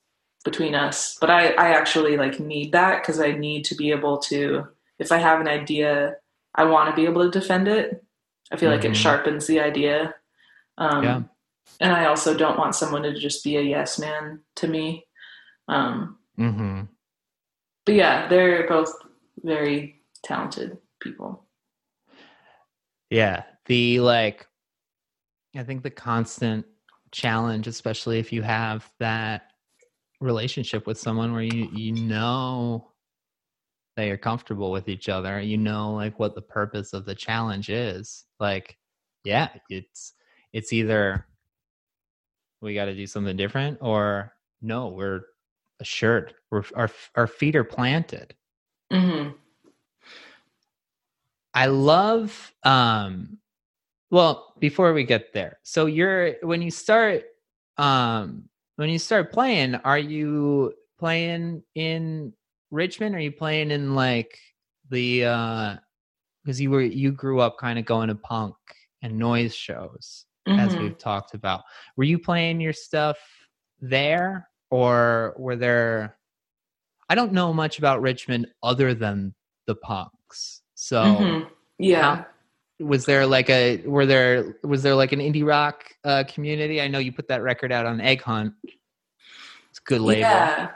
between 0.44 0.76
us. 0.76 1.16
But 1.20 1.30
I, 1.30 1.48
I 1.54 1.70
actually 1.70 2.16
like 2.16 2.38
need 2.38 2.70
that 2.72 3.02
because 3.02 3.18
I 3.18 3.32
need 3.32 3.64
to 3.64 3.74
be 3.74 3.90
able 3.90 4.18
to. 4.18 4.68
If 5.00 5.10
I 5.10 5.18
have 5.18 5.40
an 5.40 5.48
idea, 5.48 6.16
I 6.54 6.62
want 6.64 6.88
to 6.90 6.94
be 6.94 7.04
able 7.06 7.24
to 7.28 7.36
defend 7.36 7.66
it. 7.66 8.04
I 8.52 8.56
feel 8.56 8.70
like 8.70 8.82
Mhm. 8.82 8.90
it 8.90 8.96
sharpens 8.96 9.46
the 9.46 9.60
idea. 9.60 10.14
Um, 10.78 11.02
Yeah. 11.04 11.22
And 11.80 11.92
I 11.92 12.04
also 12.04 12.36
don't 12.36 12.58
want 12.58 12.74
someone 12.74 13.02
to 13.02 13.14
just 13.18 13.42
be 13.42 13.56
a 13.56 13.62
yes 13.62 13.98
man 13.98 14.40
to 14.56 14.68
me. 14.68 15.06
Um, 15.68 16.18
Mm-hmm. 16.38 16.82
but 17.86 17.94
yeah, 17.94 18.28
they're 18.28 18.66
both 18.68 18.92
very 19.42 20.02
talented 20.22 20.78
people. 21.00 21.46
Yeah. 23.10 23.44
The 23.66 24.00
like 24.00 24.46
I 25.56 25.62
think 25.64 25.82
the 25.82 25.90
constant 25.90 26.66
challenge, 27.10 27.66
especially 27.66 28.18
if 28.18 28.32
you 28.32 28.42
have 28.42 28.90
that 28.98 29.52
relationship 30.20 30.86
with 30.86 30.98
someone 30.98 31.32
where 31.32 31.42
you 31.42 31.68
you 31.72 31.92
know 31.92 32.91
that 33.96 34.06
you're 34.06 34.16
comfortable 34.16 34.70
with 34.70 34.88
each 34.88 35.08
other, 35.08 35.40
you 35.40 35.58
know 35.58 35.92
like 35.92 36.18
what 36.18 36.34
the 36.34 36.42
purpose 36.42 36.92
of 36.92 37.04
the 37.04 37.14
challenge 37.14 37.68
is. 37.68 38.24
Like, 38.40 38.78
yeah, 39.24 39.48
it's 39.68 40.14
it's 40.52 40.72
either 40.72 41.26
we 42.60 42.74
got 42.74 42.86
to 42.86 42.94
do 42.94 43.06
something 43.06 43.36
different 43.36 43.78
or 43.80 44.32
no, 44.62 44.88
we're 44.88 45.22
assured. 45.80 46.34
We're 46.50 46.64
our 46.74 46.90
our 47.16 47.26
feet 47.26 47.56
are 47.56 47.64
planted. 47.64 48.34
hmm 48.90 49.30
I 51.54 51.66
love 51.66 52.52
um 52.64 53.38
well, 54.10 54.54
before 54.58 54.92
we 54.92 55.04
get 55.04 55.32
there. 55.32 55.58
So 55.62 55.86
you're 55.86 56.34
when 56.42 56.62
you 56.62 56.70
start 56.70 57.24
um 57.78 58.44
when 58.76 58.90
you 58.90 58.98
start 58.98 59.32
playing, 59.32 59.74
are 59.76 59.98
you 59.98 60.74
playing 60.98 61.62
in 61.74 62.32
Richmond? 62.72 63.14
Are 63.14 63.20
you 63.20 63.30
playing 63.30 63.70
in 63.70 63.94
like 63.94 64.36
the 64.90 65.24
uh 65.26 65.76
because 66.42 66.60
you 66.60 66.70
were 66.70 66.82
you 66.82 67.12
grew 67.12 67.40
up 67.40 67.56
kind 67.58 67.78
of 67.78 67.84
going 67.84 68.08
to 68.08 68.14
punk 68.16 68.56
and 69.02 69.16
noise 69.18 69.54
shows 69.54 70.24
as 70.48 70.74
Mhm. 70.74 70.80
we've 70.80 70.98
talked 70.98 71.34
about. 71.34 71.62
Were 71.96 72.02
you 72.04 72.18
playing 72.18 72.60
your 72.60 72.72
stuff 72.72 73.16
there 73.80 74.48
or 74.70 75.34
were 75.38 75.54
there 75.56 76.16
I 77.08 77.14
don't 77.14 77.32
know 77.32 77.52
much 77.52 77.78
about 77.78 78.00
Richmond 78.00 78.48
other 78.62 78.94
than 78.94 79.34
the 79.66 79.74
punks. 79.76 80.62
So 80.74 81.04
Mhm. 81.04 81.50
Yeah. 81.78 82.16
How- 82.16 82.26
was 82.80 83.04
there 83.04 83.24
like 83.26 83.48
a 83.50 83.76
were 83.86 84.06
there 84.06 84.56
was 84.64 84.82
there 84.82 84.96
like 84.96 85.12
an 85.12 85.20
indie 85.20 85.46
rock 85.46 85.84
uh 86.04 86.24
community? 86.24 86.80
I 86.80 86.88
know 86.88 86.98
you 86.98 87.12
put 87.12 87.28
that 87.28 87.42
record 87.42 87.70
out 87.70 87.86
on 87.86 88.00
Egg 88.00 88.22
Hunt. 88.22 88.54
It's 89.70 89.78
a 89.78 89.84
good 89.84 90.00
label. 90.00 90.20
Yeah. 90.22 90.72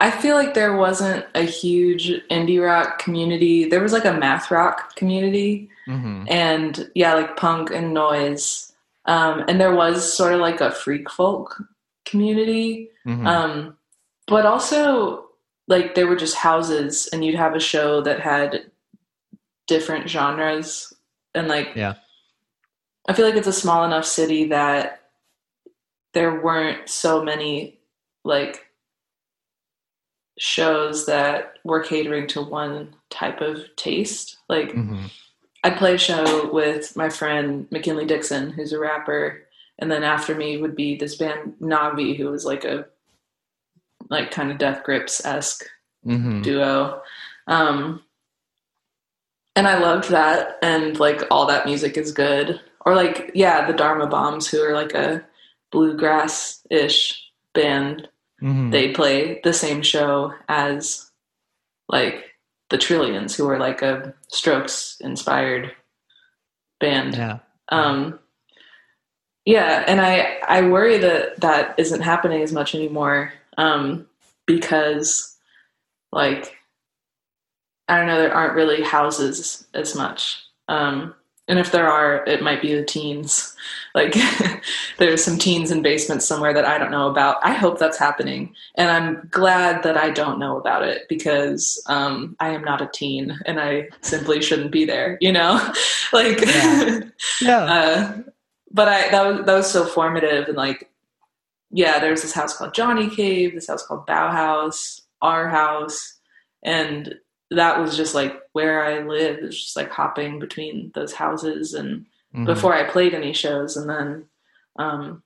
I 0.00 0.10
feel 0.10 0.36
like 0.36 0.54
there 0.54 0.76
wasn't 0.76 1.26
a 1.34 1.42
huge 1.42 2.10
indie 2.30 2.64
rock 2.64 3.00
community. 3.00 3.68
There 3.68 3.82
was 3.82 3.92
like 3.92 4.04
a 4.04 4.12
math 4.12 4.50
rock 4.50 4.94
community 4.96 5.70
hmm 5.86 6.24
and 6.28 6.90
yeah, 6.94 7.14
like 7.14 7.36
punk 7.36 7.70
and 7.70 7.94
noise. 7.94 8.72
Um, 9.06 9.44
and 9.48 9.58
there 9.60 9.74
was 9.74 10.12
sort 10.12 10.34
of 10.34 10.40
like 10.40 10.60
a 10.60 10.70
freak 10.70 11.10
folk 11.10 11.62
community. 12.04 12.90
hmm 13.04 13.26
Um, 13.26 13.76
but 14.26 14.44
also 14.46 15.24
like 15.66 15.94
there 15.94 16.06
were 16.06 16.16
just 16.16 16.36
houses 16.36 17.08
and 17.12 17.24
you'd 17.24 17.34
have 17.34 17.54
a 17.54 17.60
show 17.60 18.00
that 18.02 18.20
had 18.20 18.70
different 19.66 20.08
genres 20.08 20.92
and 21.34 21.48
like 21.48 21.72
Yeah. 21.74 21.94
I 23.08 23.14
feel 23.14 23.24
like 23.24 23.36
it's 23.36 23.46
a 23.46 23.52
small 23.52 23.84
enough 23.84 24.04
city 24.04 24.48
that 24.48 25.00
there 26.12 26.40
weren't 26.40 26.88
so 26.88 27.24
many 27.24 27.78
like 28.24 28.67
shows 30.38 31.06
that 31.06 31.54
we're 31.64 31.82
catering 31.82 32.26
to 32.28 32.42
one 32.42 32.94
type 33.10 33.40
of 33.40 33.64
taste. 33.76 34.38
Like 34.48 34.72
hmm 34.72 35.06
I'd 35.64 35.76
play 35.76 35.94
a 35.94 35.98
show 35.98 36.50
with 36.52 36.96
my 36.96 37.08
friend 37.08 37.66
McKinley 37.72 38.04
Dixon, 38.06 38.50
who's 38.50 38.72
a 38.72 38.78
rapper, 38.78 39.42
and 39.80 39.90
then 39.90 40.04
after 40.04 40.34
me 40.34 40.56
would 40.56 40.76
be 40.76 40.96
this 40.96 41.16
band 41.16 41.54
Navi, 41.60 42.16
who 42.16 42.30
was 42.30 42.44
like 42.44 42.64
a 42.64 42.86
like 44.08 44.30
kind 44.30 44.50
of 44.50 44.58
Death 44.58 44.84
Grips 44.84 45.24
esque 45.24 45.64
hmm 46.04 46.42
duo. 46.42 47.02
Um, 47.48 48.02
and 49.56 49.66
I 49.66 49.78
loved 49.78 50.10
that, 50.10 50.58
and 50.62 50.98
like 51.00 51.22
all 51.30 51.46
that 51.46 51.66
music 51.66 51.96
is 51.96 52.12
good. 52.12 52.60
Or 52.86 52.94
like, 52.94 53.32
yeah, 53.34 53.66
the 53.66 53.72
Dharma 53.72 54.06
Bombs, 54.06 54.46
who 54.46 54.62
are 54.62 54.72
like 54.72 54.94
a 54.94 55.26
bluegrass 55.72 56.64
ish 56.70 57.20
band, 57.52 58.08
hmm 58.40 58.70
they 58.70 58.92
play 58.92 59.40
the 59.42 59.52
same 59.52 59.82
show 59.82 60.32
as 60.48 61.10
like 61.88 62.24
the 62.70 62.78
Trillions, 62.78 63.34
who 63.34 63.48
are 63.48 63.58
like 63.58 63.82
a 63.82 64.14
Strokes 64.28 64.96
inspired 65.00 65.72
band. 66.80 67.16
Yeah. 67.16 67.38
Um, 67.70 68.18
yeah, 69.44 69.84
and 69.86 70.00
I 70.00 70.38
I 70.46 70.68
worry 70.68 70.98
that 70.98 71.40
that 71.40 71.74
isn't 71.78 72.02
happening 72.02 72.42
as 72.42 72.52
much 72.52 72.74
anymore 72.74 73.32
um, 73.56 74.06
because 74.46 75.36
like 76.12 76.54
I 77.88 77.96
don't 77.96 78.06
know 78.06 78.18
there 78.18 78.34
aren't 78.34 78.54
really 78.54 78.82
houses 78.82 79.66
as 79.72 79.94
much. 79.94 80.42
Um, 80.68 81.14
and 81.48 81.58
if 81.58 81.72
there 81.72 81.88
are, 81.88 82.24
it 82.26 82.42
might 82.42 82.62
be 82.62 82.74
the 82.74 82.84
teens. 82.84 83.54
Like 83.94 84.14
there's 84.98 85.24
some 85.24 85.38
teens 85.38 85.70
in 85.70 85.82
basements 85.82 86.26
somewhere 86.26 86.54
that 86.54 86.64
I 86.64 86.78
don't 86.78 86.90
know 86.90 87.08
about. 87.10 87.38
I 87.42 87.52
hope 87.52 87.78
that's 87.78 87.98
happening, 87.98 88.54
and 88.76 88.90
I'm 88.90 89.28
glad 89.30 89.82
that 89.82 89.96
I 89.96 90.10
don't 90.10 90.38
know 90.38 90.58
about 90.58 90.82
it 90.82 91.08
because 91.08 91.82
um, 91.86 92.36
I 92.40 92.50
am 92.50 92.62
not 92.62 92.82
a 92.82 92.90
teen 92.92 93.38
and 93.46 93.60
I 93.60 93.88
simply 94.02 94.42
shouldn't 94.42 94.72
be 94.72 94.84
there. 94.84 95.18
You 95.20 95.32
know, 95.32 95.72
like. 96.12 96.40
Yeah. 96.40 97.00
Yeah. 97.40 97.58
uh, 97.58 98.22
but 98.70 98.88
I 98.88 99.10
that 99.10 99.26
was 99.26 99.46
that 99.46 99.54
was 99.54 99.70
so 99.70 99.84
formative 99.84 100.48
and 100.48 100.56
like 100.56 100.88
yeah, 101.70 101.98
there's 101.98 102.22
this 102.22 102.32
house 102.32 102.56
called 102.56 102.74
Johnny 102.74 103.10
Cave, 103.10 103.54
this 103.54 103.68
house 103.68 103.86
called 103.86 104.06
Bauhaus, 104.06 105.02
our 105.20 105.48
house, 105.48 106.18
and 106.62 107.14
that 107.50 107.80
was 107.80 107.96
just 107.96 108.14
like 108.14 108.42
where 108.52 108.84
I 108.84 109.00
lived. 109.00 109.40
It 109.40 109.46
was 109.46 109.60
just 109.62 109.76
like 109.76 109.90
hopping 109.90 110.38
between 110.38 110.92
those 110.94 111.12
houses 111.14 111.74
and 111.74 112.06
Mhm. 112.34 112.44
before 112.44 112.74
I 112.74 112.84
played 112.84 113.14
any 113.14 113.32
shows, 113.32 113.76
and 113.76 113.88
then 113.88 114.28
um, 114.78 115.22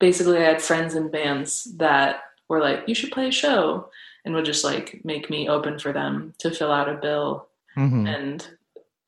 basically 0.00 0.38
I 0.38 0.44
had 0.44 0.62
friends 0.62 0.94
in 0.94 1.10
bands 1.10 1.64
that 1.76 2.22
were 2.48 2.60
like, 2.60 2.84
"You 2.88 2.94
should 2.94 3.12
play 3.12 3.28
a 3.28 3.32
show," 3.32 3.90
and 4.24 4.34
would 4.34 4.44
just 4.46 4.64
like 4.64 5.00
make 5.04 5.28
me 5.30 5.48
open 5.48 5.78
for 5.78 5.92
them 5.92 6.32
to 6.38 6.50
fill 6.50 6.72
out 6.72 6.88
a 6.88 6.94
bill 6.94 7.48
Mhm. 7.76 8.08
and 8.08 8.48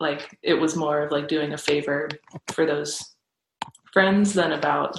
like 0.01 0.39
it 0.43 0.55
was 0.55 0.77
more 0.77 1.01
of 1.03 1.13
like 1.13 1.29
doing 1.29 1.53
a 1.55 1.59
favor 1.59 2.09
for 2.49 2.67
those 2.67 3.15
friends 3.93 4.35
than 4.35 4.53
about 4.53 4.99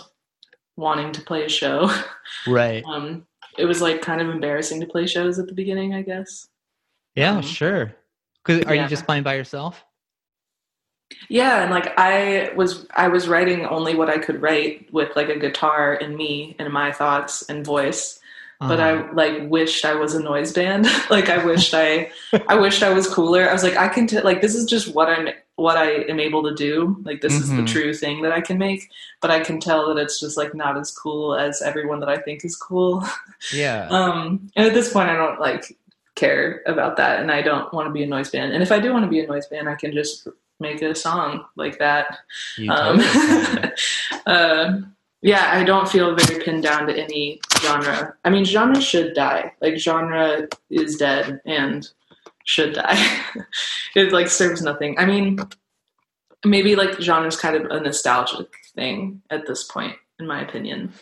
wanting 0.77 1.11
to 1.11 1.21
play 1.21 1.43
a 1.45 1.49
show 1.49 1.89
Right. 2.47 2.83
um 2.85 3.25
it 3.57 3.65
was 3.65 3.81
like 3.81 4.01
kind 4.01 4.19
of 4.21 4.29
embarrassing 4.29 4.79
to 4.81 4.87
play 4.87 5.05
shows 5.07 5.37
at 5.39 5.47
the 5.47 5.53
beginning 5.53 5.93
i 5.93 6.01
guess 6.01 6.47
Yeah, 7.15 7.37
um, 7.37 7.41
sure. 7.41 7.95
'Cause 8.43 8.63
are 8.65 8.75
yeah. 8.75 8.83
you 8.83 8.89
just 8.89 9.05
playing 9.05 9.23
by 9.23 9.35
yourself? 9.35 9.83
yeah 11.29 11.61
and 11.61 11.69
like 11.71 11.93
i 11.99 12.51
was 12.55 12.87
i 12.95 13.07
was 13.07 13.27
writing 13.27 13.63
only 13.67 13.93
what 13.95 14.09
i 14.09 14.17
could 14.17 14.41
write 14.41 14.91
with 14.91 15.15
like 15.15 15.29
a 15.29 15.37
guitar 15.37 15.93
and 15.93 16.15
me 16.17 16.55
and 16.57 16.73
my 16.73 16.91
thoughts 16.91 17.43
and 17.47 17.63
voice 17.63 18.19
but 18.59 18.79
Uh-huh. 18.79 19.09
I 19.09 19.11
like 19.11 19.49
wished 19.49 19.83
I 19.83 19.95
was 19.95 20.15
a 20.15 20.23
noise 20.23 20.53
band. 20.53 20.87
like 21.09 21.29
I 21.29 21.43
wished 21.45 21.73
I, 21.73 22.09
I 22.47 22.55
wished 22.55 22.81
I 22.83 22.89
was 22.89 23.05
cooler. 23.05 23.49
I 23.49 23.51
was 23.51 23.63
like, 23.63 23.75
I 23.75 23.89
can 23.89 24.07
t- 24.07 24.21
like 24.21 24.41
this 24.41 24.55
is 24.55 24.63
just 24.65 24.95
what 24.95 25.09
I'm, 25.09 25.27
what 25.57 25.75
I 25.77 25.91
am 26.07 26.21
able 26.21 26.41
to 26.43 26.55
do. 26.55 26.95
Like 27.03 27.19
this 27.19 27.33
is 27.33 27.49
the 27.49 27.63
Mhm. 27.63 27.67
true 27.67 27.93
thing 27.93 28.21
that 28.21 28.31
I 28.31 28.39
can 28.39 28.57
make. 28.57 28.89
But 29.21 29.29
I 29.29 29.41
can 29.41 29.59
tell 29.59 29.93
that 29.93 30.01
it's 30.01 30.21
just 30.21 30.37
like 30.37 30.55
not 30.55 30.77
as 30.77 30.89
cool 30.89 31.35
as 31.35 31.61
everyone 31.61 31.99
that 31.99 32.07
I 32.07 32.15
think 32.17 32.45
is 32.45 32.55
cool. 32.55 33.03
yeah. 33.53 33.89
Um, 33.89 34.49
and 34.55 34.65
at 34.65 34.73
this 34.73 34.91
point, 34.93 35.09
I 35.09 35.17
don't 35.17 35.39
like 35.41 35.77
care 36.15 36.61
about 36.65 36.97
that, 36.97 37.19
and 37.19 37.31
I 37.31 37.41
don't 37.41 37.71
want 37.73 37.87
to 37.87 37.93
be 37.93 38.03
a 38.03 38.07
noise 38.07 38.29
band. 38.29 38.53
And 38.53 38.63
if 38.63 38.71
I 38.71 38.79
do 38.79 38.91
want 38.91 39.03
to 39.05 39.09
be 39.09 39.19
a 39.19 39.27
noise 39.27 39.47
band, 39.47 39.69
I 39.69 39.75
can 39.75 39.93
just 39.93 40.27
make 40.59 40.81
a 40.81 40.95
song 40.95 41.45
like 41.55 41.79
that. 41.79 42.19
Um, 42.69 42.99
uh, 44.25 44.81
yeah, 45.21 45.49
I 45.51 45.63
don't 45.63 45.89
feel 45.89 46.15
very 46.15 46.43
pinned 46.43 46.63
down 46.63 46.87
to 46.87 46.95
any 46.95 47.41
genre. 47.61 48.15
I 48.23 48.29
mean, 48.29 48.45
genre 48.45 48.79
should 48.79 49.13
die. 49.15 49.53
Like 49.61 49.77
genre 49.77 50.47
is 50.69 50.97
dead 50.97 51.41
and 51.45 51.87
should 52.45 52.73
die. 52.73 53.21
it 53.95 54.11
like 54.11 54.27
serves 54.27 54.61
nothing. 54.61 54.97
I 54.99 55.05
mean, 55.05 55.39
maybe 56.45 56.75
like 56.75 57.01
genre 57.01 57.27
is 57.27 57.35
kind 57.37 57.55
of 57.55 57.71
a 57.71 57.79
nostalgic 57.79 58.47
thing 58.75 59.21
at 59.29 59.47
this 59.47 59.63
point, 59.63 59.95
in 60.19 60.27
my 60.27 60.41
opinion. 60.41 60.93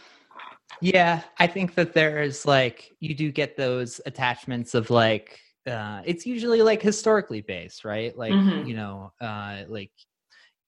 Yeah, 0.83 1.21
I 1.39 1.47
think 1.47 1.75
that 1.75 1.93
there's 1.93 2.45
like 2.45 2.91
you 2.99 3.15
do 3.15 3.31
get 3.31 3.55
those 3.55 4.01
attachments 4.05 4.75
of 4.75 4.89
like 4.89 5.39
uh 5.65 6.01
it's 6.03 6.25
usually 6.25 6.61
like 6.61 6.81
historically 6.81 7.39
based, 7.39 7.85
right? 7.85 8.15
Like, 8.17 8.33
Mhm. 8.33 8.67
you 8.67 8.75
know, 8.75 9.13
uh 9.21 9.63
like 9.69 9.91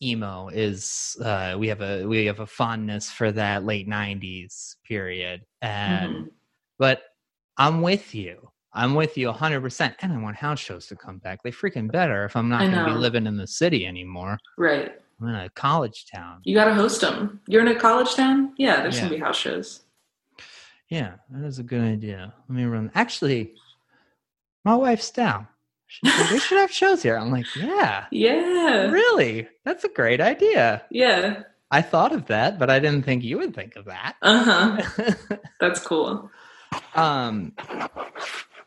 emo 0.01 0.47
is 0.47 1.17
uh 1.21 1.55
we 1.59 1.67
have 1.67 1.81
a 1.81 2.05
we 2.05 2.25
have 2.27 2.39
a 2.39 2.47
fondness 2.47 3.11
for 3.11 3.33
that 3.33 3.65
late 3.65 3.89
90s 3.89 4.77
period. 4.87 5.41
And 5.61 6.15
Mhm. 6.15 6.29
but 6.79 7.03
I'm 7.57 7.81
with 7.81 8.15
you. 8.15 8.49
I'm 8.71 8.95
with 8.95 9.17
you 9.17 9.27
100%. 9.27 9.95
And 10.01 10.13
I 10.13 10.17
want 10.17 10.37
house 10.37 10.59
shows 10.59 10.87
to 10.87 10.95
come 10.95 11.17
back. 11.17 11.43
They 11.43 11.51
freaking 11.51 11.91
better 11.91 12.23
if 12.23 12.37
I'm 12.37 12.47
not 12.49 12.61
going 12.61 12.85
to 12.85 12.85
be 12.93 12.99
living 12.99 13.27
in 13.27 13.35
the 13.35 13.47
city 13.47 13.85
anymore. 13.85 14.37
Right. 14.57 14.93
I'm 15.21 15.27
in 15.29 15.35
a 15.35 15.49
college 15.49 16.05
town. 16.13 16.39
You 16.45 16.55
got 16.55 16.65
to 16.65 16.73
host 16.73 16.99
them. 17.01 17.41
You're 17.47 17.61
in 17.61 17.69
a 17.69 17.79
college 17.79 18.15
town? 18.15 18.53
Yeah, 18.57 18.81
there's 18.81 18.95
Yeah. 18.95 19.01
going 19.03 19.11
to 19.13 19.17
be 19.17 19.23
house 19.23 19.37
shows. 19.37 19.84
Yeah, 20.89 21.15
that 21.31 21.45
is 21.45 21.59
a 21.59 21.63
good 21.63 21.81
idea. 21.81 22.33
Let 22.47 22.55
me 22.55 22.63
run. 22.65 22.91
Actually, 22.95 23.53
my 24.63 24.75
wife's 24.75 25.11
down. 25.11 25.47
We 26.03 26.39
should 26.39 26.57
have 26.59 26.71
shows 26.71 27.01
here. 27.03 27.15
I'm 27.17 27.31
like, 27.31 27.45
yeah, 27.55 28.05
Yeah. 28.11 28.89
really? 28.89 29.47
That's 29.63 29.83
a 29.83 29.89
great 29.89 30.19
idea. 30.21 30.83
Yeah. 30.91 31.43
I 31.71 31.81
thought 31.81 32.11
of 32.11 32.25
that, 32.27 32.57
but 32.59 32.69
I 32.69 32.79
didn't 32.79 33.03
think 33.03 33.23
you 33.23 33.37
would 33.37 33.55
think 33.55 33.75
of 33.75 33.85
that. 33.85 34.15
Uh-huh. 34.21 35.05
That's 35.59 35.79
cool. 35.79 36.29
um, 36.95 37.53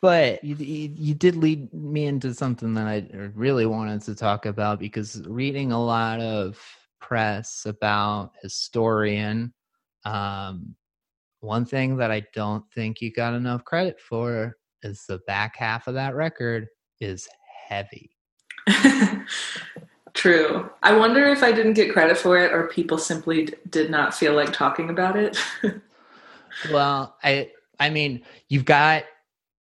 but 0.00 0.42
you, 0.44 0.54
you, 0.56 0.92
you 0.96 1.14
did 1.14 1.36
lead 1.36 1.72
me 1.74 2.06
into 2.06 2.34
something 2.34 2.74
that 2.74 2.86
I 2.86 3.06
really 3.34 3.66
wanted 3.66 4.02
to 4.02 4.14
talk 4.14 4.46
about 4.46 4.78
because 4.78 5.22
reading 5.26 5.72
a 5.72 5.82
lot 5.82 6.20
of 6.20 6.58
press 7.00 7.66
about 7.66 8.32
historian, 8.42 9.52
um, 10.04 10.74
one 11.40 11.64
thing 11.64 11.96
that 11.96 12.10
I 12.10 12.22
don't 12.34 12.64
think 12.72 13.00
you 13.00 13.12
got 13.12 13.34
enough 13.34 13.64
credit 13.64 14.00
for 14.00 14.56
is 14.82 15.04
the 15.08 15.18
back 15.26 15.56
half 15.56 15.86
of 15.86 15.94
that 15.94 16.14
record 16.14 16.66
is 17.00 17.28
heavy. 17.68 18.10
True. 20.14 20.68
I 20.82 20.96
wonder 20.96 21.26
if 21.28 21.42
I 21.42 21.52
didn't 21.52 21.74
get 21.74 21.92
credit 21.92 22.18
for 22.18 22.38
it 22.38 22.52
or 22.52 22.66
people 22.68 22.98
simply 22.98 23.46
d- 23.46 23.54
did 23.70 23.90
not 23.90 24.14
feel 24.14 24.34
like 24.34 24.52
talking 24.52 24.90
about 24.90 25.16
it. 25.16 25.38
Well, 26.72 27.16
I 27.22 27.50
I 27.80 27.90
mean, 27.90 28.22
you've 28.48 28.64
got 28.64 29.04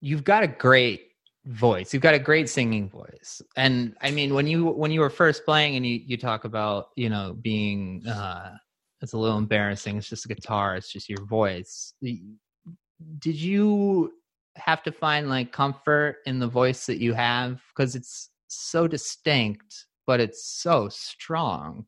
you've 0.02 0.24
got 0.24 0.44
a 0.44 0.48
great 0.48 1.12
voice. 1.46 1.94
You've 1.94 2.04
got 2.04 2.14
a 2.14 2.20
great 2.20 2.50
singing 2.50 2.90
voice. 2.90 3.42
And 3.56 3.96
I 4.02 4.12
mean, 4.12 4.34
when 4.34 4.48
you 4.48 4.66
when 4.66 4.92
you 4.92 5.02
were 5.02 5.10
first 5.10 5.46
playing 5.46 5.76
and 5.76 5.86
you 5.86 6.02
you 6.06 6.18
talk 6.18 6.46
about, 6.46 6.90
you 6.96 7.10
know, 7.10 7.36
being 7.40 8.06
uh 8.08 8.58
it's 9.02 9.14
a 9.14 9.18
little 9.18 9.38
embarrassing. 9.38 9.98
It's 9.98 10.10
just 10.10 10.26
a 10.26 10.30
guitar, 10.30 10.76
it's 10.76 10.92
just 10.92 11.10
your 11.10 11.24
voice. 11.26 11.94
Did 12.02 13.36
you 13.36 14.14
have 14.56 14.82
to 14.84 14.92
find 14.92 15.30
like 15.30 15.52
comfort 15.52 16.18
in 16.26 16.40
the 16.40 16.48
voice 16.48 16.88
that 16.88 17.00
you 17.00 17.14
have 17.14 17.62
because 17.70 17.96
it's 17.96 18.30
so 18.48 18.88
distinct, 18.88 19.86
but 20.06 20.20
it's 20.20 20.44
so 20.46 20.90
strong. 20.90 21.86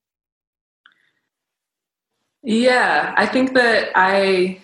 yeah, 2.43 3.13
I 3.17 3.25
think 3.25 3.53
that 3.55 3.91
I 3.95 4.61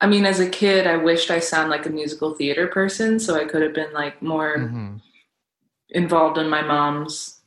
I 0.00 0.06
mean 0.06 0.26
as 0.26 0.40
a 0.40 0.48
kid 0.48 0.86
I 0.86 0.96
wished 0.96 1.30
I 1.30 1.38
sound 1.38 1.70
like 1.70 1.86
a 1.86 1.90
musical 1.90 2.34
theater 2.34 2.66
person 2.66 3.18
so 3.18 3.34
I 3.34 3.44
could 3.44 3.62
have 3.62 3.74
been 3.74 3.92
like 3.92 4.20
more 4.20 4.56
Mhm. 4.58 5.00
involved 5.90 6.38
in 6.38 6.48
my 6.48 6.62
mom's 6.62 7.40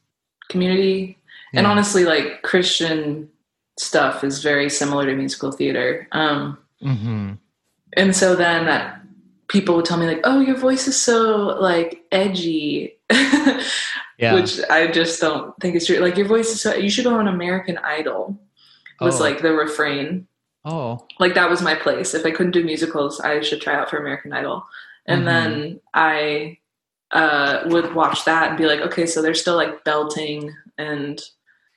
community. 0.50 1.18
And 1.54 1.68
honestly 1.68 2.04
like 2.06 2.42
Christian 2.42 3.30
stuff 3.80 4.24
is 4.24 4.42
very 4.44 4.70
similar 4.70 5.06
to 5.06 5.16
musical 5.16 5.52
theater. 5.52 6.08
Um 6.12 6.58
Mhm. 6.84 7.38
and 7.96 8.16
so 8.16 8.36
then 8.36 8.68
uh, 8.68 8.96
people 9.48 9.76
would 9.76 9.86
tell 9.86 9.98
me 9.98 10.06
like 10.08 10.20
oh 10.26 10.42
your 10.42 10.58
voice 10.58 10.88
is 10.88 11.00
so 11.00 11.58
like 11.62 12.04
edgy 12.12 12.98
Yeah. 14.20 14.36
which 14.36 14.60
i 14.70 14.88
just 14.88 15.20
don't 15.22 15.56
think 15.60 15.76
is 15.76 15.86
true 15.88 15.98
like 15.98 16.18
your 16.18 16.28
voice 16.28 16.50
is 16.52 16.62
so 16.62 16.76
you 16.76 16.90
should 16.90 17.04
go 17.06 17.16
on 17.16 17.28
american 17.28 17.78
idol 17.80 18.38
was 19.02 19.20
Oh. 19.20 19.24
like 19.24 19.42
the 19.42 19.52
refrain 19.54 20.28
oh. 20.66 21.06
like 21.20 21.34
that 21.36 21.50
was 21.50 21.62
my 21.62 21.74
place 21.76 22.14
if 22.14 22.26
i 22.26 22.32
couldn't 22.32 22.52
do 22.52 22.64
musicals 22.64 23.20
i 23.22 23.42
should 23.42 23.62
try 23.62 23.76
out 23.76 23.90
for 23.90 23.98
american 23.98 24.34
idol 24.34 24.66
and 25.08 25.22
Mhm. 25.22 25.26
then 25.26 25.80
i 25.94 26.58
uh, 27.12 27.64
would 27.68 27.94
watch 27.94 28.26
that 28.26 28.50
and 28.50 28.58
be 28.58 28.66
like 28.66 28.82
okay 28.82 29.06
so 29.06 29.22
they're 29.22 29.34
still 29.36 29.56
like 29.56 29.84
belting 29.84 30.52
and 30.78 31.22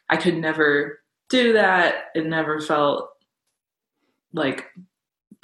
i 0.09 0.17
could 0.17 0.37
never 0.37 1.01
do 1.29 1.53
that 1.55 2.11
it 2.15 2.27
never 2.27 2.61
felt 2.61 3.11
like 4.33 4.67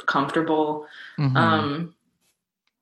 comfortable 0.06 0.86
Mhm. 1.18 1.36
um, 1.36 1.94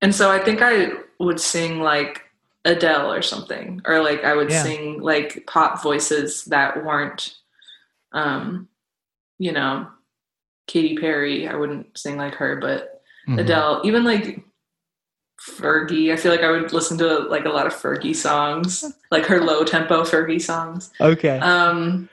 and 0.03 0.14
so 0.14 0.31
I 0.31 0.39
think 0.43 0.61
I 0.62 0.93
would 1.18 1.39
sing 1.39 1.81
like 1.81 2.22
Adele 2.64 3.12
or 3.12 3.20
something, 3.20 3.83
or 3.85 4.03
like 4.03 4.24
I 4.24 4.35
would 4.35 4.49
Yeah. 4.51 4.62
sing 4.62 5.01
like 5.03 5.45
pop 5.47 5.83
voices 5.83 6.47
that 6.47 6.83
weren't, 6.87 7.37
um, 8.12 8.68
you 9.39 9.53
know, 9.53 9.89
Katy 10.66 10.97
Perry. 10.97 11.47
I 11.49 11.55
wouldn't 11.55 11.99
sing 11.99 12.16
like 12.16 12.35
her, 12.37 12.57
but 12.57 13.03
Mhm. 13.28 13.41
Adele, 13.41 13.81
even 13.85 14.05
like 14.05 14.43
Fergie. 15.41 16.12
I 16.12 16.16
feel 16.16 16.32
like 16.32 16.43
I 16.43 16.51
would 16.51 16.72
listen 16.72 16.99
to 16.99 17.20
like 17.20 17.45
a 17.45 17.49
lot 17.51 17.66
of 17.66 17.72
Fergie 17.72 18.14
songs, 18.14 18.84
like 19.11 19.24
her 19.26 19.43
low 19.43 19.64
tempo 19.64 20.03
Fergie 20.03 20.41
songs. 20.41 20.91
Okay. 21.01 21.38
Um, 21.38 22.09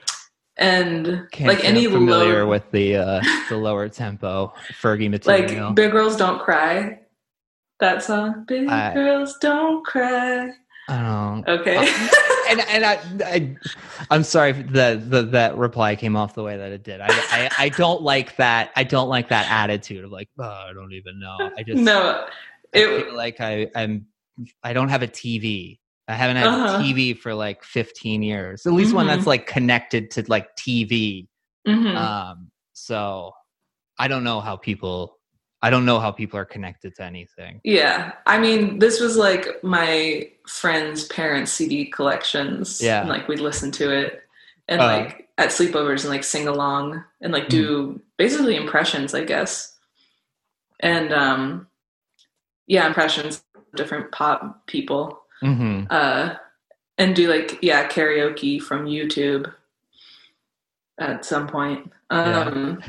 and 0.56 1.28
Can't 1.30 1.48
like 1.48 1.64
any 1.64 1.86
familiar 1.86 2.44
low, 2.44 2.50
with 2.50 2.70
the 2.72 2.96
uh, 2.96 3.22
the 3.48 3.56
lower 3.56 3.88
tempo 3.88 4.52
Fergie 4.80 5.10
material, 5.10 5.66
like. 5.66 5.74
Big 5.74 5.92
Girls 5.92 6.16
Don't 6.16 6.40
Cry. 6.40 7.00
That 7.80 8.02
song, 8.02 8.44
Big 8.48 8.68
I- 8.68 8.94
Girls 8.94 9.36
Don't 9.40 9.84
Cry. 9.84 10.50
I 10.88 11.02
don't. 11.02 11.46
Okay. 11.46 11.76
and 12.50 12.60
and 12.60 12.84
I, 12.84 12.98
I 13.24 13.56
I'm 14.10 14.22
sorry 14.24 14.52
that 14.52 15.10
that 15.10 15.32
that 15.32 15.56
reply 15.58 15.94
came 15.96 16.16
off 16.16 16.34
the 16.34 16.42
way 16.42 16.56
that 16.56 16.72
it 16.72 16.82
did. 16.82 17.00
I, 17.02 17.08
I 17.08 17.50
I 17.58 17.68
don't 17.68 18.02
like 18.02 18.36
that. 18.36 18.70
I 18.74 18.84
don't 18.84 19.08
like 19.08 19.28
that 19.28 19.50
attitude 19.50 20.04
of 20.04 20.10
like, 20.10 20.30
oh, 20.38 20.44
I 20.44 20.72
don't 20.72 20.92
even 20.92 21.20
know. 21.20 21.36
I 21.56 21.62
just 21.62 21.78
no, 21.78 22.26
it 22.72 23.12
like 23.14 23.40
I 23.40 23.68
I'm 23.74 24.06
I 24.62 24.72
don't 24.72 24.88
have 24.88 25.02
a 25.02 25.08
TV. 25.08 25.78
I 26.06 26.14
haven't 26.14 26.36
had 26.36 26.46
Uh-huh. 26.46 26.76
a 26.76 26.82
TV 26.82 27.16
for 27.18 27.34
like 27.34 27.62
15 27.64 28.22
years. 28.22 28.64
At 28.66 28.72
least 28.72 28.94
one 28.94 29.06
Mhm. 29.06 29.08
that's 29.16 29.26
like 29.26 29.46
connected 29.46 30.10
to 30.12 30.24
like 30.28 30.54
TV. 30.56 31.28
mhm. 31.66 31.94
Um, 31.96 32.50
so 32.72 33.32
I 33.98 34.08
don't 34.08 34.24
know 34.24 34.40
how 34.40 34.56
people. 34.56 35.18
I 35.60 35.70
don't 35.70 35.84
know 35.84 35.98
how 35.98 36.12
people 36.12 36.38
are 36.38 36.44
connected 36.44 36.94
to 36.96 37.02
anything. 37.02 37.60
yeah. 37.64 38.12
I 38.26 38.38
mean, 38.38 38.78
this 38.78 39.00
was 39.00 39.16
like 39.16 39.62
my 39.64 40.30
friend's 40.46 41.04
parents' 41.08 41.52
CD 41.52 41.86
collections. 41.86 42.80
Yeah. 42.80 43.00
And 43.00 43.08
like 43.08 43.26
we'd 43.28 43.40
listen 43.40 43.70
to 43.72 43.90
it 43.90 44.22
and 44.68 44.80
Uh. 44.80 44.86
like 44.86 45.28
at 45.36 45.50
sleepovers 45.50 46.02
and 46.02 46.10
like 46.10 46.24
sing 46.24 46.46
along 46.48 47.02
and 47.20 47.32
like 47.32 47.48
do 47.48 48.00
basically 48.16 48.56
impressions, 48.56 49.14
I 49.14 49.24
guess. 49.24 49.76
And 50.80 51.12
um 51.12 51.66
yeah, 52.68 52.86
impressions 52.86 53.42
of 53.56 53.62
different 53.74 54.12
pop 54.12 54.66
people. 54.68 55.20
hmm 55.40 55.84
uh, 55.90 56.36
and 56.98 57.14
do 57.16 57.28
like 57.30 57.58
yeah 57.62 57.88
karaoke 57.88 58.60
from 58.60 58.86
YouTube 58.86 59.52
at 60.98 61.24
some 61.24 61.46
point. 61.46 61.92
Um, 62.10 62.82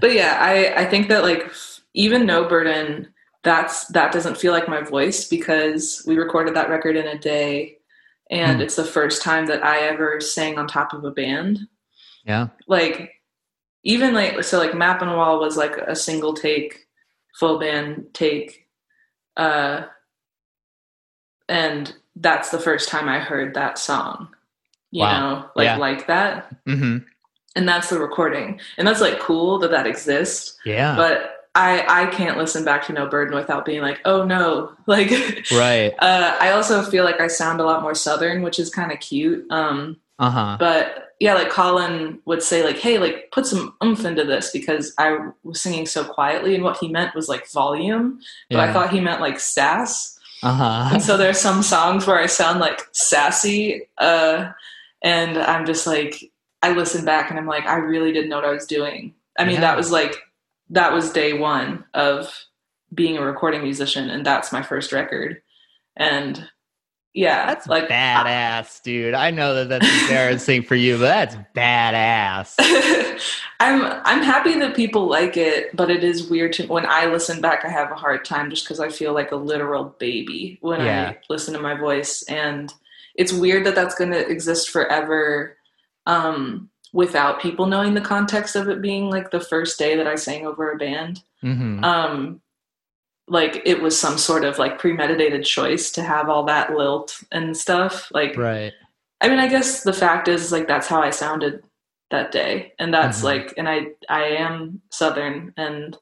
but 0.00 0.12
yeah, 0.12 0.38
I 0.40 0.82
I 0.82 0.84
think 0.86 1.08
that 1.08 1.22
like 1.22 1.52
even 1.94 2.26
No 2.26 2.48
Burden, 2.48 3.12
that's 3.44 3.86
that 3.88 4.12
doesn't 4.12 4.38
feel 4.38 4.52
like 4.52 4.68
my 4.68 4.82
voice 4.82 5.28
because 5.28 6.02
we 6.06 6.16
recorded 6.16 6.54
that 6.56 6.70
record 6.70 6.96
in 6.96 7.06
a 7.06 7.18
day, 7.18 7.78
and 8.30 8.56
Hmm. 8.56 8.62
it's 8.62 8.76
the 8.76 8.84
first 8.84 9.22
time 9.22 9.46
that 9.46 9.64
I 9.64 9.80
ever 9.80 10.20
sang 10.20 10.58
on 10.58 10.66
top 10.66 10.92
of 10.92 11.04
a 11.04 11.10
band. 11.12 11.60
Yeah. 12.24 12.48
Like 12.66 13.12
even 13.84 14.14
like 14.14 14.42
so 14.44 14.58
like 14.58 14.74
Map 14.74 15.02
on 15.02 15.08
a 15.08 15.16
Wall 15.16 15.38
was 15.40 15.56
like 15.56 15.76
a 15.76 15.94
single 15.94 16.34
take, 16.34 16.86
full 17.38 17.58
band 17.60 18.06
take, 18.14 18.61
uh, 19.36 19.82
and 21.48 21.94
that's 22.16 22.50
the 22.50 22.58
first 22.58 22.88
time 22.88 23.08
I 23.08 23.18
heard 23.18 23.54
that 23.54 23.78
song. 23.78 24.28
You 24.90 25.00
Wow. 25.00 25.20
know, 25.34 25.50
like 25.56 25.64
Yeah. 25.66 25.76
like 25.76 26.06
that, 26.08 26.54
Mm-hmm. 26.66 26.98
and 27.56 27.68
that's 27.68 27.88
the 27.90 27.98
recording, 27.98 28.60
and 28.76 28.86
that's 28.86 29.00
like 29.00 29.18
cool 29.20 29.58
that 29.60 29.70
that 29.70 29.86
exists. 29.86 30.58
Yeah. 30.66 30.96
But 30.96 31.30
I 31.54 31.84
I 31.88 32.06
can't 32.06 32.36
listen 32.38 32.64
back 32.64 32.86
to 32.86 32.92
No 32.92 33.06
Burden 33.08 33.34
without 33.34 33.64
being 33.64 33.80
like, 33.82 34.00
oh 34.04 34.24
no, 34.24 34.72
like. 34.86 35.10
right. 35.52 35.92
Uh, 35.98 36.36
I 36.40 36.50
also 36.52 36.82
feel 36.82 37.04
like 37.04 37.20
I 37.20 37.26
sound 37.28 37.60
a 37.60 37.64
lot 37.64 37.82
more 37.82 37.94
southern, 37.94 38.42
which 38.42 38.58
is 38.58 38.68
kind 38.70 38.92
of 38.92 39.00
cute. 39.00 39.46
Um, 39.50 39.96
Uh 40.18 40.30
huh. 40.30 40.56
but 40.58 41.11
yeah, 41.22 41.34
like 41.34 41.50
Collin 41.50 42.18
would 42.24 42.42
say, 42.42 42.64
like, 42.64 42.78
"Hey, 42.78 42.98
like, 42.98 43.30
put 43.30 43.46
some 43.46 43.74
oomph 43.84 44.04
into 44.04 44.24
this," 44.24 44.50
because 44.50 44.92
I 44.98 45.16
was 45.44 45.60
singing 45.60 45.86
so 45.86 46.02
quietly, 46.02 46.56
and 46.56 46.64
what 46.64 46.78
he 46.78 46.88
meant 46.88 47.14
was 47.14 47.28
like 47.28 47.48
volume, 47.48 48.18
but 48.50 48.58
I 48.58 48.72
thought 48.72 48.90
he 48.90 48.98
meant 48.98 49.20
like 49.20 49.38
sass. 49.38 50.18
Uh 50.42 50.52
huh. 50.52 50.88
And 50.94 51.00
so 51.02 51.16
there's 51.16 51.38
some 51.38 51.62
songs 51.62 52.08
where 52.08 52.18
I 52.18 52.26
sound 52.26 52.58
like 52.58 52.80
sassy, 52.90 53.88
uh, 53.98 54.50
and 55.00 55.38
I'm 55.38 55.64
just 55.64 55.86
like, 55.86 56.32
I 56.60 56.72
listen 56.72 57.04
back 57.04 57.30
and 57.30 57.38
I'm 57.38 57.46
like, 57.46 57.66
I 57.66 57.76
really 57.76 58.12
didn't 58.12 58.28
know 58.28 58.36
what 58.40 58.44
I 58.44 58.50
was 58.50 58.66
doing. 58.66 59.14
I 59.38 59.44
mean, 59.44 59.54
Yeah. 59.54 59.60
that 59.60 59.76
was 59.76 59.92
like, 59.92 60.16
that 60.70 60.92
was 60.92 61.12
day 61.12 61.32
one 61.34 61.84
of 61.94 62.46
being 62.92 63.16
a 63.16 63.22
recording 63.24 63.62
musician, 63.62 64.10
and 64.10 64.26
that's 64.26 64.50
my 64.52 64.62
first 64.62 64.90
record, 64.92 65.40
and 65.96 66.48
yeah, 67.14 67.46
That's 67.46 67.66
like 67.66 67.88
badass, 67.88 68.82
dude. 68.82 69.14
I 69.14 69.30
know 69.30 69.54
that 69.54 69.68
that's 69.68 70.02
embarrassing 70.02 70.62
for 70.62 70.74
you, 70.76 70.96
but 70.96 71.02
that's 71.02 71.36
badass. 71.54 72.54
I'm 73.60 73.84
I'm 74.04 74.22
happy 74.22 74.58
that 74.58 74.74
people 74.74 75.06
like 75.06 75.36
it, 75.36 75.76
but 75.76 75.90
it 75.90 76.02
is 76.02 76.28
weird 76.28 76.52
to 76.54 76.66
when 76.66 76.86
I 76.86 77.06
listen 77.06 77.40
back. 77.40 77.64
I 77.64 77.68
have 77.68 77.90
a 77.92 77.96
hard 77.96 78.24
time 78.24 78.50
just 78.50 78.64
because 78.64 78.80
I 78.80 78.88
feel 78.88 79.12
like 79.12 79.30
a 79.30 79.36
literal 79.36 79.84
baby 79.98 80.58
when 80.62 80.80
Yeah. 80.80 81.10
I 81.10 81.18
listen 81.28 81.54
to 81.54 81.60
my 81.60 81.74
voice, 81.74 82.22
and 82.28 82.72
it's 83.14 83.32
weird 83.32 83.66
that 83.66 83.74
that's 83.74 83.94
going 83.94 84.10
to 84.12 84.26
exist 84.26 84.70
forever 84.70 85.56
um, 86.06 86.70
without 86.94 87.40
people 87.40 87.66
knowing 87.66 87.94
the 87.94 88.00
context 88.00 88.56
of 88.56 88.68
it 88.68 88.80
being 88.82 89.10
like 89.10 89.30
the 89.30 89.40
first 89.40 89.78
day 89.78 89.96
that 89.96 90.06
I 90.06 90.14
sang 90.14 90.46
over 90.46 90.72
a 90.72 90.76
band. 90.78 91.22
hmm 91.42 91.84
Um, 91.84 92.40
like 93.32 93.62
it 93.64 93.80
was 93.80 93.98
some 93.98 94.18
sort 94.18 94.44
of 94.44 94.58
like 94.58 94.78
premeditated 94.78 95.44
choice 95.44 95.90
to 95.92 96.02
have 96.02 96.28
all 96.28 96.44
that 96.44 96.76
lilt 96.76 97.18
and 97.32 97.56
stuff. 97.56 98.10
Like 98.12 98.36
Right. 98.36 98.72
I 99.22 99.28
mean, 99.28 99.38
I 99.38 99.48
guess 99.48 99.82
the 99.82 99.92
fact 99.92 100.28
is 100.28 100.52
like 100.52 100.68
that's 100.68 100.86
how 100.86 101.00
I 101.02 101.10
sounded 101.10 101.64
that 102.10 102.30
day. 102.30 102.74
And 102.78 102.92
that's 102.92 103.20
Mhm. 103.20 103.24
like 103.24 103.54
and 103.56 103.68
I 103.68 103.86
I 104.10 104.24
am 104.24 104.82
southern 104.90 105.54
and 105.56 105.96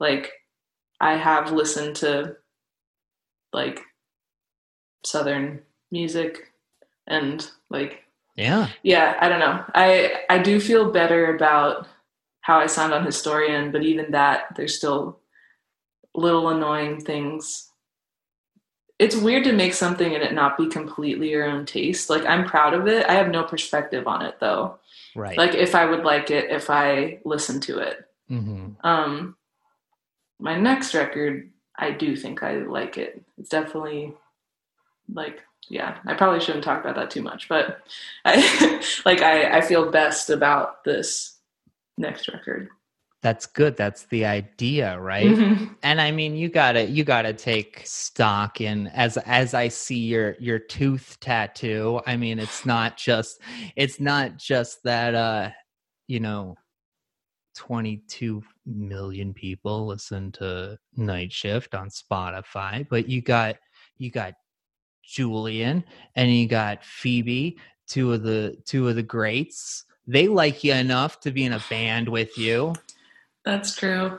like 0.00 0.32
I 1.00 1.16
have 1.16 1.52
listened 1.52 1.96
to 1.96 2.36
like 3.52 3.80
southern 5.04 5.62
music 5.90 6.52
and 7.06 7.50
like 7.68 8.04
Yeah. 8.36 8.68
yeah, 8.82 9.16
I 9.20 9.28
don't 9.28 9.40
know. 9.40 9.64
I 9.74 10.22
I 10.30 10.38
do 10.38 10.60
feel 10.60 10.90
better 10.90 11.34
about 11.36 11.86
how 12.40 12.58
I 12.58 12.66
sound 12.68 12.94
on 12.94 13.04
Historian, 13.04 13.70
but 13.70 13.82
even 13.82 14.12
that 14.12 14.44
there's 14.56 14.76
still 14.76 15.19
little 16.14 16.48
annoying 16.48 17.00
things. 17.00 17.68
It's 18.98 19.16
weird 19.16 19.44
to 19.44 19.52
make 19.52 19.72
something 19.74 20.14
and 20.14 20.22
it 20.22 20.34
not 20.34 20.58
be 20.58 20.68
completely 20.68 21.30
your 21.30 21.48
own 21.48 21.64
taste. 21.64 22.10
Like 22.10 22.26
I'm 22.26 22.44
proud 22.46 22.74
of 22.74 22.86
it. 22.86 23.06
I 23.06 23.14
have 23.14 23.28
no 23.28 23.44
perspective 23.44 24.06
on 24.06 24.22
it 24.22 24.38
though. 24.40 24.78
Right. 25.16 25.38
Like 25.38 25.54
if 25.54 25.74
I 25.74 25.86
would 25.86 26.04
like 26.04 26.30
it 26.30 26.50
if 26.50 26.68
I 26.70 27.20
listen 27.24 27.60
to 27.62 27.78
it. 27.78 28.04
hmm 28.28 28.70
Um 28.82 29.36
my 30.38 30.58
next 30.58 30.94
record, 30.94 31.50
I 31.76 31.90
do 31.90 32.16
think 32.16 32.42
I 32.42 32.58
like 32.58 32.96
it. 32.98 33.22
It's 33.38 33.50
definitely 33.50 34.14
like 35.12 35.40
yeah, 35.68 35.98
I 36.04 36.14
probably 36.14 36.40
shouldn't 36.40 36.64
talk 36.64 36.80
about 36.80 36.96
that 36.96 37.10
too 37.10 37.22
much, 37.22 37.48
but 37.48 37.80
I 38.24 38.82
like 39.06 39.22
I, 39.22 39.58
I 39.58 39.60
feel 39.60 39.90
best 39.90 40.30
about 40.30 40.84
this 40.84 41.38
next 41.96 42.28
record. 42.28 42.68
That's 43.22 43.44
good. 43.44 43.76
That's 43.76 44.04
the 44.06 44.24
idea, 44.24 44.98
right? 44.98 45.26
Mhm. 45.26 45.76
and 45.82 46.00
i 46.00 46.10
mean 46.10 46.34
you 46.36 46.48
gotta 46.48 46.84
you 46.86 47.04
gotta 47.04 47.32
take 47.32 47.82
stock 47.84 48.60
in 48.60 48.86
as 48.88 49.16
as 49.18 49.54
i 49.54 49.68
see 49.68 49.98
your 49.98 50.36
your 50.38 50.58
tooth 50.58 51.16
tattoo 51.20 52.00
i 52.06 52.16
mean 52.16 52.38
it's 52.38 52.66
not 52.66 52.96
just 52.96 53.40
it's 53.76 53.98
not 54.00 54.36
just 54.36 54.82
that 54.84 55.14
uh 55.14 55.50
you 56.06 56.20
know 56.20 56.54
22 57.56 58.42
million 58.66 59.32
people 59.34 59.86
listen 59.86 60.30
to 60.32 60.78
night 60.96 61.32
shift 61.32 61.74
on 61.74 61.88
spotify 61.88 62.86
but 62.88 63.08
you 63.08 63.20
got 63.22 63.56
you 63.98 64.10
got 64.10 64.34
Julien 65.02 65.82
and 66.14 66.30
you 66.34 66.46
got 66.46 66.84
phoebe 66.84 67.58
two 67.88 68.12
of 68.12 68.22
the 68.22 68.56
two 68.66 68.88
of 68.88 68.96
the 68.96 69.02
greats 69.02 69.84
they 70.06 70.28
like 70.28 70.62
you 70.62 70.72
enough 70.72 71.20
to 71.20 71.30
be 71.30 71.44
in 71.44 71.54
a 71.54 71.64
band 71.68 72.08
with 72.08 72.36
you 72.38 72.74
That's 73.44 73.74
true. 73.74 74.18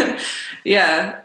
yeah. 0.64 1.20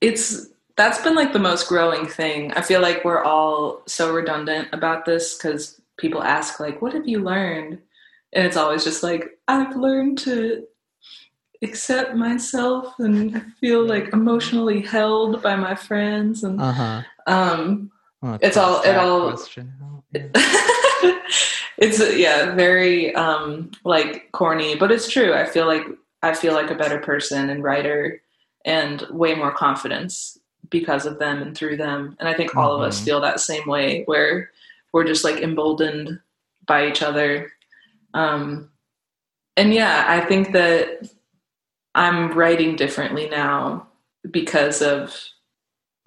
It's 0.00 0.48
that's 0.76 1.00
been 1.02 1.14
like 1.14 1.32
the 1.32 1.38
most 1.38 1.68
growing 1.68 2.06
thing. 2.06 2.52
I 2.52 2.60
feel 2.62 2.80
like 2.80 3.04
we're 3.04 3.22
all 3.22 3.82
so 3.86 4.12
redundant 4.12 4.68
about 4.72 5.04
this 5.04 5.36
cuz 5.40 5.80
people 5.96 6.22
ask 6.22 6.58
like 6.60 6.82
what 6.82 6.92
have 6.94 7.06
you 7.08 7.20
learned? 7.20 7.78
And 8.32 8.46
it's 8.46 8.56
always 8.56 8.82
just 8.84 9.02
like 9.02 9.38
I've 9.46 9.76
learned 9.76 10.18
to 10.18 10.66
accept 11.62 12.14
myself 12.14 12.98
and 12.98 13.40
feel 13.60 13.86
like 13.86 14.12
emotionally 14.12 14.80
held 14.82 15.40
by 15.42 15.56
my 15.56 15.74
friends 15.74 16.42
and 16.44 16.60
uh-huh 16.60 17.02
um 17.26 17.90
Well, 18.20 18.38
It's 18.42 18.56
all- 18.56 18.82
it 18.82 18.96
all-. 18.96 19.32
Oh, 19.32 20.02
yeah. 20.12 20.28
it's 21.78 21.98
yeah 22.16 22.54
very 22.54 23.14
um 23.14 23.70
like 23.84 24.30
corny 24.32 24.74
but 24.74 24.90
it's 24.92 25.08
true 25.08 25.32
i 25.32 25.44
feel 25.46 25.66
like 25.66 25.86
i 26.24 26.32
feel 26.34 26.54
like 26.54 26.70
a 26.70 26.74
better 26.74 26.98
person 26.98 27.50
and 27.50 27.62
writer 27.62 28.20
and 28.64 29.02
way 29.10 29.34
more 29.34 29.52
confidence 29.52 30.38
because 30.70 31.04
of 31.06 31.18
them 31.18 31.42
and 31.42 31.56
through 31.56 31.76
them 31.76 32.16
and 32.18 32.28
i 32.28 32.34
think 32.34 32.56
all 32.56 32.74
of 32.74 32.80
us 32.82 33.00
Mhm. 33.00 33.04
feel 33.04 33.20
that 33.20 33.40
same 33.40 33.66
way 33.68 34.02
where 34.06 34.50
we're 34.92 35.04
just 35.04 35.24
like 35.24 35.40
emboldened 35.42 36.18
by 36.66 36.86
each 36.88 37.02
other 37.02 37.52
um 38.14 38.70
and 39.56 39.74
yeah 39.74 40.04
i 40.08 40.20
think 40.20 40.52
that 40.52 41.06
i'm 41.94 42.32
writing 42.32 42.74
differently 42.76 43.28
now 43.28 43.86
because 44.30 44.80
of 44.82 45.14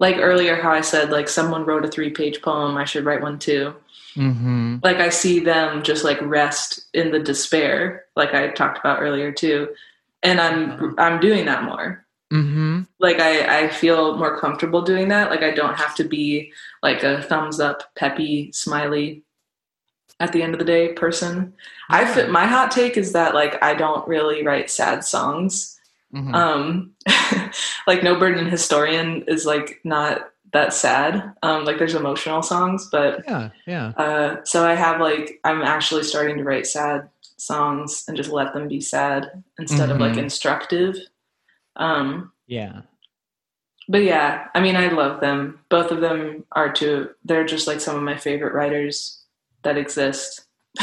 like 0.00 0.16
earlier 0.18 0.56
how 0.60 0.72
i 0.72 0.80
said 0.80 1.10
like 1.10 1.28
someone 1.28 1.64
wrote 1.64 1.84
a 1.84 1.88
three 1.88 2.10
page 2.10 2.42
poem 2.42 2.76
i 2.76 2.84
should 2.84 3.04
write 3.04 3.22
one 3.22 3.38
too 3.38 3.74
Mm-hmm. 4.16 4.76
like 4.82 4.96
I 4.96 5.10
see 5.10 5.38
them 5.38 5.84
just 5.84 6.02
like 6.02 6.20
rest 6.22 6.86
in 6.92 7.12
the 7.12 7.20
despair, 7.20 8.06
like 8.16 8.34
I 8.34 8.48
talked 8.48 8.78
about 8.80 9.00
earlier 9.00 9.30
too, 9.30 9.68
and 10.22 10.40
I'm 10.40 10.94
I'm 10.98 11.20
doing 11.20 11.46
that 11.46 11.64
more. 11.64 12.04
Mm-hmm. 12.32 12.82
Like 12.98 13.20
I 13.20 13.64
I 13.64 13.68
feel 13.68 14.16
more 14.16 14.38
comfortable 14.38 14.82
doing 14.82 15.08
that. 15.08 15.30
Like 15.30 15.42
I 15.42 15.50
don't 15.50 15.74
have 15.78 15.94
to 15.96 16.04
be 16.04 16.52
like 16.82 17.02
a 17.02 17.22
thumbs 17.22 17.60
up, 17.60 17.94
peppy, 17.94 18.52
smiley 18.52 19.22
at 20.20 20.32
the 20.32 20.42
end 20.42 20.54
of 20.54 20.58
the 20.58 20.64
day 20.64 20.92
person. 20.92 21.54
I 21.88 22.04
fit 22.04 22.30
my 22.30 22.46
hot 22.46 22.70
take 22.70 22.96
is 22.96 23.12
that 23.12 23.34
like 23.34 23.62
I 23.62 23.74
don't 23.74 24.06
really 24.06 24.44
write 24.44 24.70
sad 24.70 25.04
songs. 25.04 25.78
Mhm. 26.14 26.34
Um, 26.34 26.92
like 27.86 28.02
No 28.02 28.18
Burden 28.18 28.46
Historian 28.46 29.24
is 29.26 29.46
like 29.46 29.80
not 29.84 30.30
that 30.52 30.72
sad. 30.72 31.34
Um, 31.42 31.64
like 31.64 31.78
there's 31.78 31.94
emotional 31.94 32.42
songs, 32.42 32.88
but 32.90 33.22
yeah, 33.26 33.50
yeah. 33.66 33.88
uh, 33.96 34.44
so 34.44 34.66
I 34.66 34.74
have 34.74 35.00
like 35.00 35.40
I'm 35.44 35.62
actually 35.62 36.02
starting 36.04 36.38
to 36.38 36.44
write 36.44 36.66
sad 36.66 37.08
songs 37.38 38.04
and 38.08 38.16
just 38.16 38.30
let 38.30 38.52
them 38.52 38.68
be 38.68 38.80
sad 38.80 39.42
instead 39.58 39.90
of 39.90 39.98
like 39.98 40.12
Mhm. 40.14 40.18
instructive. 40.24 40.96
Um, 41.76 42.32
Yeah. 42.46 42.82
but 43.88 44.02
yeah, 44.02 44.48
I 44.54 44.60
mean 44.60 44.76
I 44.76 44.88
love 44.88 45.20
them. 45.20 45.60
Both 45.70 45.90
of 45.90 46.00
them 46.00 46.44
are 46.52 46.72
two. 46.72 47.10
They're 47.24 47.46
just 47.46 47.66
like 47.66 47.80
some 47.80 47.96
of 47.96 48.02
my 48.02 48.16
favorite 48.16 48.52
writers 48.54 49.24
that 49.62 49.76
exist. 49.78 50.46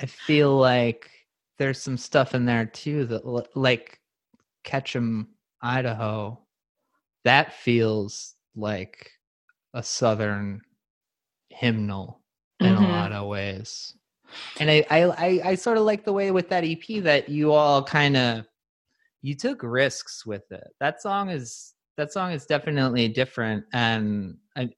I 0.00 0.06
feel 0.06 0.56
like 0.56 1.10
there's 1.58 1.80
some 1.80 1.96
stuff 1.96 2.34
in 2.34 2.44
there 2.46 2.66
too 2.66 3.04
that 3.06 3.24
like 3.56 4.00
Ketchum, 4.64 5.28
Idaho. 5.62 6.40
That 7.24 7.52
feels 7.54 8.34
like 8.56 9.10
a 9.72 9.82
southern 9.82 10.60
hymnal 11.50 12.20
in 12.60 12.74
a 12.74 12.80
Mhm. 12.80 12.88
lot 12.90 13.12
of 13.12 13.28
ways. 13.28 13.94
And 14.58 14.70
I, 14.70 14.84
I, 14.90 15.02
I, 15.04 15.40
I 15.44 15.54
sort 15.54 15.78
of 15.78 15.84
like 15.84 16.04
the 16.04 16.12
way 16.12 16.30
with 16.30 16.48
that 16.48 16.64
EP 16.64 17.02
that 17.02 17.28
you 17.28 17.52
all 17.52 17.82
kind 17.82 18.16
of 18.16 18.46
you 19.22 19.34
took 19.34 19.62
risks 19.62 20.26
with 20.26 20.50
it. 20.50 20.68
That 20.80 21.00
song 21.00 21.30
is 21.30 21.74
that 21.96 22.12
song 22.12 22.32
is 22.32 22.44
definitely 22.44 23.08
different, 23.08 23.64
and 23.72 24.36
I, 24.56 24.70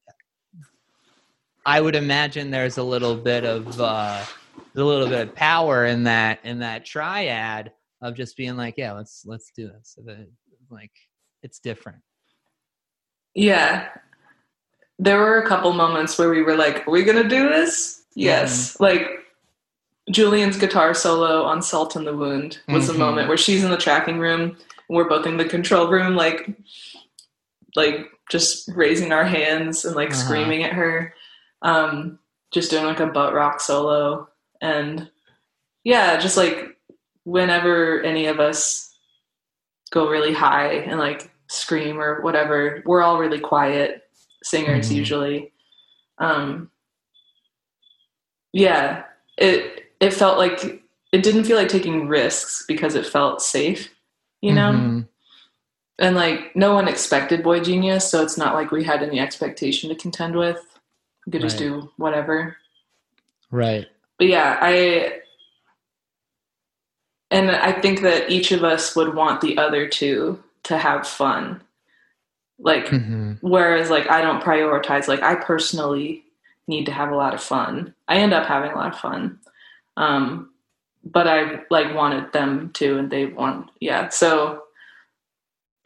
I 1.65 1.81
would 1.81 1.95
imagine 1.95 2.51
there's 2.51 2.77
a 2.77 2.83
little 2.83 3.15
bit 3.15 3.43
of 3.43 3.81
uh, 3.81 4.23
a 4.75 4.83
little 4.83 5.07
bit 5.07 5.27
of 5.27 5.35
power 5.35 5.85
in 5.85 6.03
that 6.03 6.39
in 6.43 6.59
that 6.59 6.85
triad 6.85 7.71
of 8.01 8.15
just 8.15 8.37
being 8.37 8.55
like, 8.55 8.75
yeah, 8.77 8.93
let's 8.93 9.23
let's 9.25 9.51
do 9.55 9.67
this. 9.67 9.95
So 9.95 10.01
that, 10.03 10.27
Like 10.69 10.91
it's 11.43 11.59
different. 11.59 11.99
Yeah. 13.33 13.89
There 14.99 15.19
were 15.19 15.41
a 15.41 15.47
couple 15.47 15.73
moments 15.73 16.17
where 16.17 16.29
we 16.29 16.41
were 16.41 16.55
like, 16.55 16.87
Are 16.87 16.91
we 16.91 17.03
gonna 17.03 17.27
do 17.27 17.49
this? 17.49 18.05
Yes. 18.15 18.79
Like 18.79 19.07
Julien's 20.11 20.57
guitar 20.57 20.93
solo 20.93 21.43
on 21.43 21.61
Salt 21.61 21.95
in 21.95 22.05
the 22.05 22.15
Wound 22.15 22.59
was 22.69 22.87
Mhm. 22.89 22.95
a 22.95 22.97
moment 22.97 23.27
where 23.27 23.37
she's 23.37 23.63
in 23.63 23.71
the 23.71 23.77
tracking 23.77 24.19
room 24.19 24.41
and 24.41 24.57
we're 24.89 25.09
both 25.09 25.25
in 25.25 25.37
the 25.37 25.45
control 25.45 25.87
room, 25.87 26.15
like 26.15 26.49
like 27.75 28.07
just 28.31 28.69
raising 28.73 29.11
our 29.11 29.23
hands 29.25 29.85
and 29.85 29.95
like 29.95 30.09
Uh-huh. 30.11 30.17
screaming 30.25 30.63
at 30.63 30.73
her. 30.73 31.13
Um, 31.61 32.19
just 32.51 32.71
doing 32.71 32.85
like 32.85 32.99
a 32.99 33.07
butt 33.07 33.33
rock 33.33 33.59
solo. 33.61 34.29
And 34.61 35.09
yeah, 35.83 36.17
just 36.17 36.37
like 36.37 36.77
whenever 37.23 38.01
any 38.01 38.25
of 38.27 38.39
us 38.39 38.95
go 39.91 40.07
really 40.09 40.33
high 40.33 40.73
and 40.73 40.99
like 40.99 41.29
scream 41.49 41.99
or 41.99 42.21
whatever, 42.21 42.81
we're 42.85 43.01
all 43.01 43.19
really 43.19 43.39
quiet 43.39 44.09
singers 44.43 44.89
Mhm. 44.89 44.95
usually. 44.95 45.53
Um, 46.17 46.71
yeah, 48.53 49.03
it 49.37 49.86
it 49.99 50.13
felt 50.13 50.37
like 50.37 50.83
it 51.11 51.23
didn't 51.23 51.45
feel 51.45 51.57
like 51.57 51.69
taking 51.69 52.07
risks 52.07 52.65
because 52.67 52.95
it 52.95 53.05
felt 53.05 53.41
safe, 53.41 53.89
you 54.41 54.53
know. 54.53 54.71
Mhm. 54.71 55.07
And 55.99 56.15
like 56.15 56.55
no 56.55 56.73
one 56.73 56.87
expected 56.87 57.43
Boy 57.43 57.59
Genius, 57.59 58.09
so 58.09 58.21
it's 58.21 58.37
not 58.37 58.53
like 58.53 58.71
we 58.71 58.83
had 58.83 59.01
any 59.01 59.19
expectation 59.19 59.89
to 59.89 59.95
contend 59.95 60.35
with. 60.35 60.63
We 61.25 61.31
could 61.31 61.41
just 61.41 61.57
do 61.57 61.91
whatever. 61.97 62.57
Right. 63.51 63.87
But 64.17 64.27
yeah, 64.27 64.57
I 64.61 65.21
and 67.31 67.51
I 67.51 67.73
think 67.73 68.01
that 68.01 68.29
each 68.29 68.51
of 68.51 68.63
us 68.63 68.95
would 68.95 69.15
want 69.15 69.41
the 69.41 69.57
other 69.57 69.87
two 69.87 70.41
to 70.63 70.77
have 70.77 71.07
fun. 71.07 71.61
Like 72.59 72.87
hmm 72.89 73.33
whereas 73.41 73.89
like 73.89 74.09
I 74.09 74.21
don't 74.21 74.43
prioritize 74.43 75.07
like 75.07 75.21
I 75.21 75.35
personally 75.35 76.23
need 76.67 76.85
to 76.85 76.91
have 76.91 77.11
a 77.11 77.15
lot 77.15 77.33
of 77.33 77.41
fun. 77.41 77.93
I 78.07 78.17
end 78.17 78.33
up 78.33 78.45
having 78.47 78.71
a 78.71 78.75
lot 78.75 78.93
of 78.93 78.99
fun. 78.99 79.39
Um 79.97 80.51
but 81.03 81.27
I 81.27 81.61
like 81.69 81.93
wanted 81.95 82.31
them 82.33 82.71
to 82.75 82.97
and 82.97 83.11
they 83.11 83.25
want 83.27 83.69
yeah. 83.81 84.09
So 84.09 84.63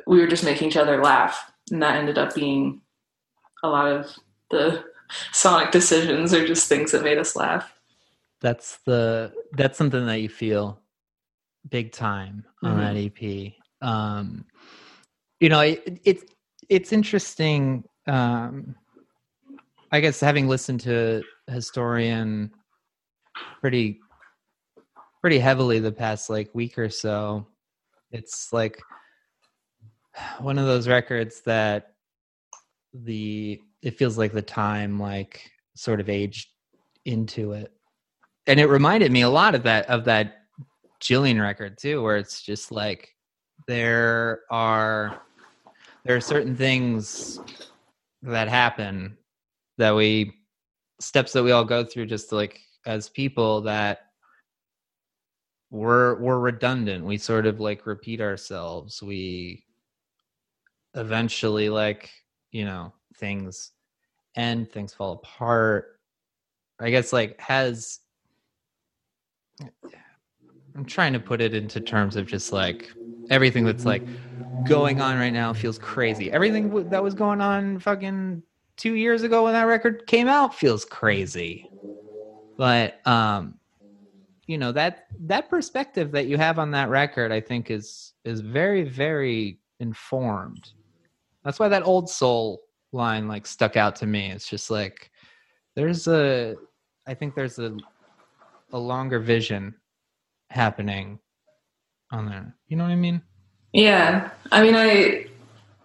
we 0.08 0.20
were 0.20 0.28
just 0.28 0.44
making 0.44 0.68
each 0.68 0.78
other 0.78 1.02
laugh 1.02 1.52
and 1.72 1.82
that 1.82 1.96
ended 1.96 2.18
up 2.18 2.36
being 2.36 2.82
a 3.64 3.70
lot 3.70 3.88
of 3.92 4.08
the 4.50 4.84
sonic 5.32 5.72
decisions 5.72 6.34
or 6.34 6.46
just 6.46 6.68
things 6.68 6.92
that 6.92 7.04
made 7.04 7.18
us 7.18 7.36
laugh. 7.36 7.74
That's 8.42 8.78
the 8.86 9.34
that's 9.54 9.78
something 9.78 10.06
that 10.08 10.22
you 10.22 10.30
feel 10.30 10.80
big 11.70 11.92
time 11.92 12.46
on 12.64 12.78
Mhm. 12.78 12.80
that 12.80 12.98
EP. 12.98 13.54
Um, 13.82 14.46
you 15.40 15.50
know, 15.50 15.60
it, 15.62 16.00
it's 16.04 16.24
it's 16.70 16.92
interesting. 16.94 17.84
Um, 18.08 18.76
I 19.92 20.00
guess 20.00 20.20
having 20.20 20.48
listened 20.48 20.80
to 20.82 21.24
Historian 21.48 22.52
pretty 23.60 24.00
pretty 25.22 25.40
heavily 25.40 25.80
the 25.80 25.92
past 25.92 26.30
like 26.30 26.54
week 26.54 26.78
or 26.78 26.90
so, 26.90 27.46
it's 28.12 28.52
like 28.52 28.82
one 30.40 30.58
of 30.58 30.66
those 30.66 30.88
records 30.88 31.42
that 31.42 31.94
the 32.94 33.60
it 33.82 33.98
feels 33.98 34.18
like 34.18 34.34
the 34.34 34.42
time 34.42 35.00
like 35.00 35.50
sort 35.76 36.00
of 36.00 36.10
aged 36.10 36.50
into 37.06 37.54
it. 37.54 37.72
And 38.48 38.60
it 38.60 38.68
reminded 38.68 39.12
me 39.12 39.22
a 39.22 39.30
lot 39.30 39.56
of 39.56 39.64
that 39.64 39.88
of 39.90 40.06
that 40.06 40.46
Gillian 41.00 41.40
record 41.42 41.78
too, 41.78 42.02
where 42.02 42.18
it's 42.18 42.42
just 42.42 42.72
like 42.72 43.16
there 43.68 44.42
are 44.50 45.22
there 46.04 46.16
are 46.16 46.22
certain 46.22 46.56
things 46.56 47.40
that 48.24 48.48
happen 48.48 49.18
that 49.78 49.96
we 49.96 50.34
steps 51.00 51.34
that 51.34 51.44
we 51.44 51.52
all 51.52 51.66
go 51.66 51.84
through 51.84 52.06
just 52.06 52.30
to 52.30 52.36
like 52.36 52.60
as 52.86 53.10
people 53.10 53.62
that 53.62 54.08
we're 55.70 56.20
we're 56.20 56.40
redundant. 56.40 57.06
We 57.06 57.18
sort 57.18 57.46
of 57.46 57.60
like 57.60 57.86
repeat 57.86 58.22
ourselves. 58.22 59.02
We 59.02 59.66
eventually 60.96 61.70
like, 61.70 62.12
you 62.52 62.66
know, 62.66 62.94
things 63.18 63.72
end, 64.36 64.72
things 64.72 64.94
fall 64.94 65.14
apart. 65.14 66.00
I 66.80 66.90
guess 66.92 67.14
like 67.14 67.40
has 67.40 68.00
I'm 70.76 70.86
trying 70.86 71.14
to 71.14 71.20
put 71.20 71.42
it 71.42 71.54
into 71.54 71.82
terms 71.82 72.16
of 72.16 72.28
just 72.28 72.52
like 72.52 72.90
everything 73.30 73.66
that's 73.66 73.86
like 73.86 74.08
going 74.64 75.02
on 75.02 75.18
right 75.18 75.34
now 75.34 75.54
feels 75.54 75.78
crazy. 75.80 76.32
Everything 76.32 76.90
that 76.90 77.04
was 77.04 77.14
going 77.14 77.42
on 77.42 77.80
fucking 77.80 78.44
2 78.78 78.94
years 78.96 79.24
ago 79.24 79.46
when 79.46 79.54
that 79.54 79.64
record 79.64 80.06
came 80.08 80.28
out 80.28 80.56
feels 80.56 80.86
crazy. 80.86 81.71
But 82.62 83.06
um 83.08 83.56
you 84.46 84.60
know 84.60 84.72
that 84.72 85.08
that 85.22 85.50
perspective 85.50 86.12
that 86.12 86.28
you 86.28 86.38
have 86.38 86.60
on 86.60 86.70
that 86.72 86.90
record 86.90 87.32
I 87.32 87.42
think 87.42 87.72
is 87.72 88.14
is 88.24 88.42
very 88.42 88.84
very 88.84 89.60
informed. 89.80 90.70
That's 91.44 91.58
why 91.58 91.70
that 91.70 91.88
old 91.88 92.08
soul 92.08 92.62
line 92.92 93.28
like 93.28 93.48
stuck 93.48 93.78
out 93.78 93.96
to 93.96 94.06
me. 94.06 94.30
It's 94.30 94.48
just 94.48 94.70
like 94.70 95.10
there's 95.76 96.08
a 96.08 96.56
I 97.08 97.16
think 97.16 97.34
there's 97.34 97.58
a 97.58 97.76
a 98.72 98.78
longer 98.78 99.20
vision 99.20 99.74
happening 100.52 101.18
on 102.12 102.28
there. 102.28 102.56
You 102.68 102.78
know 102.78 102.84
what 102.84 102.92
I 102.92 102.96
mean? 102.96 103.24
Yeah. 103.74 104.30
I 104.52 104.62
mean, 104.62 104.76
I, 104.76 105.26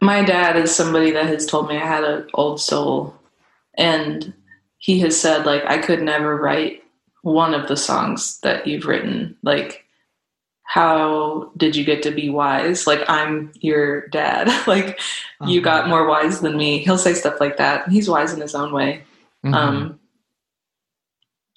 my 0.02 0.22
dad 0.22 0.56
is 0.56 0.74
somebody 0.74 1.10
that 1.12 1.26
has 1.26 1.46
told 1.46 1.68
me 1.68 1.76
I 1.78 1.86
had 1.86 2.04
an 2.04 2.28
old 2.34 2.60
soul. 2.60 3.14
And 3.78 4.34
he 4.78 5.00
has 5.00 5.20
said, 5.20 5.46
like, 5.46 5.64
I 5.66 5.78
could 5.78 6.02
never 6.02 6.36
write 6.36 6.82
one 7.22 7.54
of 7.54 7.68
the 7.68 7.76
songs 7.76 8.38
that 8.40 8.66
you've 8.66 8.86
written. 8.86 9.36
Like, 9.42 9.84
how 10.62 11.50
did 11.56 11.74
you 11.76 11.84
get 11.84 12.02
to 12.02 12.10
be 12.10 12.28
wise? 12.28 12.86
Like, 12.86 13.08
I'm 13.08 13.52
your 13.60 14.08
dad. 14.08 14.48
like, 14.66 15.00
you 15.46 15.60
got 15.60 15.88
more 15.88 16.06
wise 16.06 16.40
than 16.40 16.56
me. 16.56 16.78
He'll 16.78 16.98
say 16.98 17.14
stuff 17.14 17.40
like 17.40 17.56
that. 17.56 17.88
He's 17.88 18.08
wise 18.08 18.32
in 18.32 18.40
his 18.40 18.54
own 18.54 18.72
way. 18.72 19.04
Mhm. 19.44 19.54
Um, 19.54 20.00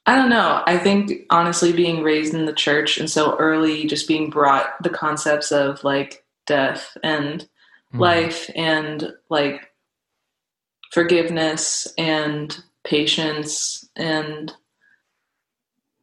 I 0.05 0.15
don't 0.15 0.29
know. 0.29 0.63
I 0.65 0.77
think 0.77 1.11
honestly, 1.29 1.71
being 1.71 2.01
raised 2.01 2.33
in 2.33 2.45
the 2.45 2.53
church 2.53 2.97
and 2.97 3.09
so 3.09 3.35
early, 3.37 3.85
just 3.85 4.07
being 4.07 4.29
brought 4.29 4.81
the 4.81 4.89
concepts 4.89 5.51
of 5.51 5.83
like 5.83 6.23
death 6.47 6.97
and 7.03 7.47
Mhm. 7.93 7.99
life 7.99 8.49
and 8.55 9.13
like 9.29 9.71
forgiveness 10.91 11.87
and 11.97 12.63
patience 12.89 13.87
and 13.95 14.51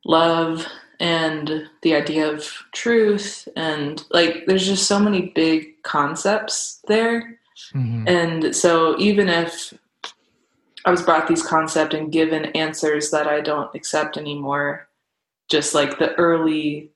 love 0.05 0.65
and 1.01 1.69
the 1.83 1.95
idea 1.95 2.31
of 2.33 2.47
truth 2.73 3.49
and 3.57 4.05
like 4.11 4.47
there's 4.47 4.65
just 4.67 4.87
so 4.87 4.99
many 4.99 5.33
big 5.35 5.83
concepts 5.83 6.81
there 6.87 7.39
Mhm. 7.75 8.09
and 8.09 8.55
so 8.55 8.97
even 8.99 9.29
if 9.29 9.75
I 10.85 10.91
was 10.93 11.03
brought 11.03 11.27
these 11.27 11.43
concepts 11.43 11.95
and 11.97 12.13
given 12.13 12.45
answers 12.65 13.11
that 13.11 13.27
I 13.27 13.41
don't 13.41 13.75
accept 13.75 14.17
anymore, 14.17 14.89
just 15.49 15.75
like 15.75 15.99
the 15.99 16.15
early 16.15 16.93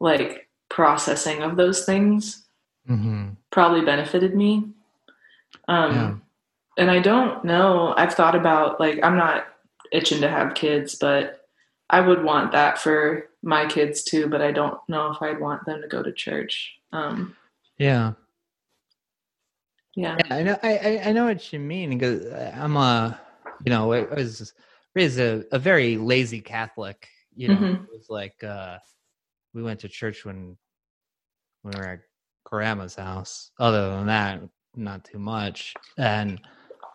like 0.00 0.48
processing 0.70 1.42
of 1.42 1.56
those 1.56 1.84
things 1.84 2.46
Mhm. 2.88 3.36
probably 3.50 3.82
benefited 3.82 4.34
me. 4.34 4.70
Um. 5.68 6.22
And 6.80 6.90
I 6.90 6.98
don't 6.98 7.44
know, 7.44 7.94
I've 7.96 8.14
thought 8.14 8.34
about 8.34 8.80
like 8.80 8.98
I'm 9.02 9.16
not 9.16 9.44
itching 9.92 10.20
to 10.22 10.28
have 10.30 10.54
kids, 10.54 10.94
but 10.94 11.46
I 11.90 12.00
would 12.00 12.24
want 12.24 12.52
that 12.52 12.78
for 12.78 13.28
my 13.42 13.66
kids 13.66 14.02
too, 14.02 14.28
but 14.28 14.40
I 14.40 14.50
don't 14.50 14.78
know 14.88 15.10
if 15.12 15.20
I'd 15.20 15.40
want 15.40 15.64
them 15.66 15.82
to 15.82 15.88
go 15.88 16.02
to 16.02 16.12
church. 16.12 16.72
Um 16.92 17.36
Yeah. 17.78 18.12
yeah. 19.94 20.16
Yeah, 20.24 20.34
I 20.34 20.42
know. 20.42 20.58
I, 20.62 21.00
I 21.04 21.12
know 21.12 21.26
what 21.26 21.52
you 21.52 21.58
mean 21.58 21.90
because 21.98 22.24
I'm 22.54 22.76
a, 22.76 23.20
you 23.64 23.70
know, 23.70 23.92
I 23.92 24.02
was 24.14 24.54
raised 24.94 25.18
a, 25.18 25.44
a 25.52 25.58
very 25.58 25.96
lazy 25.98 26.40
Catholic. 26.40 27.08
You 27.34 27.48
know, 27.48 27.54
Mhm. 27.56 27.84
it 27.84 27.90
was 27.92 28.08
like 28.08 28.42
uh, 28.42 28.78
we 29.52 29.62
went 29.62 29.80
to 29.80 29.88
church 29.88 30.24
when 30.24 30.56
when 31.62 31.74
we 31.74 31.80
were 31.80 31.86
at 31.88 32.00
grandma's 32.44 32.94
house. 32.94 33.50
Other 33.58 33.90
than 33.90 34.06
that, 34.06 34.40
not 34.76 35.04
too 35.04 35.18
much. 35.18 35.74
And 35.98 36.40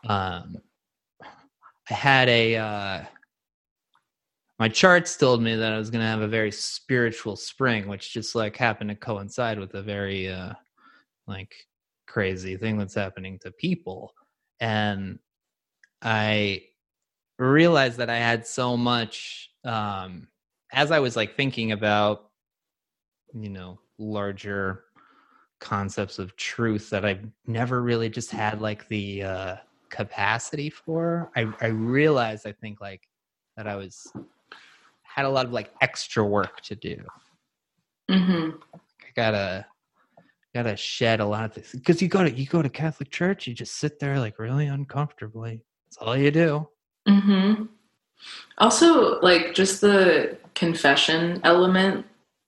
um, 0.05 0.57
I 1.89 1.93
had 1.93 2.29
a 2.29 2.55
uh, 2.55 3.03
my 4.59 4.69
charts 4.69 5.17
told 5.17 5.41
me 5.41 5.55
that 5.55 5.73
I 5.73 5.77
was 5.77 5.89
going 5.89 6.01
to 6.01 6.07
have 6.07 6.21
a 6.21 6.27
very 6.27 6.51
spiritual 6.51 7.35
spring, 7.35 7.87
which 7.87 8.13
just 8.13 8.35
like 8.35 8.55
happened 8.55 8.89
to 8.89 8.95
coincide 8.95 9.59
with 9.59 9.73
a 9.73 9.81
very 9.81 10.29
uh, 10.29 10.53
like 11.27 11.53
crazy 12.07 12.55
thing 12.57 12.77
that's 12.77 12.95
happening 12.95 13.37
to 13.39 13.51
people. 13.51 14.13
And 14.59 15.19
i 16.01 16.61
realized 17.39 17.97
that 17.97 18.09
i 18.09 18.17
had 18.17 18.45
so 18.45 18.77
much 18.77 19.49
um 19.65 20.27
as 20.71 20.91
i 20.91 20.99
was 20.99 21.15
like 21.15 21.35
thinking 21.35 21.71
about 21.71 22.29
you 23.33 23.49
know 23.49 23.79
larger 23.97 24.83
concepts 25.59 26.19
of 26.19 26.35
truth 26.37 26.89
that 26.89 27.03
i've 27.03 27.25
never 27.47 27.81
really 27.81 28.09
just 28.09 28.31
had 28.31 28.61
like 28.61 28.87
the 28.87 29.23
uh 29.23 29.55
capacity 29.95 30.69
for 30.69 31.31
i 31.35 31.47
i 31.61 31.67
realized 31.67 32.45
i 32.45 32.51
think 32.51 32.81
like 32.81 33.07
that 33.55 33.67
i 33.67 33.75
was 33.75 34.11
had 35.03 35.25
a 35.25 35.29
lot 35.29 35.45
of 35.45 35.53
like 35.53 35.71
extra 35.81 36.23
work 36.23 36.61
to 36.61 36.75
do 36.75 36.97
Mhm. 38.09 38.59
I 39.03 39.07
gotta 39.15 39.65
gotta 40.53 40.77
shed 40.77 41.19
a 41.19 41.25
lot 41.25 41.45
of 41.45 41.53
things 41.53 41.71
because 41.73 42.01
you 42.01 42.07
go 42.07 42.23
to 42.23 42.31
you 42.31 42.45
go 42.45 42.61
to 42.61 42.69
Catholic 42.69 43.09
church, 43.09 43.47
you 43.47 43.53
just 43.53 43.75
sit 43.77 43.99
there 43.99 44.19
like 44.19 44.39
really 44.39 44.67
uncomfortably. 44.67 45.61
That's 45.85 45.97
all 45.97 46.15
you 46.15 46.31
do. 46.31 46.67
Mm-hmm. 47.07 47.63
Also, 48.57 49.19
like 49.21 49.53
just 49.53 49.81
the 49.81 50.37
confession 50.53 51.41
element 51.43 52.05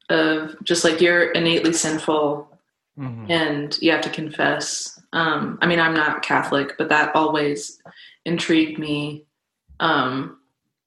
of 0.09 0.55
just 0.63 0.83
like 0.83 1.01
you're 1.01 1.31
innately 1.31 1.73
sinful 1.73 2.46
and 2.97 3.77
you 3.81 3.91
have 3.91 4.01
to 4.01 4.09
confess. 4.09 4.99
Um, 5.13 5.59
I 5.61 5.67
mean, 5.67 5.79
I'm 5.79 5.93
not 5.93 6.23
Catholic, 6.23 6.77
but 6.77 6.89
that 6.89 7.15
always 7.15 7.81
intrigued 8.25 8.79
me. 8.79 9.25
Um, 9.79 10.39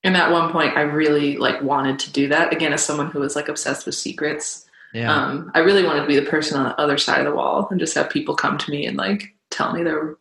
and 0.02 0.16
at 0.16 0.32
one 0.32 0.50
point, 0.50 0.76
I 0.76 0.82
really 0.82 1.36
like 1.36 1.62
wanted 1.62 1.98
to 2.00 2.12
do 2.12 2.28
that 2.28 2.52
again 2.52 2.72
as 2.72 2.82
someone 2.84 3.11
who 3.11 3.20
was 3.20 3.36
like 3.36 3.48
obsessed 3.48 3.86
with 3.86 3.94
secrets. 3.94 4.66
Yeah, 4.92 5.14
Um, 5.14 5.52
I 5.54 5.61
really 5.61 5.84
wanted 5.84 6.00
to 6.00 6.08
be 6.08 6.18
the 6.18 6.28
person 6.28 6.58
on 6.58 6.64
the 6.64 6.80
other 6.80 6.98
side 6.98 7.20
of 7.20 7.26
the 7.26 7.34
wall 7.34 7.68
and 7.70 7.78
just 7.78 7.94
have 7.94 8.11
people 8.11 8.34
come 8.34 8.58
to 8.58 8.70
me 8.70 8.86
and 8.86 8.96
like 8.96 9.34
tell 9.50 9.72
me 9.72 9.84
their 9.84 10.16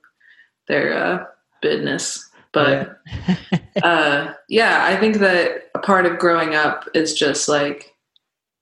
their 0.68 0.94
uh, 0.94 1.26
business. 1.62 2.30
But 2.52 3.00
uh, 3.84 4.34
yeah, 4.48 4.84
I 4.86 4.96
think 4.98 5.18
that 5.18 5.70
a 5.74 5.80
part 5.80 6.06
of 6.06 6.20
growing 6.20 6.54
up 6.54 6.88
is 6.94 7.14
just 7.16 7.50
like 7.50 7.96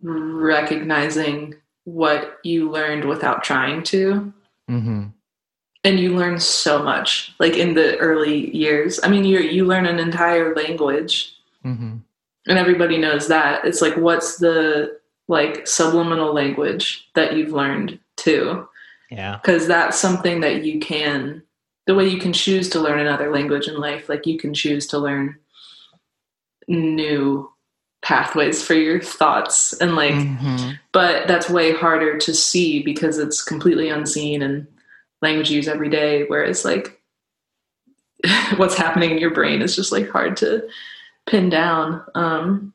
recognizing 0.01 1.55
what 1.87 2.39
you 2.43 2.69
learned 2.69 3.05
without 3.05 3.45
trying 3.45 3.81
to. 3.81 4.33
hmm 4.67 5.05
And 5.85 5.99
you 5.99 6.13
learn 6.17 6.37
so 6.37 6.83
much, 6.83 7.33
like 7.39 7.55
in 7.55 7.75
the 7.75 7.97
early 7.99 8.53
years. 8.53 8.99
I 9.03 9.07
mean, 9.07 9.23
you 9.23 9.39
you 9.39 9.63
learn 9.65 9.85
an 9.85 9.97
entire 9.99 10.53
language, 10.53 11.33
hmm 11.63 11.97
and 12.49 12.57
everybody 12.57 12.97
knows 12.97 13.27
that. 13.27 13.65
It's 13.65 13.81
like, 13.81 13.95
what's 13.97 14.37
the 14.37 14.99
like 15.27 15.67
subliminal 15.67 16.33
language 16.33 17.07
that 17.15 17.35
you've 17.35 17.51
learned 17.53 17.99
too? 18.17 18.67
Yeah. 19.09 19.39
because 19.41 19.67
that's 19.67 19.97
something 19.97 20.41
that 20.41 20.65
you 20.65 20.81
can 20.81 21.41
the 21.85 21.95
way 21.95 22.05
you 22.09 22.19
can 22.19 22.33
choose 22.33 22.67
to 22.71 22.81
learn 22.81 22.99
another 22.99 23.31
language 23.31 23.69
in 23.69 23.79
life 23.79 24.09
like 24.09 24.25
you 24.25 24.37
can 24.37 24.53
choose 24.53 24.85
to 24.87 24.99
learn 24.99 25.37
new 26.67 27.49
pathways 28.01 28.63
for 28.63 28.73
your 28.75 29.01
thoughts 29.01 29.73
and 29.73 29.95
like 29.95 30.13
Mhm. 30.13 30.79
but 30.91 31.27
that's 31.27 31.49
way 31.49 31.73
harder 31.73 32.17
to 32.19 32.33
see 32.33 32.81
because 32.83 33.17
it's 33.17 33.43
completely 33.43 33.89
unseen 33.89 34.41
and 34.41 34.67
language 35.21 35.49
you 35.49 35.57
use 35.57 35.67
every 35.67 35.89
day 35.89 36.23
whereas 36.27 36.63
like 36.63 37.01
what's 38.57 38.75
happening 38.77 39.11
in 39.11 39.17
your 39.17 39.31
brain 39.31 39.61
is 39.61 39.75
just 39.75 39.91
like 39.91 40.09
hard 40.09 40.37
to 40.37 40.67
pin 41.25 41.49
down 41.49 42.03
um 42.15 42.73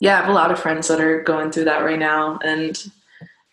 yeah 0.00 0.14
i 0.18 0.20
have 0.20 0.28
a 0.28 0.32
lot 0.32 0.50
of 0.50 0.58
friends 0.60 0.88
that 0.88 1.00
are 1.00 1.22
going 1.22 1.50
through 1.50 1.64
that 1.64 1.84
right 1.84 1.98
now 1.98 2.38
and 2.44 2.90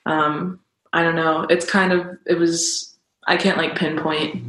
um 0.06 0.60
i 0.94 1.02
don't 1.04 1.16
know 1.16 1.44
it's 1.50 1.70
kind 1.70 1.92
of 1.94 2.18
it 2.26 2.36
was 2.38 2.96
i 3.28 3.36
can't 3.38 3.58
like 3.58 3.76
pinpoint 3.76 4.44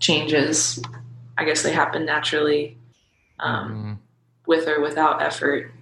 changes 0.00 0.82
i 1.38 1.44
guess 1.44 1.62
they 1.62 1.72
happen 1.72 2.04
naturally 2.04 2.76
um 3.40 3.70
Mhm. 3.72 3.98
With 4.50 4.68
or 4.68 4.80
without 4.80 5.22
effort 5.22 5.72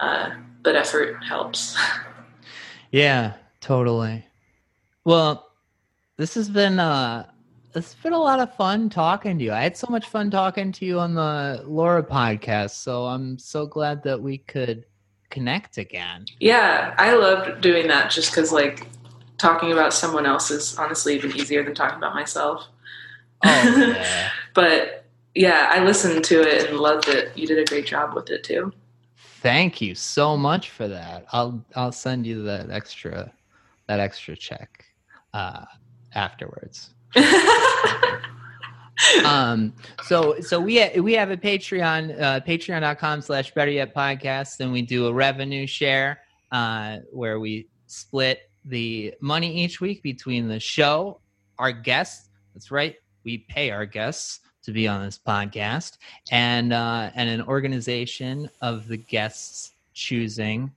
uh 0.00 0.34
but 0.62 0.74
effort 0.76 1.22
helps 1.24 1.76
Yeah, 2.90 3.34
totally. 3.60 4.24
Well, 5.04 5.50
this 6.16 6.34
has 6.34 6.48
been 6.48 6.78
uh 6.78 7.26
it's 7.74 7.94
been 7.94 8.14
a 8.14 8.18
lot 8.18 8.40
of 8.40 8.54
fun 8.54 8.88
talking 8.88 9.38
to 9.38 9.44
you. 9.44 9.52
I 9.52 9.62
had 9.62 9.76
so 9.76 9.88
much 9.90 10.06
fun 10.06 10.30
talking 10.30 10.72
to 10.72 10.86
you 10.86 10.98
on 10.98 11.14
the 11.14 11.62
Laura 11.66 12.02
podcast, 12.02 12.70
so 12.70 13.04
I'm 13.04 13.38
so 13.38 13.66
glad 13.66 14.02
that 14.04 14.22
we 14.22 14.38
could 14.38 14.86
connect 15.28 15.76
again. 15.76 16.24
Yeah, 16.40 16.94
I 16.96 17.14
loved 17.14 17.60
doing 17.60 17.86
that 17.88 18.10
just 18.10 18.30
because, 18.30 18.50
like, 18.50 18.86
talking 19.36 19.72
about 19.72 19.92
someone 19.92 20.24
else 20.24 20.50
is 20.50 20.78
honestly 20.78 21.14
even 21.16 21.36
easier 21.36 21.62
than 21.62 21.74
talking 21.74 21.98
about 21.98 22.14
myself. 22.14 22.66
Oh 23.44 23.94
yeah. 23.94 24.30
But 24.54 25.04
yeah, 25.36 25.70
I 25.70 25.84
listened 25.84 26.24
to 26.24 26.40
it 26.40 26.70
and 26.70 26.78
loved 26.78 27.08
it. 27.08 27.36
You 27.36 27.46
did 27.46 27.58
a 27.58 27.64
great 27.64 27.86
job 27.86 28.14
with 28.14 28.30
it 28.30 28.42
too. 28.42 28.72
Thank 29.42 29.82
you 29.82 29.94
so 29.94 30.34
much 30.36 30.70
for 30.70 30.88
that. 30.88 31.26
I'll 31.30 31.62
I'll 31.76 31.92
send 31.92 32.26
you 32.26 32.42
that 32.44 32.70
extra 32.70 33.30
that 33.86 34.00
extra 34.00 34.34
check 34.34 34.86
uh 35.34 35.66
afterwards. 36.14 36.94
um 39.26 39.74
so 40.04 40.40
so 40.40 40.58
we 40.58 40.80
ha- 40.80 40.98
we 41.00 41.12
have 41.12 41.30
a 41.30 41.36
patreon 41.36 42.18
uh 42.20 42.40
patreon.com 42.40 43.20
slash 43.20 43.52
better 43.52 43.70
yet 43.70 43.94
podcast 43.94 44.60
and 44.60 44.72
we 44.72 44.80
do 44.80 45.06
a 45.06 45.12
revenue 45.12 45.66
share 45.66 46.20
uh 46.50 46.96
where 47.12 47.38
we 47.38 47.68
split 47.86 48.50
the 48.64 49.14
money 49.20 49.54
each 49.62 49.80
week 49.82 50.02
between 50.02 50.48
the 50.48 50.58
show 50.58 51.20
our 51.58 51.72
guests 51.72 52.30
that's 52.54 52.70
right 52.70 52.96
we 53.24 53.38
pay 53.48 53.70
our 53.70 53.84
guests 53.84 54.40
to 54.66 54.72
be 54.72 54.86
on 54.86 55.04
this 55.04 55.18
podcast 55.18 55.98
and 56.30 56.72
uh 56.72 57.10
and 57.14 57.28
an 57.30 57.42
organization 57.42 58.50
of 58.60 58.86
the 58.88 58.96
guests 58.96 59.72
choosing 59.94 60.70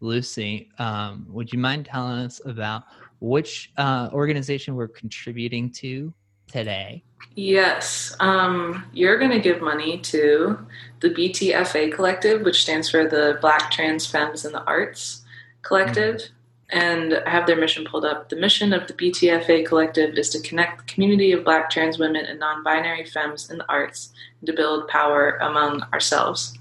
lucy 0.00 0.68
um 0.78 1.26
would 1.30 1.52
you 1.52 1.58
mind 1.58 1.86
telling 1.86 2.18
us 2.18 2.40
about 2.44 2.84
which 3.20 3.70
uh 3.76 4.08
organization 4.12 4.74
we're 4.74 4.88
contributing 4.88 5.70
to 5.70 6.12
today 6.50 7.02
yes, 7.36 8.16
um, 8.20 8.84
you're 8.92 9.18
going 9.18 9.30
to 9.30 9.38
give 9.38 9.60
money 9.60 9.98
to 9.98 10.58
the 11.00 11.10
BTFA 11.10 11.94
Collective, 11.94 12.42
which 12.42 12.62
stands 12.62 12.90
for 12.90 13.06
the 13.06 13.38
Black 13.40 13.70
Trans 13.70 14.06
Femmes 14.06 14.44
in 14.44 14.52
the 14.52 14.64
Arts 14.64 15.22
Collective. 15.62 16.30
And 16.70 17.22
I 17.26 17.30
have 17.30 17.46
their 17.46 17.56
mission 17.56 17.84
pulled 17.84 18.04
up. 18.04 18.28
The 18.28 18.36
mission 18.36 18.72
of 18.72 18.88
the 18.88 18.92
BTFA 18.94 19.64
Collective 19.66 20.18
is 20.18 20.30
to 20.30 20.40
connect 20.40 20.78
the 20.78 20.92
community 20.92 21.30
of 21.32 21.44
Black 21.44 21.70
trans 21.70 21.98
women 21.98 22.26
and 22.26 22.40
non 22.40 22.64
binary 22.64 23.04
femmes 23.04 23.50
in 23.50 23.58
the 23.58 23.70
arts 23.70 24.12
and 24.40 24.46
to 24.48 24.52
build 24.52 24.88
power 24.88 25.36
among 25.36 25.82
ourselves. 25.92 26.58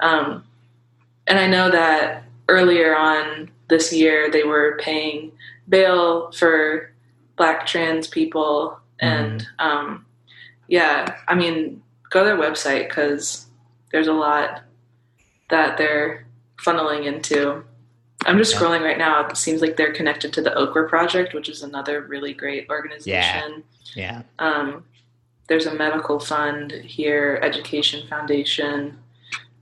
Um, 0.00 0.44
and 1.28 1.38
I 1.38 1.46
know 1.46 1.70
that 1.70 2.24
earlier 2.48 2.96
on 2.96 3.50
this 3.68 3.92
year 3.92 4.30
they 4.30 4.42
were 4.42 4.78
paying 4.80 5.32
bail 5.68 6.32
for 6.32 6.92
Black 7.36 7.66
trans 7.66 8.08
people. 8.08 8.78
And 8.98 9.46
um, 9.58 10.04
yeah, 10.66 11.16
I 11.28 11.34
mean, 11.34 11.82
go 12.10 12.20
to 12.20 12.24
their 12.24 12.36
website 12.36 12.88
because 12.88 13.46
there's 13.92 14.08
a 14.08 14.12
lot 14.12 14.62
that 15.50 15.76
they're 15.78 16.26
funneling 16.64 17.04
into. 17.06 17.64
I'm 18.26 18.36
just 18.38 18.54
scrolling 18.54 18.82
right 18.82 18.98
now. 18.98 19.26
It 19.26 19.36
seems 19.36 19.60
like 19.60 19.76
they're 19.76 19.92
connected 19.92 20.32
to 20.34 20.42
the 20.42 20.54
Okra 20.54 20.88
Project, 20.88 21.34
which 21.34 21.48
is 21.48 21.62
another 21.62 22.02
really 22.02 22.34
great 22.34 22.68
organization. 22.68 23.62
yeah 23.94 24.22
Um, 24.38 24.84
there's 25.48 25.66
a 25.66 25.74
medical 25.74 26.18
fund 26.18 26.72
here, 26.72 27.40
Education 27.42 28.06
Foundation. 28.08 28.98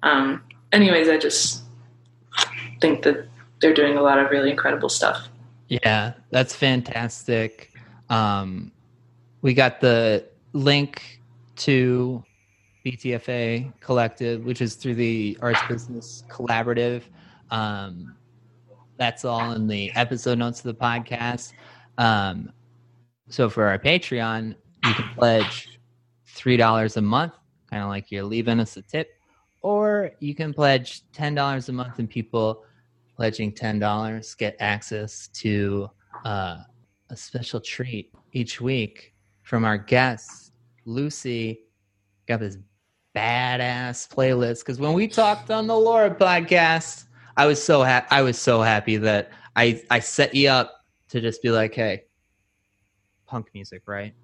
Um, 0.02 0.42
anyways, 0.72 1.09
I 1.09 1.16
just 1.16 1.62
think 2.80 3.02
that 3.04 3.28
they're 3.61 3.74
doing 3.74 3.96
a 3.96 4.02
lot 4.02 4.18
of 4.18 4.30
really 4.30 4.50
incredible 4.50 4.88
stuff. 4.88 5.28
Yeah, 5.68 6.14
that's 6.30 6.54
fantastic. 6.54 7.72
Um, 8.09 8.72
we 9.42 9.54
got 9.54 9.80
the 9.80 10.24
link 10.52 11.20
to 11.57 12.24
BTFA 12.84 13.72
Collective, 13.80 14.44
which 14.44 14.61
is 14.61 14.74
through 14.74 14.94
the 14.94 15.38
Arts 15.40 15.61
Business 15.68 16.24
Collaborative. 16.28 17.02
Um, 17.50 18.16
that's 18.99 19.24
all 19.24 19.53
in 19.53 19.66
the 19.66 19.92
episode 19.94 20.38
notes 20.38 20.64
of 20.64 20.64
the 20.64 20.74
podcast. 20.74 21.53
Um, 21.99 22.53
so 23.28 23.49
for 23.49 23.64
our 23.64 23.78
Patreon, 23.78 24.55
you 24.84 24.94
can 24.94 25.09
pledge 25.14 25.78
three 26.26 26.57
dollars 26.57 26.97
a 26.97 27.03
month, 27.03 27.32
kind 27.70 27.82
of 27.82 27.88
like 27.88 28.11
you're 28.11 28.24
leaving 28.24 28.61
us 28.61 28.76
a 28.76 28.82
tip, 28.82 29.09
or 29.62 30.12
you 30.20 30.34
can 30.34 30.53
pledge 30.55 31.03
ten 31.12 31.34
dollars 31.34 31.68
a 31.68 31.72
month, 31.72 31.99
and 31.99 32.09
people 32.09 32.64
pledging 33.16 33.53
ten 33.53 33.78
dollars 33.78 34.34
get 34.34 34.57
access 34.61 35.28
to 35.28 35.88
uh, 36.24 36.59
a 37.11 37.16
special 37.16 37.61
treat 37.61 38.12
each 38.32 38.61
week 38.61 39.14
from 39.42 39.64
our 39.64 39.78
guests. 39.78 40.53
Lucy 40.84 41.64
got 42.26 42.40
this 42.40 42.59
badass 43.16 44.09
playlist 44.09 44.61
because 44.61 44.78
when 44.78 44.92
we 44.92 45.09
talked 45.09 45.51
on 45.51 45.66
the 45.66 45.76
Laura 45.76 46.14
podcast, 46.14 47.07
I 47.37 47.47
was 47.47 47.62
so 47.62 47.84
ha- 47.84 48.07
I 48.11 48.22
was 48.22 48.39
so 48.39 48.62
happy 48.62 48.97
that 48.99 49.30
I 49.55 49.82
I 49.91 50.01
set 50.01 50.34
you 50.34 50.49
up 50.49 50.84
to 51.11 51.20
just 51.20 51.43
be 51.43 51.51
like, 51.51 51.74
hey, 51.74 52.05
punk 53.26 53.49
music, 53.55 53.82
right? 53.87 54.14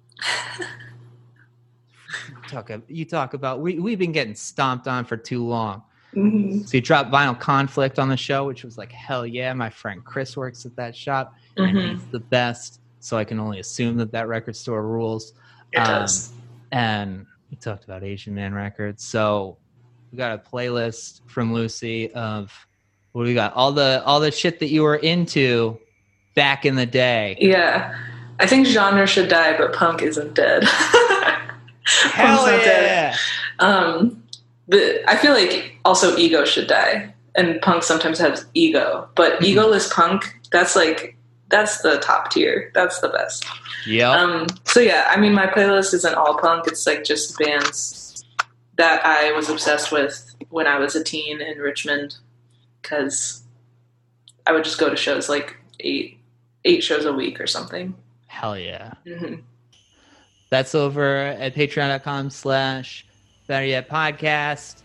talk 2.47 2.69
you 2.87 3.05
talk 3.05 3.33
about 3.33 3.59
we 3.61 3.79
we've 3.79 3.97
been 3.99 4.11
getting 4.11 4.35
stomped 4.35 4.87
on 4.87 5.05
for 5.05 5.17
too 5.17 5.43
long. 5.45 5.83
Mm-hmm. 6.15 6.61
So 6.63 6.77
you 6.77 6.81
dropped 6.81 7.11
Vinyl 7.11 7.39
Conflict 7.39 7.97
on 7.97 8.07
the 8.07 8.17
show, 8.17 8.45
which 8.45 8.63
was 8.63 8.77
like, 8.77 8.91
hell 8.91 9.25
yeah. 9.25 9.51
My 9.53 9.69
friend 9.71 10.03
Chris 10.05 10.37
works 10.37 10.65
at 10.65 10.75
that 10.75 10.95
shop, 10.95 11.33
and 11.57 11.75
Mhm. 11.75 11.91
he's 11.93 12.05
the 12.07 12.19
best. 12.19 12.81
So 12.99 13.17
I 13.17 13.23
can 13.23 13.39
only 13.39 13.59
assume 13.59 13.97
that 13.97 14.11
that 14.11 14.27
record 14.27 14.55
store 14.55 14.85
rules. 14.87 15.33
It 15.71 15.79
Um, 15.79 15.85
does. 15.87 16.31
And 16.71 17.25
we 17.49 17.57
talked 17.57 17.83
about 17.83 18.03
Asian 18.03 18.35
Man 18.35 18.53
Records. 18.53 19.03
So 19.03 19.57
we 20.11 20.17
got 20.19 20.33
a 20.33 20.37
playlist 20.49 21.21
from 21.27 21.51
Lucy 21.51 22.11
of 22.13 22.53
what 23.13 23.23
do 23.23 23.27
we 23.29 23.33
got? 23.33 23.53
All 23.53 23.71
the 23.71 24.03
all 24.05 24.19
the 24.19 24.31
shit 24.31 24.59
that 24.59 24.67
you 24.67 24.83
were 24.83 24.95
into 24.97 25.79
back 26.35 26.65
in 26.65 26.75
the 26.75 26.85
day. 26.85 27.37
Yeah. 27.39 27.97
I 28.39 28.47
think 28.47 28.67
genre 28.67 29.05
should 29.07 29.29
die, 29.29 29.55
but 29.57 29.73
punk 29.73 30.01
isn't 30.01 30.33
dead. 30.33 30.63
Hell 30.67 32.37
Punk's 32.37 32.51
not 32.51 32.63
dead. 32.63 33.13
yeah! 33.13 33.65
Um, 33.65 34.23
the, 34.67 35.03
I 35.09 35.15
feel 35.17 35.33
like 35.33 35.77
also 35.85 36.15
ego 36.17 36.43
should 36.45 36.67
die, 36.67 37.13
and 37.35 37.61
punk 37.61 37.83
sometimes 37.83 38.17
has 38.19 38.45
ego, 38.53 39.07
but 39.15 39.39
Mhm. 39.39 39.53
egoless 39.55 39.91
punk 39.91 40.33
that's 40.51 40.75
like 40.75 41.15
that's 41.49 41.81
the 41.81 41.99
top 41.99 42.31
tier. 42.31 42.71
That's 42.73 42.99
the 43.01 43.09
best. 43.09 43.45
Yeah. 43.85 44.09
Um, 44.11 44.47
so 44.65 44.79
yeah, 44.79 45.07
I 45.09 45.17
mean, 45.19 45.33
my 45.33 45.45
playlist 45.45 45.93
isn't 45.93 46.15
all 46.15 46.37
punk. 46.39 46.65
It's 46.67 46.87
like 46.87 47.03
just 47.03 47.37
bands 47.37 48.23
that 48.77 49.05
I 49.05 49.31
was 49.33 49.49
obsessed 49.49 49.91
with 49.91 50.33
when 50.49 50.65
I 50.65 50.79
was 50.79 50.95
a 50.95 51.03
teen 51.03 51.41
in 51.41 51.59
Richmond, 51.59 52.15
because 52.83 53.43
I 54.45 54.51
would 54.51 54.63
just 54.63 54.77
go 54.79 54.89
to 54.89 54.95
shows 54.95 55.29
like 55.29 55.55
eight 55.79 56.19
eight 56.65 56.83
shows 56.83 57.05
a 57.05 57.13
week 57.13 57.39
or 57.41 57.47
something. 57.47 57.95
Hell 58.27 58.57
yeah. 58.57 58.93
hmm 59.07 59.35
That's 60.49 60.75
over 60.75 61.15
at 61.17 61.55
patreon.com 61.55 62.29
slash 62.29 63.05
better 63.47 63.65
yet 63.65 63.89
podcast. 63.89 64.81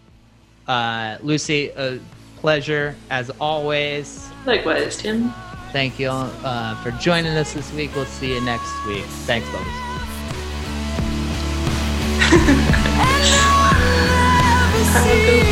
Uh, 0.67 1.19
Lucy, 1.23 1.69
a 1.77 1.99
pleasure 2.37 2.95
as 3.11 3.31
always. 3.41 4.29
Likewise, 4.47 4.97
Tim. 4.97 5.33
Thank 5.73 5.99
you 5.99 6.09
all 6.09 6.31
uh, 6.45 6.75
for 6.83 6.91
joining 6.93 7.33
us 7.37 7.53
this 7.53 7.71
week. 7.73 7.95
We'll 7.95 8.07
see 8.07 8.33
you 8.35 8.41
next 8.41 8.71
week. 8.87 9.05
Thanks, 9.27 9.47
folks. 9.49 9.69
Have 14.91 15.07
a 15.07 15.27
good 15.27 15.48